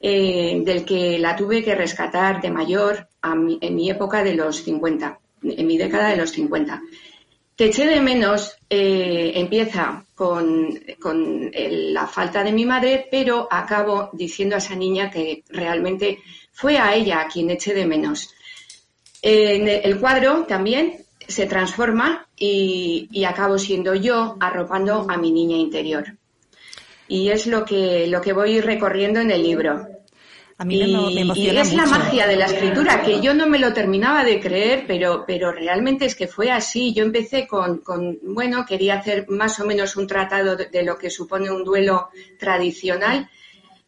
eh, 0.00 0.62
del 0.64 0.84
que 0.84 1.18
la 1.18 1.36
tuve 1.36 1.62
que 1.62 1.74
rescatar 1.74 2.40
de 2.40 2.50
mayor 2.50 3.08
en 3.22 3.74
mi 3.74 3.90
época 3.90 4.22
de 4.22 4.34
los 4.34 4.62
50, 4.62 5.18
en 5.42 5.66
mi 5.66 5.76
década 5.76 6.10
de 6.10 6.16
los 6.16 6.30
50. 6.30 6.80
Te 7.56 7.64
eché 7.64 7.86
de 7.86 8.02
menos 8.02 8.54
eh, 8.68 9.32
empieza 9.34 10.04
con, 10.14 10.78
la 11.54 12.06
falta 12.06 12.44
de 12.44 12.52
mi 12.52 12.66
madre, 12.66 13.08
pero 13.10 13.48
acabo 13.50 14.10
diciendo 14.12 14.56
a 14.56 14.58
esa 14.58 14.74
niña 14.74 15.10
que 15.10 15.42
realmente 15.48 16.18
fue 16.52 16.76
a 16.76 16.94
ella 16.94 17.22
a 17.22 17.28
quien 17.28 17.48
eché 17.48 17.72
de 17.72 17.86
menos. 17.86 18.34
el 19.22 19.98
cuadro 19.98 20.44
también 20.44 21.06
se 21.26 21.46
transforma 21.46 22.28
y, 22.36 23.08
y, 23.10 23.24
acabo 23.24 23.58
siendo 23.58 23.94
yo 23.94 24.36
arropando 24.38 25.06
a 25.08 25.16
mi 25.16 25.32
niña 25.32 25.56
interior. 25.56 26.14
Y 27.08 27.30
es 27.30 27.46
lo 27.46 27.64
que, 27.64 28.06
lo 28.06 28.20
que 28.20 28.34
voy 28.34 28.60
recorriendo 28.60 29.20
en 29.20 29.30
el 29.30 29.42
libro. 29.42 29.95
A 30.58 30.64
mí 30.64 30.76
y, 30.76 31.48
es 31.48 31.74
la 31.74 31.84
magia 31.84 32.26
de 32.26 32.36
la 32.36 32.46
escritura, 32.46 33.02
que 33.02 33.20
yo 33.20 33.34
no 33.34 33.46
me 33.46 33.58
lo 33.58 33.74
terminaba 33.74 34.24
de 34.24 34.40
creer, 34.40 34.84
pero, 34.86 35.24
pero 35.26 35.52
realmente 35.52 36.06
es 36.06 36.14
que 36.14 36.26
fue 36.26 36.50
así. 36.50 36.94
Yo 36.94 37.04
empecé 37.04 37.46
con, 37.46 37.78
con 37.78 38.18
bueno, 38.22 38.64
quería 38.64 38.94
hacer 38.94 39.28
más 39.28 39.60
o 39.60 39.66
menos 39.66 39.96
un 39.96 40.06
tratado 40.06 40.56
de, 40.56 40.82
lo 40.82 40.96
que 40.96 41.10
supone 41.10 41.50
un 41.50 41.62
duelo 41.62 42.08
tradicional 42.38 43.28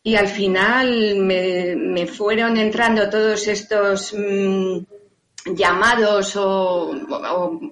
y 0.02 0.16
al 0.16 0.28
final 0.28 1.16
me, 1.16 2.06
fueron 2.06 2.58
entrando 2.58 3.08
todos 3.08 3.48
estos 3.48 4.14
mm, 4.14 4.78
llamados 5.54 6.36
o, 6.36 6.90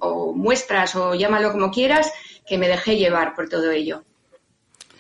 o 0.01 0.33
muestras 0.35 0.97
o 0.97 1.15
llámalo 1.15 1.53
como 1.53 1.71
quieras, 1.71 2.11
que 2.47 2.57
me 2.57 2.69
dejé 2.69 2.97
llevar 2.97 3.35
por 3.35 3.47
todo 3.51 3.71
ello. 3.71 4.05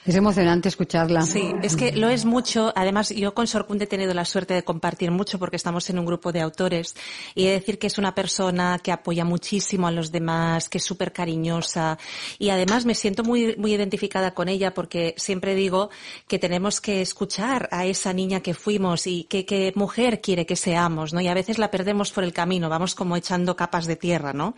Es 0.06 0.14
emocionante 0.14 0.68
escucharla. 0.68 1.22
Sí, 1.22 1.52
es 1.64 1.74
que 1.74 1.90
lo 1.90 2.08
es 2.08 2.24
mucho. 2.24 2.72
Además, 2.76 3.10
yo 3.10 3.34
con 3.34 3.48
Sorkund 3.48 3.82
he 3.82 3.88
tenido 3.88 4.14
la 4.14 4.24
suerte 4.24 4.54
de 4.54 4.62
compartir 4.62 5.10
mucho 5.10 5.40
porque 5.40 5.56
estamos 5.56 5.90
en 5.90 5.98
un 5.98 6.06
grupo 6.06 6.30
de 6.30 6.42
autores 6.42 6.94
y 7.34 7.46
he 7.46 7.48
de 7.48 7.54
decir 7.54 7.80
que 7.80 7.88
es 7.88 7.98
una 7.98 8.14
persona 8.14 8.78
que 8.80 8.92
apoya 8.92 9.24
muchísimo 9.24 9.88
a 9.88 9.90
los 9.90 10.12
demás, 10.12 10.68
que 10.68 10.78
es 10.78 10.84
súper 10.84 11.12
cariñosa 11.12 11.98
y 12.38 12.50
además 12.50 12.86
me 12.86 12.94
siento 12.94 13.24
muy, 13.24 13.56
muy 13.56 13.74
identificada 13.74 14.32
con 14.32 14.48
ella 14.48 14.72
porque 14.72 15.16
siempre 15.16 15.56
digo 15.56 15.90
que 16.28 16.38
tenemos 16.38 16.80
que 16.80 17.00
escuchar 17.00 17.68
a 17.72 17.84
esa 17.84 18.12
niña 18.12 18.38
que 18.38 18.54
fuimos 18.54 19.08
y 19.08 19.24
qué 19.24 19.44
que 19.44 19.72
mujer 19.74 20.20
quiere 20.20 20.46
que 20.46 20.54
seamos, 20.54 21.12
¿no? 21.14 21.20
Y 21.20 21.26
a 21.26 21.34
veces 21.34 21.58
la 21.58 21.72
perdemos 21.72 22.12
por 22.12 22.22
el 22.22 22.32
camino, 22.32 22.68
vamos 22.68 22.94
como 22.94 23.16
echando 23.16 23.56
capas 23.56 23.86
de 23.86 23.96
tierra, 23.96 24.32
¿no? 24.32 24.54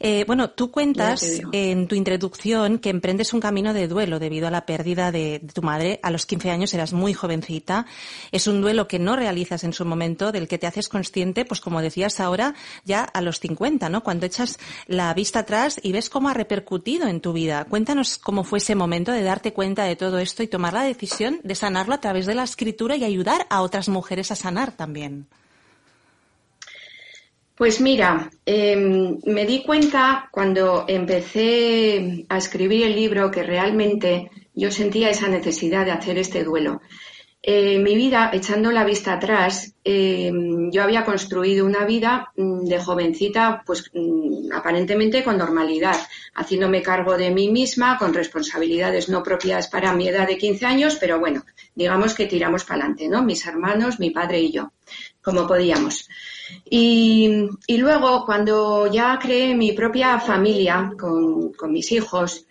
Eh, 0.00 0.24
bueno, 0.26 0.50
tú 0.50 0.72
cuentas 0.72 1.40
en 1.52 1.86
tu 1.86 1.94
introducción 1.94 2.80
que 2.80 2.90
emprendes 2.90 3.32
un 3.32 3.40
camino 3.40 3.72
de 3.72 3.86
duelo 3.86 4.18
debido 4.18 4.48
a 4.48 4.50
la 4.50 4.66
pérdida 4.66 4.79
pérdida 4.80 5.12
de, 5.12 5.42
tu 5.52 5.60
madre. 5.60 6.00
A 6.02 6.10
los 6.10 6.24
15 6.24 6.50
años 6.50 6.72
eras 6.72 6.94
muy 6.94 7.12
jovencita. 7.12 7.84
Es 8.32 8.46
un 8.46 8.62
duelo 8.62 8.88
que 8.88 8.98
no 8.98 9.14
realizas 9.14 9.62
en 9.62 9.74
su 9.74 9.84
momento, 9.84 10.32
del 10.32 10.48
que 10.48 10.56
te 10.56 10.66
haces 10.66 10.88
consciente, 10.88 11.44
pues 11.44 11.60
como 11.60 11.82
decías 11.82 12.18
ahora, 12.18 12.54
ya 12.86 13.04
a 13.04 13.20
los 13.20 13.40
50, 13.40 13.90
¿no? 13.90 14.02
Cuando 14.02 14.24
echas 14.24 14.58
la 14.86 15.12
vista 15.12 15.40
atrás 15.40 15.78
y 15.82 15.92
ves 15.92 16.08
cómo 16.08 16.30
ha 16.30 16.34
repercutido 16.34 17.08
en 17.08 17.20
tu 17.20 17.34
vida. 17.34 17.66
Cuéntanos 17.66 18.16
cómo 18.16 18.42
fue 18.42 18.58
ese 18.58 18.74
momento 18.74 19.12
de 19.12 19.22
darte 19.22 19.52
cuenta 19.52 19.84
de 19.84 19.96
todo 19.96 20.18
esto 20.18 20.42
y 20.42 20.48
tomar 20.48 20.72
la 20.72 20.82
decisión 20.82 21.40
de 21.44 21.54
sanarlo 21.54 21.94
a 21.94 22.00
través 22.00 22.24
de 22.24 22.34
la 22.34 22.44
escritura 22.44 22.96
y 22.96 23.04
ayudar 23.04 23.46
a 23.50 23.60
otras 23.60 23.90
mujeres 23.90 24.30
a 24.30 24.34
sanar 24.34 24.72
también. 24.72 25.26
Pues 27.60 27.78
mira, 27.82 28.30
em, 28.46 29.18
me 29.26 29.44
di 29.44 29.62
cuenta 29.62 30.30
cuando 30.32 30.86
empecé 30.88 32.24
a 32.30 32.38
escribir 32.38 32.86
el 32.86 32.96
libro 32.96 33.30
que 33.30 33.42
realmente 33.42 34.30
yo 34.54 34.70
sentía 34.70 35.10
esa 35.10 35.28
necesidad 35.28 35.84
de 35.84 35.92
hacer 35.92 36.18
este 36.18 36.44
duelo. 36.44 36.80
Eh, 37.42 37.78
mi 37.78 37.94
vida, 37.94 38.30
echando 38.34 38.70
la 38.70 38.84
vista 38.84 39.14
atrás, 39.14 39.74
em, 39.82 40.70
yo 40.70 40.82
había 40.82 41.06
construido 41.06 41.64
una 41.64 41.86
vida 41.86 42.30
mm, 42.36 42.66
de 42.66 42.78
jovencita, 42.78 43.62
pues 43.64 43.90
mm, 43.94 44.52
aparentemente 44.52 45.24
con 45.24 45.38
normalidad, 45.38 45.96
haciéndome 46.34 46.82
cargo 46.82 47.16
de 47.16 47.30
mí 47.30 47.48
misma, 47.50 47.96
con 47.96 48.12
responsabilidades 48.12 49.08
no 49.08 49.22
propias 49.22 49.68
para 49.68 49.94
mi 49.94 50.08
edad 50.08 50.26
de 50.28 50.36
15 50.36 50.66
años, 50.66 50.96
pero 51.00 51.18
bueno, 51.18 51.42
digamos 51.74 52.14
que 52.14 52.26
tiramos 52.26 52.64
para 52.64 52.80
adelante, 52.80 53.08
¿no? 53.08 53.22
Mis 53.22 53.46
hermanos, 53.46 53.98
mi 53.98 54.10
padre 54.10 54.40
y 54.40 54.52
yo, 54.52 54.72
como 55.22 55.46
podíamos. 55.46 56.08
Y, 56.68 57.48
luego, 57.78 58.24
cuando 58.26 58.86
ya 58.92 59.18
creé 59.18 59.54
mi 59.54 59.72
propia 59.72 60.20
familia 60.20 60.92
con, 60.98 61.52
mis 61.72 61.92
hijos 61.92 62.46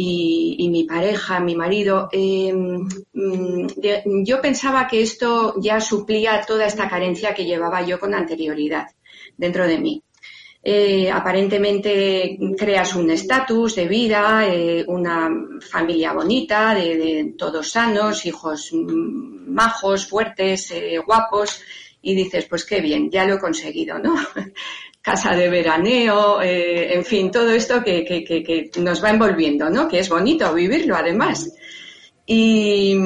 y, 0.00 0.68
mi 0.70 0.84
pareja, 0.84 1.40
mi 1.40 1.56
marido, 1.56 2.08
em, 2.12 2.86
mm, 3.12 4.24
yo 4.24 4.40
pensaba 4.40 4.86
que 4.86 5.02
esto 5.02 5.54
ya 5.60 5.80
suplía 5.80 6.44
toda 6.46 6.66
esta 6.66 6.88
carencia 6.88 7.34
que 7.34 7.44
llevaba 7.44 7.82
yo 7.82 7.98
con 7.98 8.14
anterioridad 8.14 8.86
dentro 9.36 9.66
de 9.66 9.78
mí. 9.78 10.02
Eh, 10.62 11.10
aparentemente 11.10 12.38
creas 12.56 12.94
un 12.94 13.10
estatus 13.10 13.74
de 13.76 13.88
vida, 13.88 14.46
eh, 14.46 14.84
una 14.86 15.30
familia 15.60 16.12
bonita, 16.12 16.74
de, 16.74 17.34
todos 17.36 17.70
sanos, 17.70 18.24
hijos 18.26 18.70
mm, 18.72 19.52
majos, 19.52 20.06
fuertes, 20.06 20.70
eh, 20.70 20.98
guapos, 21.04 21.60
y 22.02 22.14
dices, 22.14 22.46
pues 22.46 22.64
qué 22.64 22.80
bien, 22.80 23.10
ya 23.10 23.24
lo 23.26 23.34
he 23.34 23.40
conseguido, 23.40 23.98
¿no? 23.98 24.14
Casa 25.00 25.34
de 25.34 25.48
veraneo, 25.48 26.42
eh, 26.42 26.94
en 26.94 27.04
fin, 27.04 27.30
todo 27.30 27.50
esto 27.50 27.82
que, 27.82 28.04
que, 28.04 28.24
que, 28.24 28.70
nos 28.80 29.02
va 29.02 29.10
envolviendo, 29.10 29.70
¿no? 29.70 29.88
Que 29.88 30.00
es 30.00 30.08
bonito 30.08 30.52
vivirlo 30.52 30.96
además. 30.96 31.50
Y, 32.26 32.96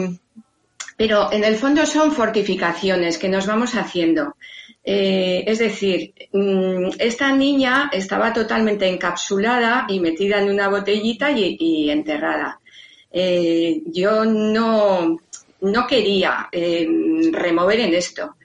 pero 0.96 1.32
en 1.32 1.44
el 1.44 1.56
fondo 1.56 1.86
son 1.86 2.12
fortificaciones 2.12 3.18
que 3.18 3.28
nos 3.28 3.46
vamos 3.46 3.74
haciendo. 3.74 4.36
Eh, 4.84 5.44
es 5.46 5.60
decir, 5.60 6.12
mm, 6.32 6.90
esta 6.98 7.32
niña 7.32 7.88
estaba 7.92 8.32
totalmente 8.32 8.88
encapsulada 8.88 9.86
y 9.88 10.00
metida 10.00 10.40
en 10.40 10.50
una 10.50 10.68
botellita 10.68 11.30
y, 11.30 11.90
enterrada. 11.90 12.60
Eh, 13.10 13.82
yo 13.86 14.24
no, 14.24 15.18
no 15.60 15.86
quería 15.86 16.48
eh, 16.50 16.86
remover 17.32 17.80
en 17.80 17.94
esto. 17.94 18.36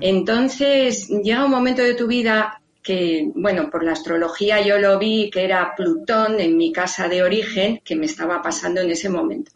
Entonces 0.00 1.08
llega 1.08 1.44
un 1.44 1.50
momento 1.50 1.82
de 1.82 1.94
tu 1.94 2.06
vida 2.06 2.59
que, 2.82 3.30
bueno, 3.34 3.70
por 3.70 3.84
la 3.84 3.92
astrología 3.92 4.60
yo 4.60 4.78
lo 4.78 4.98
vi 4.98 5.30
que 5.30 5.44
era 5.44 5.74
Plutón 5.76 6.40
en 6.40 6.56
mi 6.56 6.72
casa 6.72 7.08
de 7.08 7.22
origen 7.22 7.80
que 7.84 7.96
me 7.96 8.06
estaba 8.06 8.40
pasando 8.42 8.80
en 8.80 8.90
ese 8.90 9.08
momento. 9.08 9.52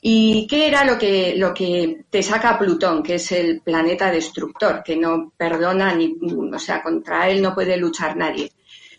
¿Y 0.00 0.46
qué 0.46 0.68
era 0.68 0.84
lo 0.84 0.96
que, 0.96 1.34
lo 1.36 1.52
que 1.52 2.04
te 2.08 2.22
saca 2.22 2.58
Plutón, 2.58 3.02
que 3.02 3.16
es 3.16 3.32
el 3.32 3.60
planeta 3.62 4.12
destructor, 4.12 4.82
que 4.84 4.96
no 4.96 5.32
perdona 5.36 5.92
ni, 5.94 6.16
o 6.22 6.58
sea, 6.58 6.82
contra 6.82 7.28
él 7.28 7.42
no 7.42 7.54
puede 7.54 7.76
luchar 7.76 8.16
nadie? 8.16 8.52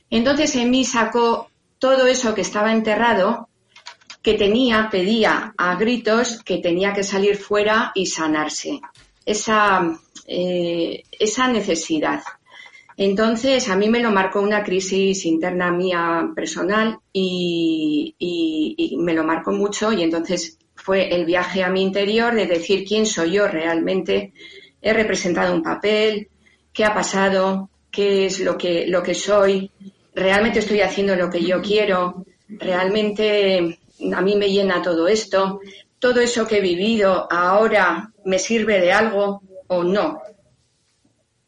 Entonces 0.10 0.56
en 0.56 0.70
mí 0.70 0.84
sacó 0.84 1.50
todo 1.78 2.06
eso 2.08 2.36
que 2.36 2.42
estaba 2.42 2.74
enterrado 2.74 3.48
que 4.22 4.34
tenía, 4.34 4.90
pedía 4.92 5.54
a 5.58 5.76
gritos 5.76 6.44
que 6.44 6.58
tenía 6.58 6.94
que 6.94 7.04
salir 7.04 7.38
fuera 7.38 7.92
y 7.96 8.06
sanarse. 8.06 8.82
Esa, 9.26 9.98
eh, 10.28 11.04
esa 11.12 11.48
necesidad. 11.48 12.22
Entonces, 13.02 13.70
a 13.70 13.78
mí 13.78 13.88
me 13.88 14.02
lo 14.02 14.12
marcó 14.12 14.42
una 14.42 14.62
crisis 14.62 15.26
interna 15.26 15.72
mía 15.72 16.34
personal 16.36 17.00
y, 17.14 18.14
y, 18.20 18.98
me 18.98 19.14
lo 19.14 19.24
marcó 19.24 19.54
mucho. 19.54 19.94
Y 19.94 20.04
entonces 20.04 20.60
fue 20.76 21.08
el 21.16 21.24
viaje 21.24 21.64
a 21.64 21.70
mi 21.70 21.82
interior 21.82 22.36
de 22.36 22.46
decir 22.46 22.84
quién 22.86 23.06
soy 23.06 23.32
yo 23.32 23.48
realmente. 23.48 24.34
He 24.82 24.92
representado 24.92 25.56
un 25.56 25.64
papel, 25.64 26.28
qué 26.74 26.84
ha 26.84 26.94
pasado, 26.94 27.70
qué 27.90 28.26
es 28.26 28.42
lo 28.42 28.58
que, 28.58 28.86
lo 28.88 29.02
que 29.02 29.16
soy, 29.16 29.72
realmente 30.14 30.60
estoy 30.60 30.82
haciendo 30.82 31.16
lo 31.16 31.30
que 31.30 31.42
yo 31.42 31.62
quiero, 31.62 32.26
realmente 32.50 33.80
a 34.14 34.22
mí 34.22 34.36
me 34.36 34.52
llena 34.52 34.82
todo 34.82 35.08
esto, 35.08 35.62
todo 36.00 36.20
eso 36.20 36.46
que 36.46 36.58
he 36.58 36.62
vivido 36.62 37.30
ahora 37.32 38.12
me 38.26 38.40
sirve 38.40 38.82
de 38.82 38.92
algo 38.92 39.42
o 39.68 39.86
no. 39.86 40.22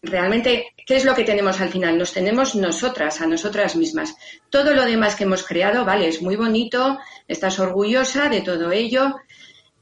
Realmente, 0.02 0.74
¿qué 0.92 0.98
es 0.98 1.06
lo 1.06 1.16
que 1.16 1.24
tenemos 1.24 1.62
al 1.62 1.70
final? 1.70 1.98
Nos 1.98 2.12
tenemos 2.12 2.54
nosotras, 2.54 3.22
a 3.22 3.26
nosotras 3.26 3.78
mismas. 3.78 4.14
Todo 4.50 4.74
lo 4.74 4.84
demás 4.84 5.16
que 5.16 5.24
hemos 5.24 5.42
creado, 5.42 5.86
vale, 5.86 6.10
es 6.10 6.22
muy 6.22 6.36
bonito, 6.36 7.00
estás 7.30 7.60
orgullosa 7.60 8.28
de 8.28 8.42
todo 8.42 8.74
ello, 8.74 9.16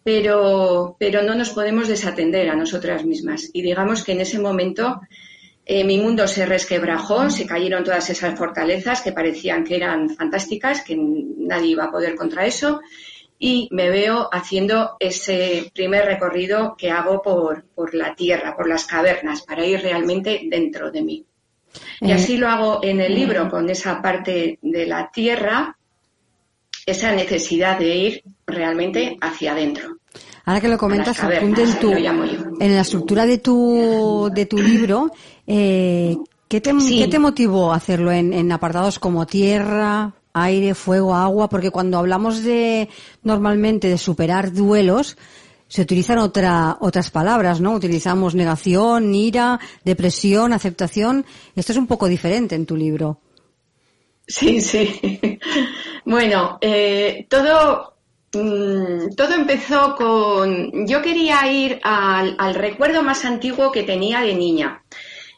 pero, 0.03 0.95
pero 0.99 1.23
no 1.23 1.33
nos 1.33 1.49
podemos 1.49 1.87
desatender 1.87 2.47
a 2.47 2.55
nosotras 2.55 3.05
mismas. 3.05 3.49
Y 3.53 3.63
digamos 3.63 4.03
que 4.03 4.11
en 4.11 4.21
ese 4.21 4.37
momento 4.37 5.01
eh, 5.65 5.83
mi 5.83 5.97
mundo 5.97 6.27
se 6.27 6.45
resquebrajó, 6.45 7.31
se 7.31 7.47
cayeron 7.47 7.83
todas 7.83 8.07
esas 8.11 8.37
fortalezas 8.37 9.01
que 9.01 9.11
parecían 9.11 9.63
que 9.63 9.77
eran 9.77 10.11
fantásticas, 10.11 10.83
que 10.83 10.95
nadie 10.95 11.71
iba 11.71 11.85
a 11.85 11.91
poder 11.91 12.13
contra 12.13 12.45
eso, 12.45 12.81
y 13.41 13.69
me 13.71 13.89
veo 13.89 14.27
haciendo 14.31 14.97
ese 14.99 15.71
primer 15.73 16.05
recorrido 16.05 16.75
que 16.77 16.91
hago 16.91 17.21
por, 17.21 17.63
por 17.73 17.95
la 17.95 18.13
tierra, 18.13 18.55
por 18.55 18.67
las 18.67 18.85
cavernas, 18.85 19.43
para 19.43 19.65
ir 19.65 19.81
realmente 19.81 20.41
dentro 20.49 20.91
de 20.91 21.01
mí. 21.01 21.25
Y 22.01 22.11
eh, 22.11 22.13
así 22.13 22.35
lo 22.35 22.49
hago 22.49 22.79
en 22.83 22.99
el 22.99 23.15
libro, 23.15 23.45
mm. 23.45 23.49
con 23.49 23.69
esa 23.69 24.01
parte 24.01 24.59
de 24.61 24.85
la 24.85 25.09
tierra, 25.09 25.77
esa 26.85 27.13
necesidad 27.13 27.79
de 27.79 27.95
ir 27.95 28.23
realmente 28.45 29.17
hacia 29.21 29.53
adentro. 29.53 29.97
Ahora 30.43 30.59
que 30.59 30.67
lo 30.67 30.77
comentas, 30.77 31.23
apunte 31.23 31.63
en, 31.63 31.79
tu, 31.79 31.91
en 31.91 32.75
la 32.75 32.81
estructura 32.81 33.25
de 33.25 33.37
tu, 33.37 34.29
de 34.33 34.47
tu 34.47 34.57
libro, 34.57 35.11
eh, 35.45 36.17
¿qué, 36.47 36.59
te, 36.59 36.73
¿qué, 36.73 37.07
te, 37.07 37.19
motivó 37.19 37.71
a 37.71 37.75
hacerlo 37.75 38.11
en, 38.11 38.33
en, 38.33 38.51
apartados 38.51 38.97
como 38.97 39.27
tierra, 39.27 40.11
aire, 40.33 40.75
fuego, 40.75 41.15
agua? 41.15 41.49
Porque 41.49 41.71
cuando 41.71 41.97
hablamos 41.97 42.43
de, 42.43 42.89
normalmente 43.23 43.89
de 43.89 43.97
superar 43.97 44.53
duelos, 44.53 45.17
se 45.67 45.81
utilizan 45.81 46.17
otra, 46.17 46.77
otras 46.79 47.11
palabras, 47.11 47.61
¿no? 47.61 47.73
Utilizamos 47.73 48.35
negación, 48.35 49.13
ira, 49.13 49.59
depresión, 49.83 50.53
aceptación. 50.53 51.25
Esto 51.55 51.71
es 51.71 51.77
un 51.77 51.87
poco 51.87 52.07
diferente 52.07 52.55
en 52.55 52.65
tu 52.65 52.75
libro. 52.75 53.19
Sí, 54.27 54.61
sí. 54.61 55.39
Bueno, 56.05 56.57
eh, 56.61 57.27
todo 57.29 57.99
Mm, 58.33 59.15
todo 59.15 59.33
empezó 59.33 59.95
con. 59.95 60.85
Yo 60.87 61.01
quería 61.01 61.51
ir 61.51 61.79
al, 61.83 62.53
recuerdo 62.53 63.01
más 63.01 63.25
antiguo 63.25 63.71
que 63.71 63.83
tenía 63.83 64.21
de 64.21 64.35
niña. 64.35 64.83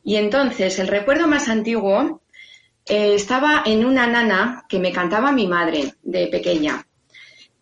Y 0.03 0.15
entonces, 0.17 0.77
el 0.79 0.87
recuerdo 0.87 1.27
más 1.27 1.47
antiguo 1.47 2.20
eh, 2.85 3.15
estaba 3.15 3.63
en 3.65 3.85
una 3.85 4.07
nana 4.07 4.65
que 4.67 4.79
me 4.79 4.91
cantaba 4.91 5.31
mi 5.31 5.47
madre 5.47 5.95
de 6.03 6.27
pequeña. 6.27 6.85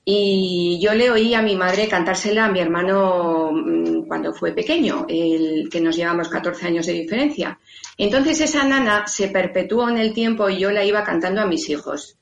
Y 0.05 0.79
yo 0.81 0.95
le 0.95 1.11
oí 1.11 1.33
a 1.35 1.41
mi 1.41 1.55
madre 1.55 1.87
cantársela 1.87 2.45
a 2.45 2.51
mi 2.51 2.59
hermano 2.59 3.51
mm, 3.51 4.07
cuando 4.07 4.33
fue 4.33 4.53
pequeño, 4.53 5.05
el 5.07 5.69
que 5.69 5.81
nos 5.81 5.95
llevamos 5.95 6.29
14 6.29 6.65
años 6.65 6.85
de 6.87 6.93
diferencia. 6.93 7.59
Entonces 7.97 8.41
esa 8.41 8.63
nana 8.63 9.05
se 9.07 9.27
perpetuó 9.27 9.87
en 9.87 9.97
el 9.97 10.13
tiempo 10.13 10.49
y 10.49 10.57
yo 10.57 10.71
la 10.71 10.83
iba 10.83 11.03
cantando 11.03 11.41
a 11.41 11.45
mis 11.45 11.69
hijos 11.69 12.17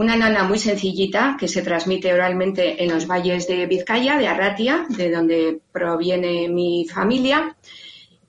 una 0.00 0.16
nana 0.16 0.44
muy 0.44 0.58
sencillita 0.58 1.36
que 1.38 1.46
se 1.46 1.60
transmite 1.60 2.12
oralmente 2.14 2.82
en 2.82 2.90
los 2.90 3.06
valles 3.06 3.46
de 3.46 3.66
Vizcaya, 3.66 4.16
de 4.16 4.28
Arratia, 4.28 4.86
de 4.88 5.10
donde 5.10 5.60
proviene 5.72 6.48
mi 6.48 6.86
familia. 6.88 7.54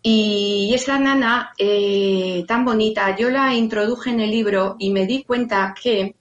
Y 0.03 0.71
esa 0.73 0.97
nana 0.97 1.53
eh, 1.57 2.43
tan 2.47 2.65
bonita, 2.65 3.15
yo 3.15 3.29
la 3.29 3.53
introduje 3.53 4.09
en 4.09 4.19
el 4.19 4.31
libro 4.31 4.75
y 4.79 4.89
me 4.89 5.05
di 5.05 5.23
cuenta 5.23 5.75
que 5.79 6.15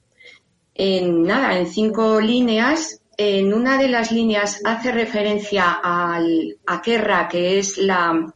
en 0.75 1.23
nada, 1.23 1.59
en 1.59 1.67
cinco 1.67 2.21
líneas, 2.21 3.01
en 3.17 3.53
una 3.53 3.79
de 3.79 3.89
las 3.89 4.13
líneas 4.13 4.61
hace 4.65 4.93
referencia 4.93 5.81
al 5.83 6.59
Aquerra, 6.67 7.29
que 7.29 7.59
es 7.59 7.79
la, 7.79 8.33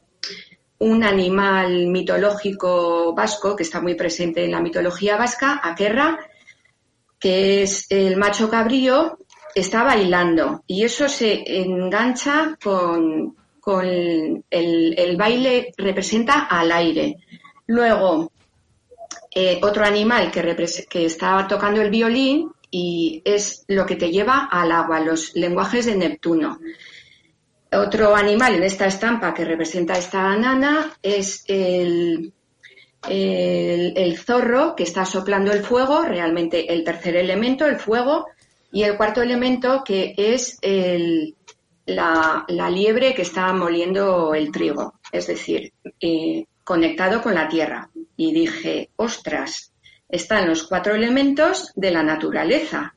un 0.78 1.04
animal 1.04 1.86
mitológico 1.88 3.14
vasco 3.14 3.56
que 3.56 3.62
está 3.62 3.80
muy 3.80 3.94
presente 3.94 4.44
en 4.44 4.50
la 4.50 4.60
mitología 4.60 5.16
vasca, 5.16 5.60
Aquerra, 5.62 6.18
que 7.18 7.62
es 7.62 7.86
el 7.90 8.16
macho 8.16 8.50
cabrío, 8.50 9.18
está 9.54 9.82
bailando. 9.82 10.62
Y 10.66 10.84
eso 10.84 11.08
se 11.08 11.44
engancha 11.60 12.58
con, 12.62 13.36
el, 13.80 15.16
baile, 15.16 15.72
representa 15.76 16.46
al 16.46 16.72
aire. 16.72 17.16
Luego, 17.66 18.32
eh, 19.34 19.60
otro 19.62 19.84
animal 19.84 20.30
que, 20.30 20.42
que 20.88 21.06
está 21.06 21.46
tocando 21.48 21.80
el 21.80 21.90
violín 21.90 22.50
y 22.70 23.22
es 23.24 23.64
lo 23.68 23.86
que 23.86 23.96
te 23.96 24.10
lleva 24.10 24.48
al 24.50 24.72
agua, 24.72 25.00
los 25.00 25.34
lenguajes 25.34 25.86
de 25.86 25.96
Neptuno. 25.96 26.58
Otro 27.72 28.14
animal 28.14 28.54
en 28.54 28.64
esta 28.64 28.86
estampa 28.86 29.34
que 29.34 29.44
representa 29.44 29.98
esta 29.98 30.36
nana 30.36 30.92
es 31.02 31.44
el, 31.48 32.32
el, 33.08 34.18
zorro 34.18 34.74
que 34.76 34.84
está 34.84 35.04
soplando 35.04 35.52
el 35.52 35.64
fuego, 35.64 36.02
realmente 36.02 36.72
el 36.72 36.84
tercer 36.84 37.16
elemento, 37.16 37.66
el 37.66 37.76
fuego, 37.76 38.26
y 38.72 38.82
el 38.82 38.96
cuarto 38.96 39.22
elemento 39.22 39.82
que 39.84 40.14
es 40.16 40.58
la, 41.86 42.44
liebre 42.70 43.14
que 43.14 43.22
está 43.22 43.52
moliendo 43.52 44.34
el 44.34 44.50
trigo, 44.50 44.94
es 45.12 45.26
decir, 45.26 45.72
eh, 46.00 46.46
conectado 46.62 47.22
con 47.22 47.34
la 47.34 47.48
tierra. 47.48 47.90
Y 48.16 48.32
dije, 48.32 48.90
ostras, 48.96 49.72
están 50.08 50.48
los 50.48 50.64
cuatro 50.64 50.94
elementos 50.94 51.72
de 51.74 51.90
la 51.90 52.02
naturaleza 52.02 52.94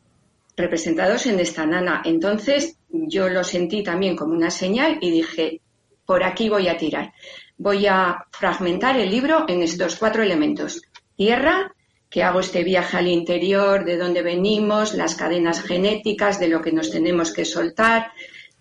representados 0.55 1.25
en 1.25 1.39
esta 1.39 1.65
nana. 1.65 2.01
Entonces 2.05 2.77
yo 2.89 3.29
lo 3.29 3.43
sentí 3.43 3.83
también 3.83 4.15
como 4.15 4.33
una 4.33 4.51
señal 4.51 4.97
y 5.01 5.11
dije, 5.11 5.61
por 6.05 6.23
aquí 6.23 6.49
voy 6.49 6.67
a 6.67 6.77
tirar 6.77 7.13
voy 7.57 7.87
a 7.87 8.25
fragmentar 8.31 8.99
el 8.99 9.09
libro 9.09 9.45
en 9.47 9.63
estos 9.63 9.95
cuatro 9.95 10.23
elementos. 10.23 10.81
Tierra, 11.15 11.73
que 12.09 12.23
hago 12.23 12.39
este 12.39 12.63
viaje 12.63 12.97
al 12.97 13.07
interior, 13.07 13.83
de 13.83 13.97
dónde 13.97 14.21
venimos, 14.21 14.93
las 14.93 15.15
cadenas 15.15 15.63
genéticas, 15.63 16.39
de 16.39 16.47
lo 16.47 16.61
que 16.61 16.71
nos 16.71 16.91
tenemos 16.91 17.33
que 17.33 17.45
soltar, 17.45 18.11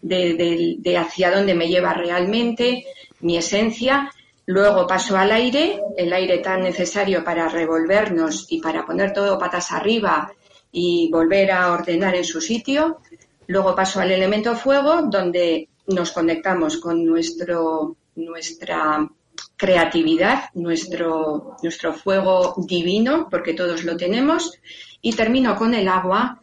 de, 0.01 0.97
hacia 0.97 1.31
dónde 1.31 1.55
me 1.55 1.69
lleva 1.69 1.95
realmente, 1.95 2.85
mi 3.21 3.37
esencia. 3.37 4.11
Luego 4.47 4.87
paso 4.87 5.17
al 5.17 5.33
aire, 5.33 5.81
el 5.97 6.13
aire 6.13 6.39
tan 6.39 6.61
necesario 6.61 7.25
para 7.25 7.49
revolvernos 7.49 8.47
y 8.49 8.61
para 8.61 8.87
poner 8.87 9.13
todo 9.13 9.39
patas 9.39 9.73
arriba 9.73 10.33
y 10.71 11.11
volver 11.11 11.51
a 11.51 11.73
ordenar 11.73 12.15
en 12.15 12.25
su 12.25 12.41
sitio. 12.41 13.01
Luego 13.49 13.75
paso 13.75 14.01
al 14.01 14.13
elemento 14.13 14.55
fuego, 14.55 15.03
donde 15.03 15.69
nos 15.89 16.13
conectamos 16.13 16.77
con 16.79 17.05
nuestro 17.05 17.97
nuestra 18.17 19.09
creatividad, 19.57 20.51
nuestro, 20.55 21.57
nuestro 21.63 21.93
fuego 21.93 22.55
divino, 22.67 23.29
porque 23.31 23.55
todos 23.55 23.85
lo 23.85 23.97
tenemos, 23.97 24.53
y 25.01 25.13
termino 25.13 25.57
con 25.57 25.75
el 25.75 25.89
agua 25.89 26.39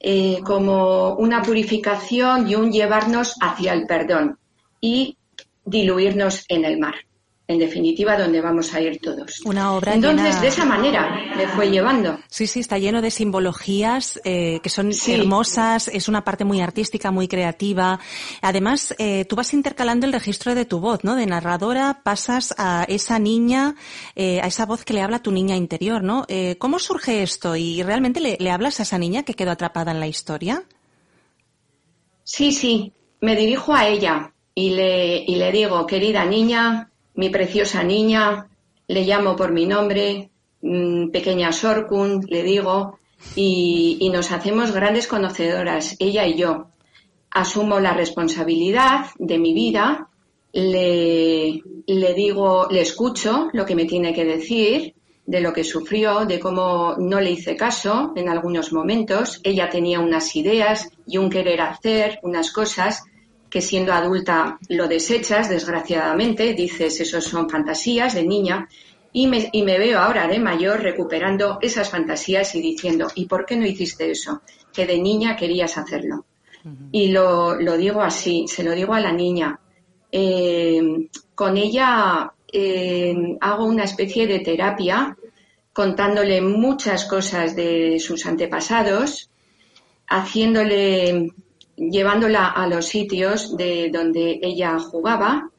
eh, 0.00 0.40
como 0.44 1.14
una 1.14 1.42
purificación 1.42 2.48
y 2.48 2.54
un 2.54 2.72
llevarnos 2.72 3.36
hacia 3.40 3.74
el 3.74 3.86
perdón 3.86 4.38
y 4.80 5.18
diluirnos 5.64 6.46
en 6.48 6.64
el 6.64 6.78
mar 6.78 6.94
en 7.50 7.58
definitiva, 7.58 8.16
donde 8.16 8.40
vamos 8.40 8.72
a 8.74 8.80
ir 8.80 9.00
todos. 9.00 9.40
Una 9.44 9.74
obra 9.74 9.94
Entonces, 9.94 10.40
de 10.40 10.46
esa 10.46 10.64
manera 10.64 11.10
me 11.36 11.48
fue 11.48 11.68
llevando. 11.68 12.18
Sí, 12.28 12.46
sí, 12.46 12.60
está 12.60 12.78
lleno 12.78 13.02
de 13.02 13.10
simbologías 13.10 14.20
eh, 14.24 14.60
que 14.62 14.68
son 14.68 14.92
hermosas, 15.08 15.88
es 15.88 16.08
una 16.08 16.22
parte 16.22 16.44
muy 16.44 16.60
artística, 16.60 17.10
muy 17.10 17.26
creativa. 17.26 17.98
Además, 18.40 18.94
eh, 18.98 19.24
tú 19.24 19.34
vas 19.34 19.52
intercalando 19.52 20.06
el 20.06 20.12
registro 20.12 20.54
de 20.54 20.64
tu 20.64 20.78
voz, 20.78 21.02
¿no? 21.02 21.16
De 21.16 21.26
narradora 21.26 22.02
pasas 22.04 22.54
a 22.56 22.84
esa 22.88 23.18
niña, 23.18 23.74
eh, 24.14 24.40
a 24.40 24.46
esa 24.46 24.64
voz 24.64 24.84
que 24.84 24.94
le 24.94 25.02
habla 25.02 25.16
a 25.16 25.22
tu 25.22 25.32
niña 25.32 25.56
interior, 25.56 26.04
¿no? 26.04 26.26
¿Cómo 26.58 26.78
surge 26.78 27.22
esto? 27.22 27.56
¿Y 27.56 27.82
realmente 27.82 28.20
le, 28.20 28.36
le 28.38 28.50
hablas 28.50 28.78
a 28.78 28.84
esa 28.84 28.98
niña 28.98 29.24
que 29.24 29.34
quedó 29.34 29.50
atrapada 29.50 29.90
en 29.90 29.98
la 29.98 30.06
historia? 30.06 30.62
Sí, 32.22 32.52
sí, 32.52 32.92
me 33.20 33.34
dirijo 33.34 33.74
a 33.74 33.88
ella 33.88 34.32
y 34.54 34.70
le, 34.70 35.24
y 35.24 35.36
le 35.36 35.52
digo, 35.52 35.86
querida 35.86 36.24
niña, 36.24 36.89
mi 37.20 37.28
preciosa 37.28 37.82
niña, 37.82 38.48
le 38.88 39.04
llamo 39.04 39.36
por 39.36 39.52
mi 39.52 39.66
nombre, 39.66 40.30
mm, 40.62 41.10
pequeña 41.10 41.52
Sorkun, 41.52 42.24
le 42.26 42.42
digo, 42.42 42.98
y, 43.36 44.08
nos 44.10 44.32
hacemos 44.32 44.72
grandes 44.72 45.06
conocedoras, 45.06 45.96
ella 45.98 46.26
y 46.26 46.38
yo. 46.38 46.68
Asumo 47.30 47.78
la 47.78 47.92
responsabilidad 47.92 49.04
de 49.18 49.38
mi 49.38 49.52
vida, 49.52 50.08
le, 50.54 51.60
le 51.86 52.14
digo, 52.14 52.68
le 52.70 52.80
escucho 52.80 53.50
lo 53.52 53.66
que 53.66 53.74
me 53.74 53.84
tiene 53.84 54.14
que 54.14 54.24
decir, 54.24 54.94
de 55.26 55.42
lo 55.42 55.52
que 55.52 55.62
sufrió, 55.62 56.24
de 56.24 56.40
cómo 56.40 56.96
no 56.98 57.20
le 57.20 57.32
hice 57.32 57.54
caso 57.54 58.14
en 58.16 58.30
algunos 58.30 58.72
momentos. 58.72 59.40
Ella 59.44 59.68
tenía 59.68 60.00
unas 60.00 60.34
ideas 60.34 60.88
y 61.06 61.18
un 61.18 61.28
querer 61.28 61.60
hacer, 61.60 62.18
unas 62.22 62.50
cosas, 62.50 63.04
que 63.50 63.60
siendo 63.60 63.92
adulta 63.92 64.58
lo 64.68 64.86
desechas, 64.86 65.48
desgraciadamente, 65.48 66.54
dices, 66.54 67.00
esos 67.00 67.24
son 67.24 67.50
fantasías 67.50 68.14
de 68.14 68.24
niña, 68.24 68.68
y 69.12 69.26
me, 69.26 69.48
y 69.52 69.64
me, 69.64 69.78
veo 69.78 69.98
ahora 69.98 70.28
de 70.28 70.38
mayor 70.38 70.80
recuperando 70.82 71.58
esas 71.60 71.90
fantasías 71.90 72.54
y 72.54 72.62
diciendo, 72.62 73.08
¿y 73.16 73.26
por 73.26 73.44
qué 73.44 73.56
no 73.56 73.66
hiciste 73.66 74.08
eso? 74.08 74.40
que 74.72 74.86
de 74.86 74.98
niña 74.98 75.36
querías 75.36 75.76
hacerlo. 75.78 76.24
Y 76.92 77.08
lo, 77.08 77.54
lo, 77.54 77.76
digo 77.76 78.02
así, 78.02 78.46
se 78.46 78.62
lo 78.62 78.72
digo 78.72 78.92
a 78.92 79.00
la 79.00 79.12
niña. 79.12 79.58
Eh, 80.12 81.08
con 81.34 81.56
ella 81.56 82.32
eh, 82.52 83.14
hago 83.40 83.64
una 83.64 83.84
especie 83.84 84.26
de 84.26 84.40
terapia 84.40 85.16
contándole 85.72 86.42
muchas 86.42 87.06
cosas 87.06 87.56
de 87.56 87.98
sus 87.98 88.26
antepasados, 88.26 89.30
haciéndole, 90.06 91.32
llevándola 91.80 92.48
a 92.48 92.66
los 92.66 92.86
sitios 92.86 93.56
de 93.56 93.90
donde 93.90 94.38
ella 94.42 94.78
jugaba 94.78 95.50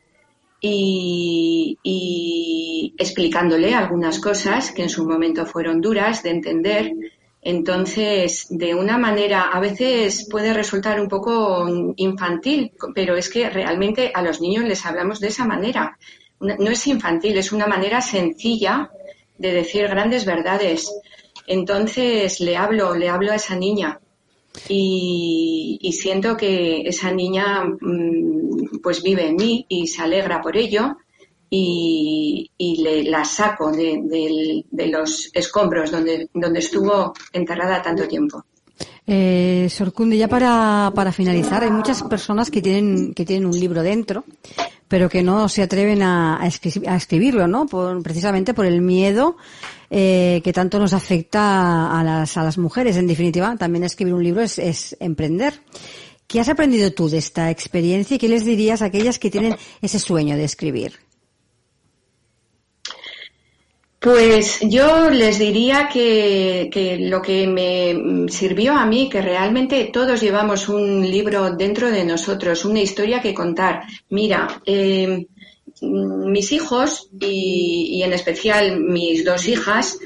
y, 0.61 1.77
explicándole 2.97 3.73
algunas 3.73 4.19
cosas 4.19 4.71
que 4.71 4.83
en 4.83 4.89
su 4.89 5.07
momento 5.07 5.45
fueron 5.45 5.81
duras 5.81 6.21
de 6.21 6.29
entender 6.29 6.93
entonces, 7.43 8.45
de 8.51 8.75
una 8.75 8.99
manera, 8.99 9.49
a 9.51 9.59
veces 9.59 10.27
puede 10.29 10.53
resultar 10.53 11.01
un 11.01 11.07
poco 11.07 11.67
infantil, 11.95 12.71
pero 12.93 13.15
es 13.15 13.29
que 13.29 13.49
realmente 13.49 14.11
a 14.13 14.21
los 14.21 14.41
niños 14.41 14.65
les 14.65 14.85
hablamos 14.85 15.19
de 15.19 15.29
esa 15.29 15.45
manera. 15.45 15.97
No 16.39 16.69
es 16.69 16.85
infantil, 16.85 17.37
es 17.39 17.51
una 17.51 17.65
manera 17.65 17.99
sencilla 18.01 18.91
de 19.39 19.53
decir 19.53 19.87
grandes 19.87 20.25
verdades. 20.25 20.93
Entonces 21.47 22.39
le 22.41 22.57
hablo, 22.57 22.93
le 22.93 23.09
hablo 23.09 23.31
a 23.31 23.37
esa 23.37 23.55
niña 23.55 23.99
y, 24.67 25.91
siento 25.93 26.35
que 26.37 26.81
esa 26.81 27.11
niña 27.11 27.63
mm, 27.63 28.79
pues 28.81 29.03
vive 29.03 29.27
en 29.27 29.35
mí 29.35 29.65
y 29.69 29.87
se 29.87 30.01
alegra 30.01 30.41
por 30.41 30.57
ello 30.57 30.97
y, 31.49 32.49
le, 32.57 33.03
la 33.03 33.25
saco 33.25 33.71
de, 33.71 34.63
los 34.71 35.29
escombros 35.33 35.91
donde, 35.91 36.29
donde 36.33 36.59
estuvo 36.59 37.13
enterrada 37.33 37.81
tanto 37.81 38.07
tiempo. 38.07 38.45
Eh, 39.05 39.67
Sorcunde, 39.69 40.17
ya 40.17 40.27
para, 40.27 40.91
para 40.95 41.11
finalizar, 41.11 41.63
hay 41.63 41.71
muchas 41.71 42.03
personas 42.03 42.49
que 42.49 42.61
tienen, 42.61 43.13
que 43.13 43.25
tienen 43.25 43.45
un 43.45 43.59
libro 43.59 43.83
dentro, 43.83 44.23
pero 44.91 45.07
que 45.07 45.23
no 45.23 45.47
se 45.47 45.63
atreven 45.63 46.03
a, 46.03 46.41
escribirlo, 46.43 47.47
¿no? 47.47 47.65
Por, 47.65 48.03
precisamente 48.03 48.53
por 48.53 48.65
el 48.65 48.81
miedo 48.81 49.37
eh, 49.89 50.41
que 50.43 50.51
tanto 50.51 50.79
nos 50.79 50.91
afecta 50.91 51.97
a 51.97 52.03
las, 52.03 52.35
a 52.35 52.43
las 52.43 52.57
mujeres. 52.57 52.97
En 52.97 53.07
definitiva, 53.07 53.55
también 53.55 53.85
escribir 53.85 54.13
un 54.13 54.21
libro 54.21 54.41
es, 54.41 54.59
es 54.59 54.97
emprender. 54.99 55.61
¿Qué 56.27 56.41
has 56.41 56.49
aprendido 56.49 56.91
tú 56.91 57.07
de 57.07 57.19
esta 57.19 57.49
experiencia 57.49 58.15
y 58.15 58.19
qué 58.19 58.27
les 58.27 58.43
dirías 58.43 58.81
a 58.81 58.85
aquellas 58.87 59.17
que 59.17 59.31
tienen 59.31 59.55
ese 59.81 59.97
sueño 59.97 60.35
de 60.35 60.43
escribir? 60.43 60.99
Pues 64.01 64.61
yo 64.61 65.11
les 65.11 65.37
diría 65.37 65.87
que, 65.87 66.97
lo 67.01 67.21
que 67.21 67.45
me 67.45 68.27
sirvió 68.31 68.73
a 68.73 68.87
mí, 68.87 69.07
que 69.07 69.21
realmente 69.21 69.91
todos 69.93 70.19
llevamos 70.19 70.69
un 70.69 71.07
libro 71.07 71.51
dentro 71.51 71.91
de 71.91 72.03
nosotros, 72.03 72.65
una 72.65 72.79
historia 72.79 73.21
que 73.21 73.35
contar. 73.35 73.83
Mira, 74.09 74.59
eh, 74.65 75.27
mis 75.81 76.51
hijos 76.51 77.09
y, 77.19 78.01
en 78.03 78.13
especial 78.13 78.79
mis 78.79 79.23
dos 79.23 79.47
hijas, 79.47 79.99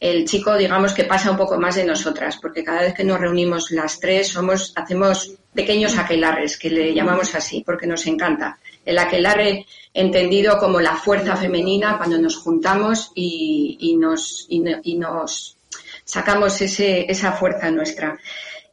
el 0.00 0.24
chico, 0.26 0.56
digamos 0.56 0.92
que 0.92 1.04
pasa 1.04 1.30
un 1.30 1.36
poco 1.36 1.56
más 1.56 1.76
de 1.76 1.84
nosotras, 1.84 2.38
porque 2.42 2.64
cada 2.64 2.82
vez 2.82 2.94
que 2.94 3.04
nos 3.04 3.20
reunimos 3.20 3.70
las 3.70 4.00
tres 4.00 4.26
somos, 4.26 4.72
hacemos 4.74 5.34
pequeños 5.54 5.96
aquelarres, 5.98 6.58
que 6.58 6.68
le 6.68 6.92
llamamos 6.92 7.32
así, 7.36 7.62
porque 7.64 7.86
nos 7.86 8.08
encanta. 8.08 8.58
El 8.86 8.98
aquelarre 8.98 9.66
entendido 9.92 10.58
como 10.58 10.80
la 10.80 10.96
fuerza 10.96 11.36
femenina 11.36 11.98
cuando 11.98 12.18
nos 12.18 12.36
juntamos 12.36 13.10
y, 13.14 13.96
nos, 13.98 14.46
y, 14.48 14.96
nos 14.96 15.56
sacamos 16.04 16.60
ese, 16.60 17.10
esa 17.10 17.32
fuerza 17.32 17.70
nuestra. 17.70 18.18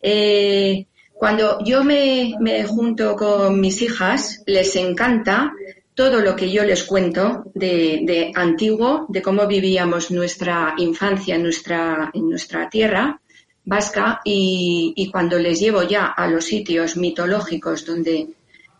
Eh, 0.01 0.85
cuando 1.13 1.63
yo 1.63 1.83
me, 1.83 2.35
junto 2.67 3.15
con 3.15 3.59
mis 3.59 3.81
hijas, 3.81 4.43
les 4.45 4.75
encanta 4.75 5.53
todo 5.95 6.19
lo 6.19 6.35
que 6.35 6.51
yo 6.51 6.63
les 6.63 6.83
cuento 6.83 7.45
de, 7.53 8.31
antiguo, 8.35 9.05
de 9.07 9.21
cómo 9.21 9.47
vivíamos 9.47 10.11
nuestra 10.11 10.73
infancia 10.77 11.35
en 11.35 11.43
nuestra, 11.43 12.11
en 12.13 12.29
nuestra 12.29 12.69
tierra 12.69 13.19
vasca 13.65 14.19
y, 14.25 14.93
y 14.97 15.09
cuando 15.09 15.39
les 15.39 15.59
llevo 15.61 15.83
ya 15.83 16.07
a 16.07 16.27
los 16.27 16.43
sitios 16.45 16.97
mitológicos 16.97 17.85
donde 17.85 18.27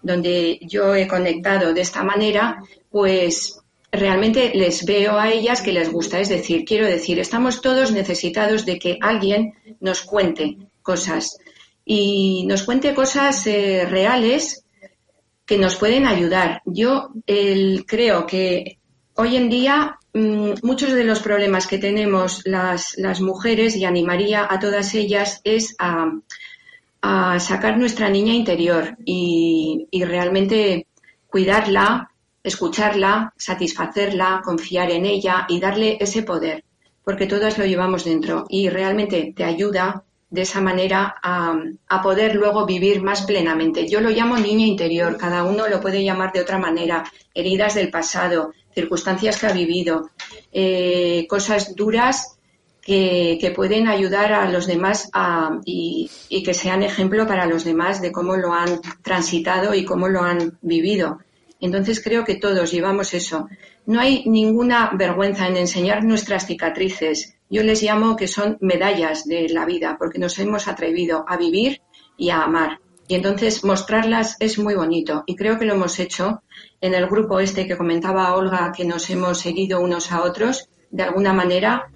donde 0.03 0.59
yo 0.61 0.93
he 0.93 1.07
conectado 1.07 1.73
de 1.73 1.81
esta 1.81 2.03
manera, 2.03 2.61
pues 2.91 3.59
realmente 3.91 4.51
les 4.53 4.85
veo 4.85 5.17
a 5.17 5.31
ellas 5.31 5.61
que 5.61 5.71
les 5.71 5.91
gusta. 5.91 6.19
Es 6.19 6.29
decir, 6.29 6.65
quiero 6.65 6.85
decir, 6.85 7.19
estamos 7.19 7.61
todos 7.61 7.91
necesitados 7.91 8.65
de 8.65 8.77
que 8.77 8.97
alguien 9.01 9.53
nos 9.79 10.01
cuente 10.01 10.57
cosas 10.81 11.37
y 11.85 12.45
nos 12.45 12.63
cuente 12.63 12.93
cosas 12.93 13.47
eh, 13.47 13.85
reales 13.89 14.65
que 15.45 15.57
nos 15.57 15.75
pueden 15.75 16.05
ayudar. 16.05 16.61
Yo 16.65 17.09
creo 17.85 18.25
que 18.25 18.79
hoy 19.15 19.35
en 19.35 19.49
día 19.49 19.99
mm, 20.13 20.53
muchos 20.63 20.93
de 20.93 21.03
los 21.03 21.19
problemas 21.19 21.67
que 21.67 21.77
tenemos 21.77 22.41
las, 22.45 22.97
las 22.97 23.21
mujeres, 23.21 23.75
y 23.75 23.85
animaría 23.85 24.47
a 24.49 24.59
todas 24.59 24.93
ellas, 24.95 25.41
es 25.43 25.75
a 25.79 26.11
a 27.03 27.37
sacar 27.37 27.77
nuestra 27.77 28.09
niña 28.09 28.33
interior 28.33 28.95
y, 29.03 29.87
realmente 30.05 30.87
cuidarla, 31.27 32.09
escucharla, 32.41 33.33
satisfacerla, 33.35 34.41
confiar 34.43 34.89
en 34.89 35.05
ella 35.05 35.45
y 35.49 35.59
darle 35.59 35.97
ese 35.99 36.23
poder, 36.23 36.63
porque 37.03 37.27
todas 37.27 37.57
lo 37.57 37.65
llevamos 37.65 38.05
dentro 38.05 38.45
y 38.47 38.69
realmente 38.69 39.33
te 39.35 39.43
ayuda 39.43 40.03
de 40.29 40.43
esa 40.43 40.61
manera 40.61 41.13
a, 41.21 42.01
poder 42.01 42.35
luego 42.35 42.65
vivir 42.65 43.01
más 43.01 43.23
plenamente. 43.23 43.85
Yo 43.85 43.99
lo 43.99 44.09
llamo 44.09 44.37
niña 44.37 44.65
interior, 44.65 45.17
cada 45.17 45.43
uno 45.43 45.67
lo 45.67 45.81
puede 45.81 46.05
llamar 46.05 46.31
de 46.31 46.39
otra 46.39 46.57
manera, 46.57 47.03
heridas 47.33 47.75
del 47.75 47.91
pasado, 47.91 48.53
circunstancias 48.73 49.41
que 49.41 49.47
ha 49.47 49.51
vivido, 49.51 50.09
eh, 50.53 51.27
cosas 51.27 51.75
duras 51.75 52.37
que, 52.85 53.53
pueden 53.55 53.87
ayudar 53.87 54.33
a 54.33 54.49
los 54.49 54.67
demás 54.67 55.09
y, 55.65 56.09
que 56.43 56.53
sean 56.53 56.83
ejemplo 56.83 57.25
para 57.25 57.45
los 57.45 57.63
demás 57.63 58.01
de 58.01 58.11
cómo 58.11 58.35
lo 58.35 58.53
han 58.53 58.81
transitado 59.01 59.73
y 59.73 59.85
cómo 59.85 60.09
lo 60.09 60.21
han 60.21 60.57
vivido. 60.61 61.19
Entonces 61.59 62.03
creo 62.03 62.25
que 62.25 62.35
todos 62.35 62.71
llevamos 62.71 63.13
eso. 63.13 63.47
No 63.85 64.01
hay 64.01 64.23
ninguna 64.25 64.91
vergüenza 64.93 65.47
en 65.47 65.55
enseñar 65.55 66.03
nuestras 66.03 66.45
cicatrices. 66.45 67.35
Yo 67.49 67.63
les 67.63 67.81
llamo 67.81 68.17
que 68.17 68.27
son 68.27 68.57
medallas 68.59 69.25
de 69.25 69.47
la 69.47 69.65
vida 69.65 69.95
porque 69.97 70.19
nos 70.19 70.37
hemos 70.39 70.67
atrevido 70.67 71.23
a 71.27 71.37
vivir 71.37 71.81
y 72.17 72.31
a 72.31 72.43
amar. 72.43 72.79
Y 73.07 73.15
entonces 73.15 73.63
mostrarlas 73.63 74.35
es 74.39 74.57
muy 74.57 74.75
bonito 74.75 75.23
y 75.25 75.35
creo 75.35 75.57
que 75.57 75.65
lo 75.65 75.73
hemos 75.73 75.99
hecho 75.99 76.41
en 76.81 76.95
el 76.95 77.07
grupo 77.07 77.39
este 77.39 77.67
que 77.67 77.77
comentaba 77.77 78.35
Olga 78.35 78.71
que 78.75 78.85
nos 78.85 79.09
hemos 79.09 79.39
seguido 79.39 79.79
unos 79.79 80.11
a 80.11 80.23
otros. 80.23 80.69
De 80.89 81.03
alguna 81.03 81.33
manera 81.33 81.89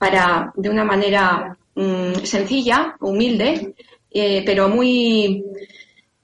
para, 0.00 0.50
de 0.56 0.70
una 0.70 0.82
manera 0.82 1.58
mm, 1.74 2.24
sencilla, 2.24 2.96
humilde, 3.00 3.74
eh, 4.10 4.42
pero 4.46 4.70
muy, 4.70 5.44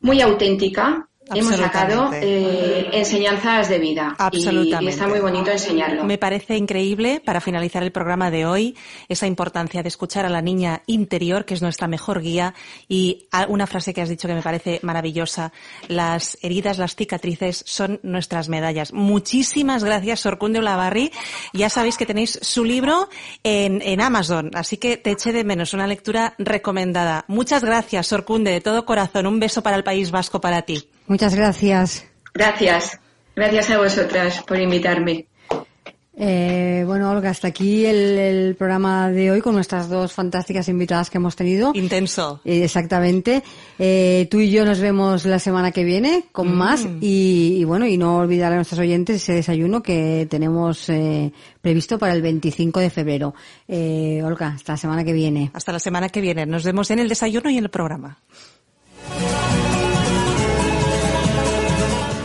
muy 0.01 0.23
auténtica, 0.23 1.07
hemos 1.35 1.57
sacado 1.57 2.11
eh, 2.15 2.89
enseñanzas 2.93 3.69
de 3.69 3.79
vida. 3.79 4.15
Absolutamente. 4.19 4.85
Y, 4.85 4.89
está 4.89 5.09
muy 5.09 5.21
bonito 5.21 5.51
enseñarlo. 5.51 6.05
Me 6.05 6.19
parece 6.19 6.57
increíble, 6.57 7.21
para 7.25 7.41
finalizar 7.41 7.83
el 7.83 7.93
programa 7.93 8.31
de 8.31 8.47
hoy, 8.47 8.77
esa 9.09 9.27
importancia 9.27 9.83
de 9.83 9.89
escuchar 9.89 10.25
a 10.27 10.31
la 10.31 10.43
niña 10.43 10.83
interior, 10.87 11.45
que 11.45 11.55
es 11.55 11.63
nuestra 11.63 11.89
mejor 11.89 12.21
guía, 12.21 12.55
y 12.89 13.27
una 13.49 13.67
frase 13.67 13.93
que 13.93 14.03
has 14.03 14.09
dicho 14.09 14.29
que 14.29 14.35
me 14.35 14.43
parece 14.43 14.81
maravillosa. 14.83 15.53
Las 15.89 16.39
heridas, 16.43 16.79
las 16.79 16.95
cicatrices 16.95 17.65
son 17.67 18.01
nuestras 18.03 18.49
medallas. 18.49 18.93
Muchísimas 18.93 19.85
gracias, 19.85 20.21
Sorcunde 20.21 20.61
Olavarri. 20.61 21.11
Ya 21.53 21.71
sabéis 21.71 21.97
que 21.97 22.07
tenéis 22.07 22.39
su 22.43 22.65
libro 22.65 23.09
en, 23.43 23.83
en 23.83 24.01
Amazon, 24.01 24.51
así 24.55 24.77
que 24.77 24.97
te 24.97 25.13
eché 25.13 25.33
de 25.33 25.45
menos 25.45 25.75
una 25.75 25.87
lectura 25.87 26.35
recomendada. 26.39 27.25
Muchas 27.29 27.65
gracias, 27.65 28.07
Sorcunde, 28.07 28.51
de 28.51 28.61
todo 28.61 28.87
corazón. 28.87 29.27
Un 29.27 29.41
beso 29.41 29.63
para 29.63 29.77
el 29.77 29.85
País 29.85 30.11
Vasco 30.11 30.41
para 30.41 30.63
ti. 30.63 30.89
Muchas 31.07 31.35
gracias. 31.35 32.07
Gracias. 32.35 32.99
Gracias 33.35 33.71
a 33.71 33.79
vosotras 33.79 34.43
por 34.47 34.59
invitarme. 34.59 35.27
Eh, 36.19 36.83
bueno, 36.87 37.11
Olga, 37.11 37.29
hasta 37.29 37.49
aquí 37.49 37.85
el, 37.85 38.57
programa 38.57 39.11
de 39.11 39.31
hoy 39.31 39.43
con 39.43 39.55
nuestras 39.55 39.91
dos 39.91 40.15
fantásticas 40.15 40.67
invitadas 40.71 41.11
que 41.11 41.19
hemos 41.19 41.37
tenido. 41.37 41.73
Intenso. 41.75 42.41
Eh, 42.43 42.65
exactamente. 42.65 43.43
Eh, 43.79 44.27
tú 44.31 44.41
y 44.41 44.51
yo 44.51 44.65
nos 44.65 44.81
vemos 44.81 45.27
la 45.27 45.39
semana 45.39 45.73
que 45.73 45.85
viene 45.85 46.25
con 46.33 46.49
mm. 46.49 46.57
más 46.57 46.89
y, 47.03 47.63
bueno, 47.65 47.87
y 47.87 47.99
no 47.99 48.17
olvidar 48.17 48.53
a 48.53 48.57
nuestros 48.57 48.81
oyentes 48.81 49.17
ese 49.17 49.35
desayuno 49.35 49.83
que 49.83 50.27
tenemos 50.31 50.91
previsto 51.61 51.99
para 51.99 52.15
el 52.15 52.23
25 52.23 52.81
de 52.81 52.89
febrero. 52.89 53.35
Olga, 53.69 54.55
hasta 54.57 54.73
la 54.73 54.79
semana 54.79 55.05
que 55.05 55.13
viene. 55.13 55.51
Hasta 55.53 55.73
la 55.73 55.79
semana 55.79 56.09
que 56.09 56.23
viene. 56.23 56.47
Nos 56.47 56.65
vemos 56.65 56.91
en 56.91 57.01
el 57.01 57.11
desayuno 57.11 57.51
y 57.51 57.59
en 57.59 57.65
el 57.65 57.71
programa. 57.71 58.19